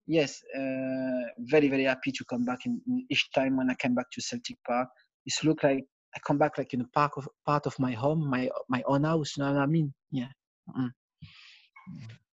yes, 0.05 0.41
uh, 0.55 1.23
very 1.39 1.69
very 1.69 1.85
happy 1.85 2.11
to 2.11 2.25
come 2.25 2.43
back. 2.43 2.65
In 2.65 2.81
each 3.09 3.31
time 3.33 3.57
when 3.57 3.69
I 3.69 3.75
came 3.75 3.95
back 3.95 4.11
to 4.11 4.21
Celtic 4.21 4.57
Park, 4.67 4.89
it 5.25 5.33
looked 5.43 5.63
like 5.63 5.85
I 6.13 6.19
come 6.27 6.37
back 6.37 6.57
like 6.57 6.73
in 6.73 6.81
a 6.81 6.87
part 6.93 7.13
of 7.15 7.27
part 7.45 7.65
of 7.65 7.79
my 7.79 7.93
home, 7.93 8.29
my 8.29 8.49
my 8.67 8.83
own 8.85 9.05
house. 9.05 9.37
You 9.37 9.43
know 9.43 9.53
what 9.53 9.61
I 9.61 9.65
mean? 9.65 9.93
Yeah. 10.11 10.31
Mm. 10.77 10.91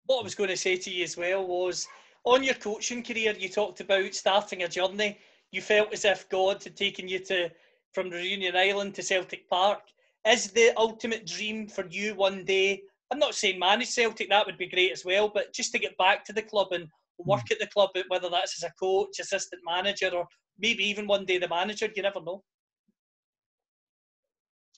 What 0.07 0.21
I 0.21 0.25
was 0.25 0.35
going 0.35 0.51
to 0.51 0.57
say 0.57 0.77
to 0.77 0.91
you 0.91 1.05
as 1.05 1.17
well 1.17 1.47
was 1.47 1.87
on 2.27 2.43
your 2.43 2.55
coaching 2.55 3.03
career, 3.03 3.35
you 3.39 3.49
talked 3.49 3.81
about 3.81 4.15
starting 4.15 4.63
a 4.63 4.69
journey. 4.69 5.19
You 5.53 5.63
felt 5.63 5.93
as 5.93 6.05
if 6.05 6.29
God 6.29 6.63
had 6.63 6.77
taken 6.77 7.09
you 7.09 7.21
to 7.21 7.51
from 7.95 8.11
Reunion 8.11 8.55
Island 8.55 8.95
to 8.97 9.03
Celtic 9.03 9.49
Park. 9.49 9.81
Is 10.27 10.51
the 10.51 10.73
ultimate 10.77 11.27
dream 11.27 11.67
for 11.69 11.87
you 11.87 12.15
one 12.15 12.45
day? 12.45 12.83
I'm 13.11 13.19
not 13.19 13.35
saying 13.35 13.59
manage 13.59 13.89
Celtic, 13.89 14.29
that 14.29 14.45
would 14.45 14.59
be 14.59 14.69
great 14.69 14.93
as 14.93 15.05
well, 15.05 15.31
but 15.33 15.55
just 15.55 15.73
to 15.73 15.79
get 15.79 15.97
back 15.97 16.25
to 16.25 16.33
the 16.33 16.43
club 16.43 16.73
and 16.73 16.89
work 17.19 17.47
mm. 17.49 17.53
at 17.53 17.61
the 17.61 17.69
club, 17.69 17.91
whether 18.09 18.29
that's 18.29 18.63
as 18.63 18.69
a 18.69 18.75
coach, 18.75 19.21
assistant 19.21 19.63
manager, 19.65 20.11
or 20.13 20.27
maybe 20.59 20.85
even 20.85 21.07
one 21.07 21.25
day 21.25 21.39
the 21.39 21.49
manager, 21.49 21.89
you 21.95 22.03
never 22.03 22.21
know 22.21 22.43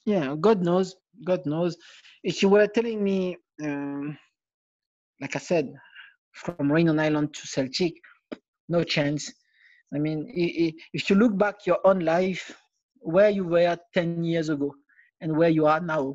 yeah 0.05 0.35
god 0.39 0.61
knows 0.61 0.95
god 1.23 1.45
knows 1.45 1.77
if 2.23 2.41
you 2.41 2.49
were 2.49 2.67
telling 2.67 3.03
me 3.03 3.37
um, 3.63 4.17
like 5.21 5.35
i 5.35 5.39
said 5.39 5.73
from 6.39 6.71
Reunion 6.71 6.99
Island 6.99 7.33
to 7.33 7.47
Celtic 7.47 7.93
no 8.67 8.83
chance. 8.83 9.31
I 9.93 9.97
mean 9.97 10.29
if 10.33 11.09
you 11.09 11.15
look 11.15 11.37
back 11.37 11.65
your 11.65 11.79
own 11.85 11.99
life 11.99 12.55
where 12.99 13.29
you 13.29 13.45
were 13.45 13.77
10 13.93 14.23
years 14.23 14.49
ago 14.49 14.73
and 15.21 15.35
where 15.35 15.49
you 15.49 15.65
are 15.65 15.79
now 15.79 16.13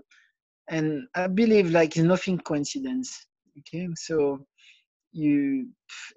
and 0.69 1.03
i 1.15 1.27
believe 1.27 1.71
like 1.71 1.97
nothing 1.97 2.39
coincidence 2.39 3.27
okay? 3.59 3.89
So 3.97 4.47
you 5.13 5.69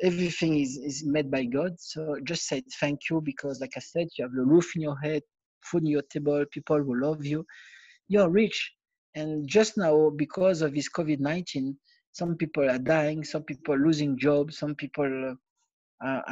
everything 0.03 0.59
is 0.59 0.77
is 0.77 1.03
made 1.05 1.31
by 1.31 1.45
god. 1.45 1.79
So 1.79 2.17
just 2.23 2.47
say 2.47 2.63
thank 2.79 2.99
you 3.09 3.21
because 3.21 3.59
like 3.61 3.75
i 3.75 3.79
said 3.79 4.07
you 4.17 4.25
have 4.25 4.33
the 4.33 4.43
roof 4.53 4.75
in 4.75 4.81
your 4.81 4.99
head 4.99 5.23
food 5.63 5.83
on 5.83 5.87
your 5.87 6.01
table, 6.03 6.43
people 6.51 6.81
will 6.83 7.01
love 7.01 7.25
you, 7.25 7.45
you're 8.07 8.29
rich. 8.29 8.73
And 9.15 9.47
just 9.47 9.77
now, 9.77 10.11
because 10.15 10.61
of 10.61 10.73
this 10.73 10.89
COVID 10.89 11.19
19, 11.19 11.75
some 12.17 12.35
people 12.35 12.69
are 12.69 12.79
dying, 12.79 13.23
some 13.23 13.43
people 13.43 13.77
losing 13.77 14.17
jobs, 14.17 14.57
some 14.57 14.73
people 14.73 15.35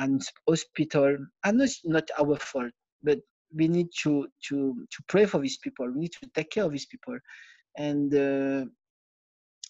in 0.02 0.20
hospital. 0.48 1.18
I 1.44 1.52
know 1.52 1.64
it's 1.64 1.82
not 1.86 2.10
our 2.20 2.38
fault, 2.38 2.72
but 3.04 3.20
we 3.54 3.68
need 3.68 3.90
to, 4.04 4.28
to, 4.48 4.58
to 4.94 5.04
pray 5.08 5.26
for 5.26 5.40
these 5.40 5.58
people. 5.58 5.86
We 5.92 6.02
need 6.02 6.14
to 6.14 6.30
take 6.34 6.50
care 6.50 6.66
of 6.66 6.72
these 6.72 6.88
people. 6.88 7.18
And 7.78 8.14
uh, 8.14 8.66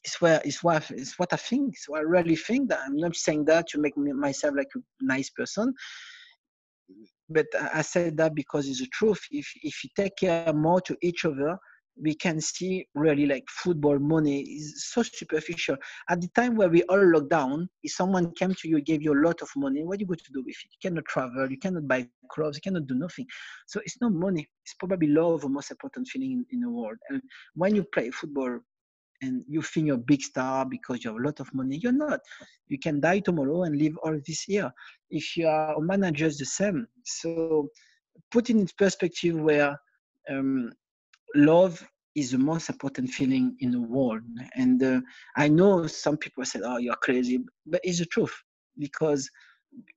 it's 0.06 0.22
where 0.22 0.40
it's 0.46 0.64
what 0.64 0.90
it's 0.92 1.18
what 1.18 1.34
I 1.34 1.38
think. 1.38 1.78
So 1.78 1.96
I 1.96 2.02
really 2.02 2.36
think 2.36 2.70
that 2.70 2.80
I'm 2.86 2.96
not 2.96 3.16
saying 3.16 3.46
that 3.46 3.68
to 3.70 3.80
make 3.80 3.98
me, 3.98 4.14
myself 4.14 4.54
like 4.56 4.70
a 4.76 4.80
nice 5.02 5.32
person, 5.32 5.74
but 7.28 7.48
I 7.74 7.82
said 7.82 8.16
that 8.18 8.36
because 8.36 8.70
it's 8.70 8.82
the 8.82 8.88
truth. 8.94 9.22
If 9.32 9.48
if 9.64 9.84
you 9.84 9.90
take 9.96 10.16
care 10.18 10.54
more 10.54 10.80
to 10.82 10.96
each 11.02 11.26
other, 11.26 11.58
we 12.02 12.14
can 12.14 12.42
see 12.42 12.88
really 12.94 13.26
like 13.26 13.46
football 13.50 13.98
money 14.00 14.42
is 14.42 14.86
so 14.92 15.02
superficial. 15.02 15.78
At 16.10 16.22
the 16.22 16.28
time 16.30 16.56
where 16.56 16.70
we 16.70 16.84
all 16.84 17.14
locked 17.14 17.30
down, 17.30 17.70
if 17.84 17.94
someone 17.94 18.32
came 18.34 18.54
to 18.54 18.68
you, 18.68 18.82
gave 18.82 19.02
you 19.02 19.14
a 19.14 19.22
lot 19.26 19.42
of 19.42 19.50
money, 19.56 19.84
what 19.84 19.98
are 19.98 20.02
you 20.02 20.06
going 20.06 20.20
to 20.20 20.32
do 20.34 20.42
with 20.42 20.56
it? 20.56 20.72
You 20.72 20.90
cannot 20.90 21.06
travel, 21.06 21.50
you 21.50 21.58
cannot 21.58 21.88
buy 21.88 22.08
clothes, 22.30 22.58
you 22.58 22.62
cannot 22.62 22.88
do 22.88 22.96
nothing. 22.96 23.26
So 23.68 23.80
it's 23.86 24.02
not 24.02 24.12
money. 24.12 24.48
It's 24.64 24.74
probably 24.74 25.08
love, 25.08 25.42
the 25.42 25.50
most 25.50 25.72
important 25.72 26.08
feeling 26.08 26.32
in, 26.32 26.46
in 26.52 26.62
the 26.62 26.70
world. 26.70 26.98
And 27.10 27.22
when 27.54 27.76
you 27.76 27.84
play 27.84 28.10
football, 28.12 28.60
and 29.22 29.44
you 29.48 29.62
think 29.62 29.88
you're 29.88 29.96
a 29.96 30.00
big 30.00 30.22
star 30.22 30.66
because 30.66 31.04
you 31.04 31.10
have 31.10 31.20
a 31.20 31.24
lot 31.24 31.40
of 31.40 31.52
money. 31.54 31.80
You're 31.82 31.94
not. 31.94 32.20
You 32.68 32.78
can 32.78 33.00
die 33.00 33.20
tomorrow 33.20 33.64
and 33.64 33.78
live 33.78 33.98
all 34.04 34.20
this 34.28 34.48
year. 34.48 34.72
If 35.10 35.38
you 35.38 35.48
are 35.48 35.76
a 35.76 35.82
manager, 35.82 36.26
it's 36.26 36.38
the 36.38 36.46
same. 36.46 36.86
So 37.06 37.70
put 38.32 38.50
in 38.50 38.68
perspective 38.78 39.36
where 39.36 39.80
um, 40.30 40.72
love 41.34 41.86
is 42.16 42.32
the 42.32 42.38
most 42.38 42.70
important 42.70 43.10
feeling 43.10 43.56
in 43.60 43.72
the 43.72 43.82
world. 43.82 44.22
And 44.56 44.82
uh, 44.82 45.02
I 45.36 45.48
know 45.48 45.88
some 45.88 46.18
people 46.18 46.46
said, 46.46 46.62
"Oh, 46.64 46.78
you're 46.78 46.96
crazy," 46.96 47.40
but 47.66 47.82
it's 47.84 48.00
the 48.00 48.06
truth 48.06 48.34
because 48.78 49.30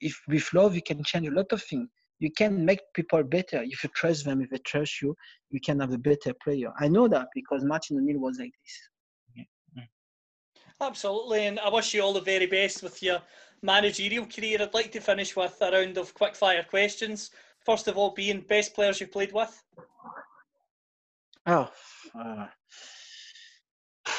if 0.01 0.21
with 0.29 0.53
love 0.53 0.75
you 0.75 0.83
can 0.83 1.03
change 1.05 1.29
a 1.29 1.33
lot 1.33 1.53
of 1.53 1.63
things. 1.63 1.89
You 2.21 2.33
can 2.33 2.65
make 2.65 2.81
people 2.95 3.23
better 3.23 3.63
if 3.63 3.85
you 3.85 3.91
trust 3.95 4.25
them. 4.25 4.41
If 4.41 4.51
they 4.51 4.59
trust 4.59 5.01
you, 5.01 5.15
you 5.51 5.61
can 5.61 5.79
have 5.79 5.93
a 5.93 5.99
better 5.99 6.35
player. 6.43 6.73
I 6.81 6.89
know 6.89 7.07
that 7.07 7.29
because 7.33 7.65
Martin 7.65 7.97
O'Neill 7.97 8.19
was 8.19 8.39
like 8.41 8.51
this. 8.65 9.47
Absolutely, 10.81 11.47
and 11.47 11.59
I 11.59 11.69
wish 11.71 11.93
you 11.93 12.03
all 12.03 12.13
the 12.13 12.21
very 12.21 12.47
best 12.47 12.85
with 12.85 13.03
your 13.03 13.21
managerial 13.63 14.27
career. 14.27 14.59
I'd 14.61 14.75
like 14.75 14.93
to 14.93 15.01
finish 15.01 15.35
with 15.35 15.57
a 15.61 15.73
round 15.73 15.99
of 15.99 16.15
quick 16.15 16.37
fire 16.37 16.63
questions. 16.63 17.31
First 17.65 17.89
of 17.89 17.99
all, 17.99 18.11
being 18.11 18.41
best 18.43 18.75
players 18.75 19.01
you've 19.01 19.11
played 19.11 19.33
with. 19.33 19.65
Oh, 21.51 21.67
uh, 22.15 22.47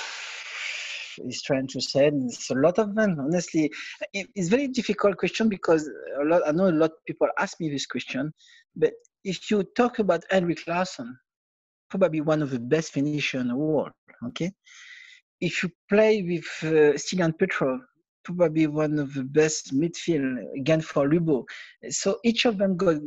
it's 1.20 1.38
strange 1.38 1.74
to 1.74 1.82
say. 1.82 2.10
It's 2.12 2.50
a 2.50 2.56
lot 2.56 2.80
of 2.80 2.96
them. 2.96 3.20
Honestly, 3.20 3.72
it, 4.14 4.28
it's 4.34 4.50
very 4.50 4.68
difficult 4.68 5.18
question 5.18 5.48
because 5.48 5.88
a 6.20 6.24
lot. 6.26 6.42
I 6.48 6.52
know 6.52 6.70
a 6.70 6.72
lot 6.72 6.90
of 6.90 7.06
people 7.06 7.28
ask 7.38 7.60
me 7.60 7.70
this 7.70 7.86
question, 7.86 8.34
but 8.76 8.94
if 9.24 9.52
you 9.52 9.62
talk 9.78 10.00
about 10.00 10.24
Henrik 10.32 10.66
Larsson, 10.68 11.20
probably 11.92 12.22
one 12.22 12.42
of 12.42 12.50
the 12.50 12.60
best 12.60 12.94
finishers 12.94 13.42
in 13.42 13.50
the 13.50 13.56
world. 13.56 13.92
Okay, 14.30 14.52
if 15.40 15.62
you 15.62 15.70
play 15.88 16.24
with 16.24 16.48
uh, 16.64 16.98
Stiliyan 16.98 17.38
Petrov, 17.38 17.80
probably 18.24 18.66
one 18.66 18.98
of 18.98 19.14
the 19.14 19.24
best 19.24 19.72
midfield 19.72 20.38
again 20.58 20.82
for 20.82 21.08
Lubo. 21.08 21.44
So 21.90 22.18
each 22.24 22.46
of 22.46 22.58
them 22.58 22.76
got 22.76 22.98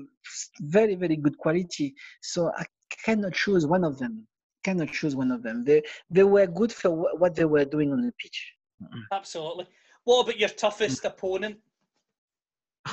very 0.61 0.95
very 0.95 1.17
good 1.17 1.37
quality. 1.39 1.97
So 2.21 2.53
I 2.57 2.65
cannot 3.05 3.33
choose 3.35 3.67
one 3.67 3.85
of 3.85 3.99
them. 3.99 4.27
Cannot 4.65 4.93
choose 4.93 5.17
one 5.17 5.31
of 5.31 5.43
them. 5.43 5.65
They 5.65 5.83
they 6.11 6.25
were 6.25 6.47
good 6.47 6.73
for 6.73 6.91
wh- 6.91 7.21
what 7.21 7.35
they 7.35 7.45
were 7.45 7.65
doing 7.65 7.93
on 7.93 8.03
the 8.03 8.13
pitch. 8.19 8.53
Mm-hmm. 8.83 9.01
Absolutely. 9.13 9.67
What 10.05 10.23
about 10.23 10.39
your 10.39 10.49
toughest 10.49 11.03
mm. 11.03 11.09
opponent? 11.09 11.59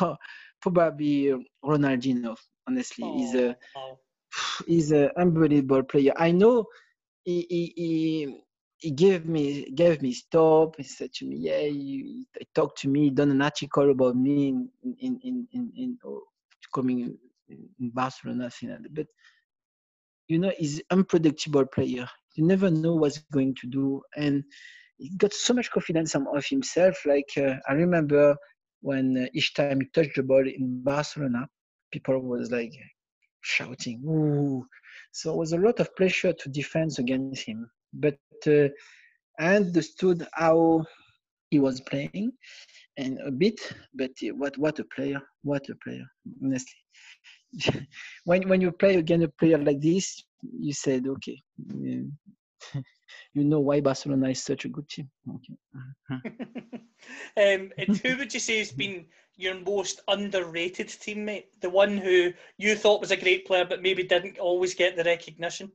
Oh, 0.01 0.15
probably 0.61 1.33
Ronaldinho. 1.65 2.37
Honestly, 2.67 3.03
oh, 3.03 3.17
he's 3.17 3.33
a 3.33 3.57
Oh, 3.75 3.97
he's 4.67 4.91
an 4.91 5.09
unbelievable 5.17 5.83
player. 5.83 6.13
I 6.15 6.31
know 6.31 6.65
he, 7.23 7.45
he, 7.49 7.73
he, 7.75 8.41
he 8.77 8.91
gave 8.91 9.25
me 9.25 9.69
gave 9.71 10.01
me 10.01 10.13
stop. 10.13 10.75
He 10.77 10.83
said 10.83 11.13
to 11.13 11.25
me, 11.25 11.37
"Yeah, 11.37 11.61
you 11.61 12.25
he 12.37 12.47
talked 12.55 12.79
to 12.81 12.87
me, 12.87 13.09
done 13.09 13.31
an 13.31 13.41
article 13.41 13.91
about 13.91 14.15
me 14.15 14.49
in 14.49 14.69
in 14.83 15.19
in 15.23 15.47
in, 15.51 15.71
in 15.75 15.97
oh, 16.05 16.23
coming 16.73 16.99
in, 17.01 17.17
in 17.79 17.89
Barcelona." 17.89 18.49
thing 18.49 18.69
like 18.69 18.83
that. 18.83 18.93
But 18.93 19.07
you 20.29 20.39
know, 20.39 20.51
he's 20.57 20.81
unpredictable 20.91 21.65
player. 21.65 22.07
You 22.35 22.45
never 22.45 22.69
know 22.71 22.95
what's 22.95 23.19
going 23.19 23.55
to 23.61 23.67
do, 23.67 24.01
and 24.15 24.43
he 24.97 25.09
got 25.17 25.33
so 25.33 25.53
much 25.53 25.71
confidence 25.71 26.15
of 26.15 26.45
himself. 26.45 27.05
Like 27.05 27.29
uh, 27.37 27.55
I 27.67 27.73
remember 27.73 28.35
when 28.81 29.17
uh, 29.17 29.27
each 29.33 29.53
time 29.55 29.81
he 29.81 29.87
touched 29.93 30.15
the 30.15 30.23
ball 30.23 30.47
in 30.47 30.83
Barcelona, 30.83 31.47
people 31.91 32.19
was 32.21 32.51
like 32.51 32.73
shouting, 33.41 34.01
"Ooh!" 34.05 34.65
So 35.11 35.33
it 35.33 35.37
was 35.37 35.53
a 35.53 35.57
lot 35.57 35.79
of 35.79 35.95
pressure 35.95 36.33
to 36.33 36.49
defend 36.49 36.91
against 36.99 37.45
him. 37.45 37.69
But 37.93 38.19
uh, 38.47 38.69
I 39.39 39.55
understood 39.55 40.27
how 40.33 40.85
he 41.49 41.59
was 41.59 41.81
playing, 41.81 42.33
and 42.97 43.19
a 43.25 43.31
bit. 43.31 43.59
But 43.95 44.11
uh, 44.23 44.35
what 44.37 44.57
what 44.57 44.79
a 44.79 44.85
player! 44.85 45.21
What 45.43 45.67
a 45.69 45.75
player! 45.83 46.05
Honestly, 46.43 46.79
when 48.25 48.47
when 48.47 48.61
you 48.61 48.71
play 48.71 48.95
against 48.95 49.25
a 49.25 49.29
player 49.29 49.57
like 49.57 49.81
this, 49.81 50.23
you 50.41 50.73
said, 50.73 51.07
"Okay." 51.07 51.41
yeah, 51.75 52.01
You 53.33 53.43
know 53.43 53.59
why 53.59 53.81
Barcelona 53.81 54.29
is 54.29 54.43
such 54.43 54.65
a 54.65 54.69
good 54.69 54.87
team. 54.89 55.09
Okay. 55.35 55.55
um, 57.37 57.71
and 57.77 57.97
who 58.03 58.17
would 58.17 58.33
you 58.33 58.39
say 58.39 58.59
has 58.59 58.71
been 58.71 59.05
your 59.35 59.55
most 59.55 60.01
underrated 60.07 60.87
teammate? 60.87 61.45
The 61.61 61.69
one 61.69 61.97
who 61.97 62.33
you 62.57 62.75
thought 62.75 63.01
was 63.01 63.11
a 63.11 63.17
great 63.17 63.45
player 63.45 63.65
but 63.65 63.81
maybe 63.81 64.03
didn't 64.03 64.39
always 64.39 64.73
get 64.73 64.95
the 64.95 65.03
recognition? 65.03 65.71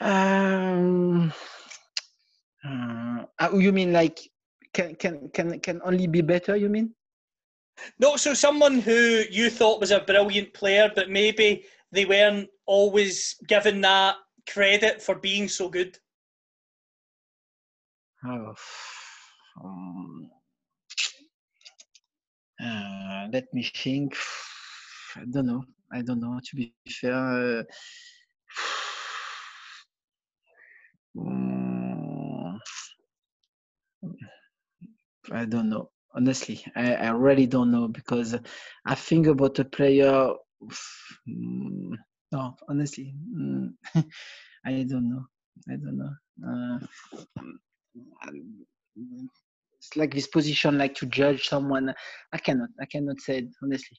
Um, 0.00 1.32
uh, 2.64 3.24
uh, 3.40 3.56
you 3.56 3.72
mean 3.72 3.92
like 3.92 4.18
can 4.72 4.94
can 4.94 5.28
can 5.30 5.58
can 5.60 5.80
only 5.84 6.06
be 6.06 6.20
better? 6.20 6.56
You 6.56 6.68
mean? 6.68 6.94
No, 7.98 8.16
so 8.16 8.34
someone 8.34 8.80
who 8.80 9.22
you 9.30 9.50
thought 9.50 9.80
was 9.80 9.90
a 9.90 10.00
brilliant 10.00 10.52
player, 10.54 10.90
but 10.94 11.10
maybe 11.10 11.64
they 11.92 12.04
weren't 12.04 12.48
always 12.66 13.36
given 13.46 13.80
that 13.82 14.16
credit 14.48 15.02
for 15.02 15.14
being 15.14 15.48
so 15.48 15.68
good. 15.68 15.98
Oh, 18.24 18.54
um, 19.64 20.30
uh, 22.62 23.28
let 23.32 23.52
me 23.54 23.62
think. 23.62 24.16
I 25.16 25.24
don't 25.30 25.46
know. 25.46 25.64
I 25.92 26.02
don't 26.02 26.20
know. 26.20 26.40
To 26.42 26.56
be 26.56 26.74
fair, 26.88 27.14
uh, 27.14 27.62
mm, 31.16 32.58
I 35.32 35.44
don't 35.44 35.68
know. 35.70 35.90
Honestly, 36.14 36.64
I, 36.74 36.94
I 36.94 37.10
really 37.10 37.46
don't 37.46 37.70
know 37.70 37.88
because 37.88 38.34
I 38.86 38.94
think 38.94 39.26
about 39.26 39.58
a 39.58 39.64
player. 39.64 40.30
mm, 41.28 41.92
No, 42.32 42.56
honestly, 42.68 43.14
mm, 43.36 43.72
I 44.64 44.84
don't 44.88 45.10
know. 45.10 45.24
I 45.68 45.76
don't 45.76 45.98
know. 45.98 46.14
Uh, 46.46 46.78
um, 47.40 47.60
it's 49.78 49.96
like 49.96 50.14
this 50.14 50.26
position, 50.26 50.78
like 50.78 50.94
to 50.96 51.06
judge 51.06 51.48
someone. 51.48 51.94
I 52.32 52.38
cannot. 52.38 52.70
I 52.80 52.86
cannot 52.86 53.20
say 53.20 53.38
it 53.38 53.48
honestly. 53.62 53.98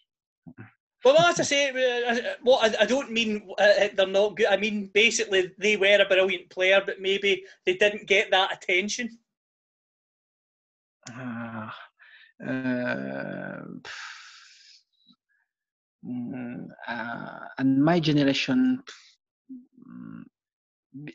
Well, 1.05 1.18
as 1.18 1.39
I 1.39 1.43
say, 1.43 1.70
uh, 2.03 2.36
what 2.43 2.78
I, 2.80 2.86
don't 2.86 3.12
mean 3.12 3.49
uh, 3.57 3.88
they're 3.95 4.07
not 4.07 4.36
good. 4.36 4.47
I 4.47 4.57
mean 4.57 4.91
basically 4.93 5.51
they 5.57 5.78
were 5.78 6.01
a 6.01 6.05
brilliant 6.05 6.49
player, 6.49 6.82
but 6.86 6.99
maybe 6.99 7.43
they 7.66 7.76
didn't 7.76 8.07
get 8.07 8.32
that 8.32 8.53
attention. 8.53 9.18
Uh, 11.10 11.14
uh, 11.14 11.20
mm, 11.20 11.70
uh, 11.70 11.72
and 12.42 13.86
my 17.58 18.00
generation 18.00 18.82
mm, 19.88 20.24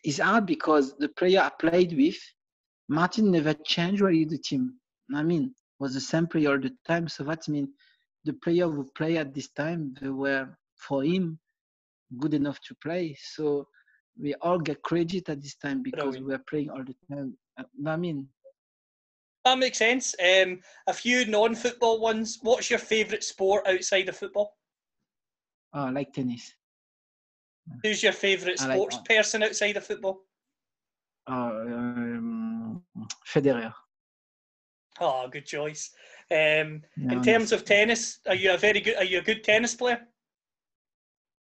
is 0.04 0.18
hard 0.18 0.46
because 0.46 0.96
the 0.98 1.08
player 1.08 1.40
I 1.40 1.50
played 1.60 1.96
with, 1.96 2.18
Martin 2.88 3.30
never 3.30 3.54
changed 3.54 4.02
really 4.02 4.24
the 4.24 4.38
team. 4.38 4.74
I 5.14 5.22
mean, 5.22 5.54
was 5.78 5.94
the 5.94 6.00
same 6.00 6.26
player 6.26 6.50
all 6.50 6.60
the 6.60 6.74
time. 6.86 7.08
So 7.08 7.24
that 7.24 7.48
means 7.48 7.70
the 8.24 8.34
player 8.34 8.68
who 8.68 8.90
play 8.96 9.16
at 9.18 9.34
this 9.34 9.48
time, 9.50 9.94
they 10.00 10.08
were 10.08 10.48
for 10.76 11.02
him 11.02 11.38
good 12.18 12.34
enough 12.34 12.60
to 12.68 12.74
play. 12.82 13.16
So 13.20 13.68
we 14.20 14.34
all 14.34 14.58
get 14.58 14.82
credit 14.82 15.28
at 15.28 15.42
this 15.42 15.56
time 15.56 15.82
because 15.82 16.18
we 16.18 16.24
were 16.24 16.42
playing 16.48 16.70
all 16.70 16.84
the 16.84 16.94
time. 17.10 17.36
Uh, 17.58 17.64
I 17.86 17.96
mean, 17.96 18.28
That 19.44 19.58
makes 19.58 19.78
sense. 19.78 20.14
Um, 20.18 20.60
a 20.86 20.92
few 20.94 21.26
non-football 21.26 22.00
ones. 22.00 22.38
What's 22.40 22.70
your 22.70 22.78
favourite 22.78 23.22
sport 23.22 23.66
outside 23.66 24.08
of 24.08 24.16
football? 24.16 24.56
oh, 25.74 25.90
like 25.92 26.12
tennis. 26.12 26.54
Who's 27.82 28.02
your 28.02 28.12
favourite 28.12 28.60
I 28.60 28.66
like 28.66 28.76
sports 28.76 28.96
that. 28.96 29.04
person 29.06 29.42
outside 29.42 29.76
of 29.76 29.84
football? 29.84 30.20
Oh, 31.26 31.32
um, 31.32 32.82
Federer. 33.26 33.72
Oh, 35.00 35.28
good 35.28 35.46
choice. 35.46 35.90
Um, 36.30 36.82
No, 36.96 37.16
in 37.16 37.22
terms 37.22 37.52
of 37.52 37.64
tennis, 37.64 38.20
are 38.26 38.34
you 38.34 38.52
a 38.54 38.58
very 38.58 38.80
good? 38.80 38.96
Are 38.96 39.04
you 39.04 39.18
a 39.18 39.22
good 39.22 39.42
tennis 39.42 39.74
player? 39.74 40.00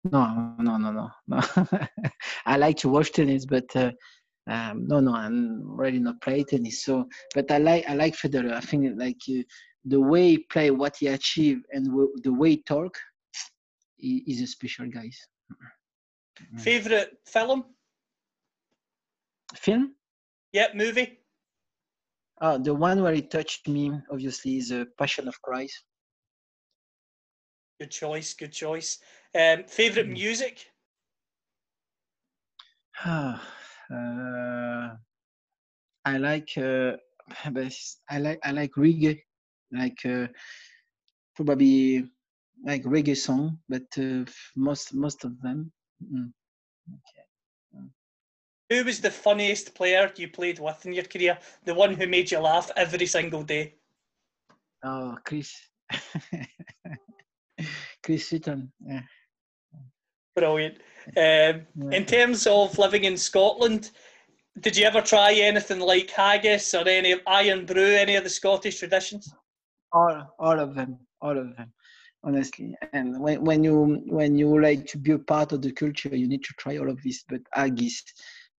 No, 0.03 0.55
no, 0.59 0.77
no, 0.77 0.91
no, 0.91 1.09
no. 1.27 1.41
I 2.45 2.57
like 2.57 2.77
to 2.77 2.89
watch 2.89 3.11
tennis, 3.11 3.45
but 3.45 3.75
uh, 3.75 3.91
um, 4.47 4.87
no, 4.87 4.99
no, 4.99 5.13
I'm 5.15 5.63
really 5.77 5.99
not 5.99 6.21
play 6.21 6.43
tennis. 6.43 6.83
So, 6.83 7.07
but 7.35 7.49
I 7.51 7.57
like 7.57 7.87
I 7.87 7.93
like 7.93 8.15
Federer. 8.15 8.53
I 8.53 8.61
think 8.61 8.97
like 8.97 9.17
uh, 9.29 9.43
the 9.85 9.99
way 9.99 10.29
he 10.29 10.37
play, 10.39 10.71
what 10.71 10.95
he 10.99 11.07
achieve, 11.07 11.59
and 11.71 11.85
w- 11.87 12.13
the 12.23 12.33
way 12.33 12.51
he 12.51 12.63
talk, 12.63 12.97
he 13.97 14.23
is 14.27 14.41
a 14.41 14.47
special 14.47 14.87
guy. 14.87 15.09
Mm. 16.53 16.59
Favorite 16.59 17.17
film? 17.25 17.65
Film? 19.55 19.95
Yep, 20.53 20.75
movie. 20.75 21.19
Oh, 22.41 22.57
the 22.57 22.73
one 22.73 23.01
where 23.03 23.13
he 23.13 23.21
touched 23.21 23.67
me, 23.67 23.91
obviously, 24.11 24.57
is 24.57 24.71
a 24.71 24.85
Passion 24.97 25.27
of 25.27 25.39
Christ. 25.41 25.83
Good 27.79 27.91
choice. 27.91 28.33
Good 28.33 28.51
choice. 28.53 28.99
Um, 29.35 29.63
favorite 29.67 30.07
Mm. 30.07 30.13
music? 30.13 30.71
uh, 33.91 34.95
I 36.05 36.17
like 36.17 36.49
uh, 36.57 36.93
I 38.09 38.17
like 38.17 38.39
I 38.43 38.51
like 38.51 38.71
reggae, 38.73 39.21
like 39.71 40.05
uh, 40.05 40.27
probably 41.35 42.05
like 42.65 42.83
reggae 42.83 43.17
song, 43.17 43.59
but 43.69 43.83
uh, 43.97 44.25
most 44.55 44.93
most 44.93 45.25
of 45.25 45.39
them. 45.41 45.71
Mm. 46.03 46.31
Who 48.69 48.85
was 48.85 49.01
the 49.01 49.11
funniest 49.11 49.75
player 49.75 50.11
you 50.15 50.29
played 50.29 50.59
with 50.59 50.85
in 50.85 50.93
your 50.93 51.03
career? 51.03 51.37
The 51.65 51.73
one 51.73 51.93
who 51.93 52.07
made 52.07 52.31
you 52.31 52.39
laugh 52.39 52.71
every 52.77 53.05
single 53.05 53.43
day? 53.43 53.75
Oh, 54.81 55.17
Chris, 55.25 55.53
Chris 58.03 58.29
Sutton. 58.29 58.71
Yeah. 58.79 59.01
Brilliant. 60.35 60.77
Um, 61.17 61.91
in 61.91 62.05
terms 62.05 62.47
of 62.47 62.77
living 62.77 63.03
in 63.03 63.17
Scotland, 63.17 63.91
did 64.59 64.77
you 64.77 64.85
ever 64.85 65.01
try 65.01 65.33
anything 65.33 65.79
like 65.79 66.09
haggis 66.11 66.73
or 66.73 66.87
any 66.87 67.15
Irn-Bru, 67.27 67.95
any 67.95 68.15
of 68.15 68.23
the 68.23 68.29
Scottish 68.29 68.79
traditions? 68.79 69.33
all 69.93 70.33
all 70.39 70.57
of 70.57 70.73
them 70.73 70.97
all 71.21 71.37
of 71.37 71.55
them 71.57 71.69
honestly. 72.23 72.75
And 72.93 73.19
when, 73.19 73.43
when 73.43 73.63
you 73.63 74.03
when 74.07 74.37
you 74.37 74.61
like 74.61 74.85
to 74.87 74.97
be 74.97 75.11
a 75.11 75.19
part 75.19 75.51
of 75.51 75.61
the 75.61 75.71
culture, 75.71 76.15
you 76.15 76.27
need 76.27 76.43
to 76.43 76.53
try 76.57 76.77
all 76.77 76.89
of 76.89 77.01
this. 77.03 77.23
But 77.27 77.41
Haggis, 77.53 78.03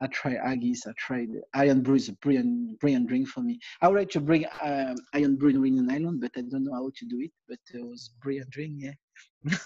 I 0.01 0.09
tried 0.09 0.39
Haggis. 0.45 0.87
I 0.87 0.93
tried 0.99 1.29
Irn-Bru 1.55 1.95
is 1.95 2.09
a 2.09 2.12
brilliant 2.14 2.79
brilliant 2.81 3.09
drink 3.09 3.29
for 3.29 3.41
me. 3.41 3.59
I 3.81 3.89
would 3.89 3.99
like 3.99 4.11
to 4.11 4.20
bring 4.20 4.47
um, 4.62 4.97
Irn-Bru 5.14 5.51
in 5.51 5.61
Reunion 5.61 5.91
Island, 5.91 6.20
but 6.20 6.33
I 6.37 6.43
don't 6.43 6.64
know 6.64 6.75
how 6.75 6.91
to 6.95 7.05
do 7.07 7.20
it. 7.20 7.31
But 7.49 7.59
it 7.73 7.85
was 7.85 8.11
brilliant 8.20 8.51
drink, 8.51 8.75
yeah. 8.79 9.57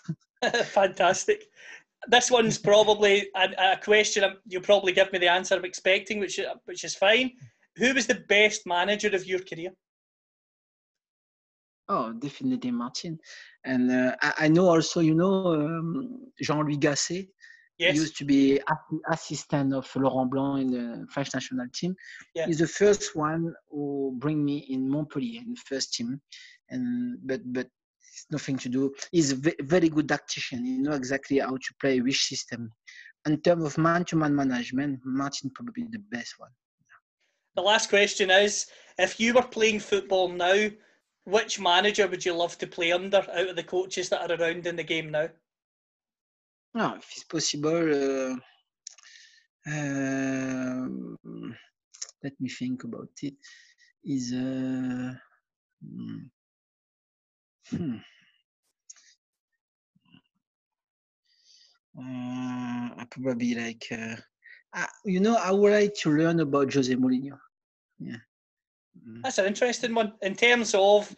Fantastic. 0.65 1.45
This 2.09 2.31
one's 2.31 2.59
probably 2.59 3.29
a, 3.37 3.73
a 3.73 3.77
question 3.83 4.25
you'll 4.47 4.63
probably 4.63 4.93
give 4.93 5.13
me 5.13 5.19
the 5.19 5.29
answer 5.29 5.57
I'm 5.57 5.65
expecting, 5.65 6.21
which 6.21 6.41
which 6.65 6.85
is 6.85 6.95
fine. 6.95 7.33
Who 7.77 7.95
was 7.95 8.07
the 8.07 8.23
best 8.29 8.67
manager 8.67 9.15
of 9.15 9.27
your 9.27 9.41
career? 9.41 9.73
Oh, 11.89 12.13
definitely 12.13 12.71
Martin. 12.71 13.19
And 13.65 13.91
uh, 13.91 14.17
I, 14.21 14.33
I, 14.41 14.49
know 14.49 14.69
also, 14.69 15.01
you 15.01 15.15
know, 15.15 15.55
um, 15.55 16.33
Jean-Louis 16.41 16.79
Gasset. 16.79 17.29
Yes. 17.79 17.95
He 17.95 18.01
used 18.01 18.17
to 18.17 18.25
be 18.25 18.61
assistant 19.11 19.75
of 19.75 19.89
Laurent 19.95 20.31
Blanc 20.31 20.61
in 20.63 20.71
the 20.71 21.07
French 21.11 21.35
national 21.35 21.67
team. 21.75 21.95
Yeah. 22.35 22.47
He's 22.47 22.59
the 22.59 22.67
first 22.67 23.15
one 23.15 23.55
who 23.71 24.17
bring 24.19 24.45
me 24.45 24.67
in 24.71 24.89
Montpellier 24.89 25.43
in 25.43 25.51
the 25.55 25.61
first 25.67 25.93
team. 25.93 26.21
And 26.71 27.19
but 27.23 27.41
but 27.53 27.69
it's 28.17 28.27
nothing 28.31 28.57
to 28.57 28.69
do. 28.71 28.95
He's 29.13 29.33
a 29.33 29.55
very 29.61 29.91
good 29.91 30.09
tactician. 30.09 30.65
He 30.65 30.79
know 30.79 30.93
exactly 30.93 31.39
how 31.39 31.57
to 31.57 31.75
play 31.81 32.01
which 32.01 32.25
system. 32.25 32.73
In 33.27 33.41
terms 33.43 33.65
of 33.65 33.77
man-to-man 33.77 34.35
management, 34.35 35.01
Martin 35.05 35.51
probably 35.55 35.85
the 35.91 36.03
best 36.11 36.35
one. 36.39 36.51
The 37.57 37.63
last 37.63 37.91
question 37.91 38.31
is: 38.31 38.67
If 38.99 39.21
you 39.21 39.35
were 39.35 39.43
playing 39.43 39.81
football 39.81 40.29
now, 40.29 40.71
which 41.25 41.61
manager 41.61 42.07
would 42.07 42.25
you 42.25 42.35
love 42.35 42.57
to 42.59 42.67
play 42.67 42.93
under 42.93 43.19
out 43.19 43.49
of 43.49 43.57
the 43.57 43.63
coaches 43.63 44.09
that 44.09 44.31
are 44.31 44.41
around 44.41 44.67
in 44.67 44.77
the 44.77 44.85
game 44.85 45.11
now? 45.11 45.29
No, 46.75 46.95
if 46.95 47.11
it's 47.13 47.25
possible, 47.25 47.73
uh, 47.73 48.37
uh, 49.71 50.87
let 52.23 52.33
me 52.41 52.49
think 52.49 52.85
about 52.85 53.11
it. 53.23 53.35
Is 54.05 54.33
uh, 54.33 55.13
hmm. 57.71 57.97
Uh, 61.99 62.91
I 62.99 63.07
probably 63.11 63.55
like, 63.55 63.87
uh, 63.91 64.17
uh, 64.75 64.87
you 65.05 65.21
know, 65.21 65.37
I 65.37 65.51
would 65.51 65.73
like 65.73 65.95
to 66.01 66.11
learn 66.11 66.41
about 66.41 66.73
Jose 66.73 66.95
Mourinho. 66.95 67.39
Yeah. 67.99 68.17
Mm. 69.09 69.23
That's 69.23 69.39
an 69.39 69.47
interesting 69.47 69.95
one. 69.95 70.13
In 70.21 70.35
terms 70.35 70.75
of 70.75 71.15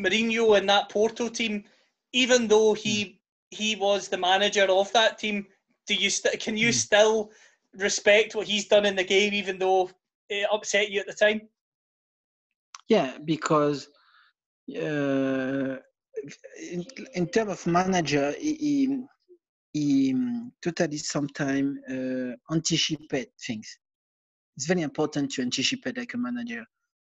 Mourinho 0.00 0.58
and 0.58 0.68
that 0.68 0.90
Porto 0.90 1.28
team, 1.28 1.64
even 2.12 2.48
though 2.48 2.74
he 2.74 3.04
mm. 3.04 3.16
he 3.50 3.76
was 3.76 4.08
the 4.08 4.18
manager 4.18 4.66
of 4.68 4.92
that 4.92 5.18
team, 5.18 5.46
do 5.86 5.94
you 5.94 6.10
st- 6.10 6.38
can 6.40 6.56
you 6.56 6.68
mm. 6.68 6.74
still 6.74 7.30
respect 7.74 8.34
what 8.34 8.46
he's 8.46 8.68
done 8.68 8.84
in 8.84 8.96
the 8.96 9.04
game, 9.04 9.32
even 9.32 9.58
though 9.58 9.90
it 10.28 10.46
upset 10.52 10.90
you 10.90 11.00
at 11.00 11.06
the 11.06 11.14
time? 11.14 11.48
Yeah, 12.88 13.16
because 13.24 13.88
in, 14.68 15.80
in 17.14 17.26
terms 17.28 17.52
of 17.52 17.66
manager, 17.66 18.34
he, 18.38 19.04
he, 19.72 20.14
totally 20.62 20.98
sometimes 20.98 21.78
uh, 21.90 22.32
anticipate 22.52 23.30
things. 23.46 23.78
It's 24.56 24.66
very 24.66 24.82
important 24.82 25.32
to 25.32 25.42
anticipate 25.42 25.96
like 25.96 26.14
a 26.14 26.18
manager 26.18 26.64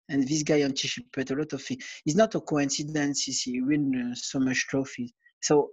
and 0.09 0.27
this 0.27 0.43
guy 0.43 0.61
anticipated 0.61 1.31
a 1.31 1.39
lot 1.39 1.53
of 1.53 1.61
things. 1.61 1.83
It's 2.05 2.15
not 2.15 2.35
a 2.35 2.41
coincidence 2.41 3.23
he 3.23 3.61
win 3.61 4.11
uh, 4.11 4.15
so 4.15 4.39
much 4.39 4.67
trophies. 4.67 5.11
So 5.41 5.69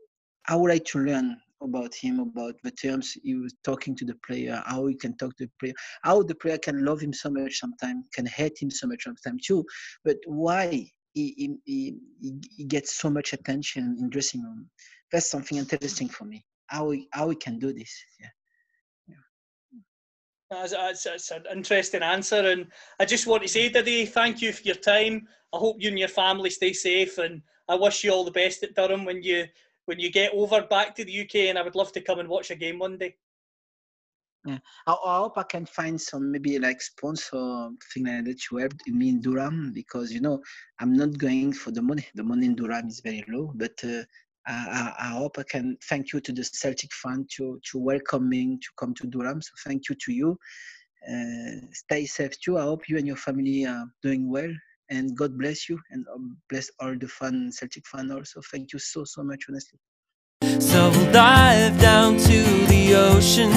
I 0.49 0.57
would 0.57 0.71
like 0.71 0.85
to 0.87 0.99
learn 1.01 1.37
about 1.63 1.95
him, 1.95 2.19
about 2.19 2.55
the 2.65 2.71
terms 2.71 3.17
he 3.23 3.37
was 3.37 3.55
talking 3.63 3.95
to 3.97 4.05
the 4.05 4.17
player, 4.27 4.63
how 4.67 4.87
he 4.87 4.95
can 4.97 5.17
talk 5.17 5.37
to 5.37 5.47
the 5.47 5.53
player, 5.61 5.75
how 6.03 6.23
the 6.23 6.35
player 6.35 6.59
can 6.59 6.85
love 6.85 7.01
him 7.01 7.13
so 7.13 7.31
much 7.31 7.59
sometimes, 7.59 8.07
can 8.13 8.27
hate 8.27 8.61
him 8.61 8.71
so 8.71 8.87
much 8.87 9.05
sometimes 9.05 9.47
too, 9.47 9.65
but 10.05 10.17
why 10.27 10.91
he, 11.13 11.59
he, 11.65 11.99
he, 12.21 12.41
he 12.57 12.65
gets 12.65 12.97
so 12.97 13.11
much 13.11 13.33
attention 13.33 13.97
in 13.99 14.11
dressing 14.11 14.43
room. 14.43 14.69
That's 15.11 15.31
something 15.31 15.59
interesting 15.59 16.09
for 16.09 16.25
me. 16.25 16.45
How 16.67 16.91
he, 16.91 17.09
how 17.13 17.29
he 17.29 17.37
can 17.37 17.59
do 17.59 17.73
this. 17.73 17.93
Yeah. 18.21 18.29
That's, 20.53 21.05
that's, 21.05 21.31
an 21.31 21.45
interesting 21.51 22.03
answer. 22.03 22.37
And 22.37 22.67
I 23.01 23.07
just 23.07 23.27
want 23.27 23.43
to 23.43 23.49
say 23.49 23.71
today, 23.71 24.05
thank 24.05 24.43
you 24.43 24.53
for 24.53 24.63
your 24.63 24.77
time. 24.77 25.27
I 25.55 25.59
hope 25.59 25.77
you 25.79 25.89
and 25.89 25.99
your 25.99 26.09
family 26.09 26.51
stay 26.51 26.73
safe, 26.73 27.19
and 27.19 27.43
I 27.69 27.75
wish 27.75 28.05
you 28.05 28.13
all 28.13 28.25
the 28.25 28.31
best 28.31 28.63
at 28.63 28.75
Durham 28.75 29.05
when 29.05 29.23
you 29.23 29.47
when 29.87 29.99
you 29.99 30.11
get 30.11 30.33
over 30.33 30.63
back 30.63 30.95
to 30.97 31.05
the 31.05 31.21
UK. 31.23 31.49
And 31.49 31.59
I 31.59 31.63
would 31.63 31.75
love 31.75 31.93
to 31.93 32.01
come 32.01 32.19
and 32.19 32.29
watch 32.29 32.51
a 32.51 32.55
game 32.55 32.79
one 32.79 32.99
day. 32.99 33.17
Yeah, 34.45 34.59
I, 34.89 34.93
I 34.93 35.17
hope 35.19 35.39
I 35.39 35.45
can 35.45 35.67
find 35.67 36.01
some 36.01 36.33
maybe 36.33 36.59
like 36.59 36.83
sponsor 36.83 37.69
thing 37.93 38.07
like 38.07 38.25
that 38.25 38.51
you 38.51 38.59
have 38.59 38.73
me 38.89 39.11
in 39.11 39.21
Durham 39.21 39.73
because 39.73 40.13
you 40.13 40.21
know 40.21 40.43
I'm 40.81 40.95
not 40.95 41.17
going 41.17 41.53
for 41.53 41.71
the 41.71 41.83
money. 41.83 42.05
The 42.15 42.25
money 42.25 42.47
in 42.47 42.57
Durham 42.57 42.89
is 42.89 43.01
very 43.01 43.25
low, 43.29 43.53
but 43.55 43.79
uh, 43.85 44.03
I, 44.47 44.93
I, 44.99 45.07
hope 45.11 45.39
I 45.39 45.45
can 45.45 45.79
thank 45.89 46.13
you 46.13 46.21
to 46.21 46.33
the 46.33 46.43
Celtic 46.43 46.93
fan 46.93 47.27
to 47.37 47.61
to 47.71 47.79
welcoming 47.79 48.59
to 48.61 48.69
come 48.77 48.95
to 48.95 49.07
Durham. 49.07 49.41
So 49.41 49.53
thank 49.65 49.89
you 49.89 49.95
to 49.95 50.13
you. 50.13 50.37
Uh, 51.09 51.67
stay 51.73 52.07
safe 52.07 52.39
too. 52.41 52.59
I 52.59 52.63
hope 52.63 52.89
you 52.89 52.97
and 52.99 53.07
your 53.07 53.17
family 53.17 53.65
are 53.65 53.87
doing 54.03 54.29
well, 54.29 54.51
and 54.91 55.17
God 55.17 55.39
bless 55.39 55.69
you 55.69 55.79
and 55.91 56.05
um, 56.13 56.37
bless 56.51 56.69
all 56.81 56.97
the 56.99 57.07
fun 57.07 57.53
Celtic 57.53 57.87
fan 57.87 58.11
also. 58.11 58.41
Thank 58.51 58.73
you 58.73 58.81
so 58.81 59.05
so 59.05 59.23
much, 59.23 59.45
honestly. 59.49 59.79
So 60.61 60.91
we'll 60.91 61.13
dive 61.13 61.81
down 61.81 62.19
to 62.19 62.62
ocean 62.95 63.51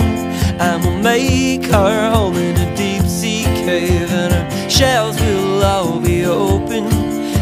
and 0.60 0.84
we'll 0.84 1.02
make 1.02 1.74
our 1.74 2.10
home 2.12 2.36
in 2.36 2.56
a 2.58 2.76
deep 2.76 3.04
sea 3.04 3.44
cave, 3.44 4.12
and 4.12 4.34
our 4.34 4.70
shells 4.70 5.20
will 5.20 5.64
all 5.64 6.00
be 6.00 6.26
open. 6.26 6.90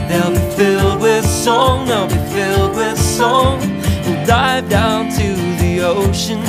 They'll 0.07 0.31
be 0.31 0.55
filled 0.55 1.01
with 1.01 1.25
song. 1.25 1.87
They'll 1.87 2.07
be 2.07 2.23
filled 2.33 2.75
with 2.75 2.97
song. 2.97 3.59
We'll 4.05 4.25
dive 4.25 4.69
down 4.69 5.09
to 5.11 5.35
the 5.61 5.81
ocean 5.81 6.41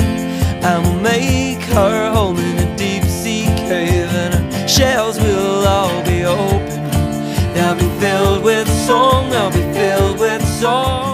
and 0.65 0.83
we'll 0.83 1.01
make 1.01 1.69
our 1.75 2.11
home 2.11 2.39
in 2.39 2.57
a 2.57 2.75
deep 2.75 3.03
sea 3.03 3.45
cave, 3.69 4.09
and 4.09 4.33
our 4.33 4.67
shells 4.67 5.19
will 5.19 5.67
all 5.67 6.03
be 6.03 6.25
open. 6.25 6.81
They'll 7.53 7.75
be 7.75 7.89
filled 7.99 8.43
with 8.43 8.67
song, 8.87 9.29
they'll 9.29 9.51
be 9.51 9.61
filled 9.73 10.19
with 10.19 10.43
song. 10.43 11.04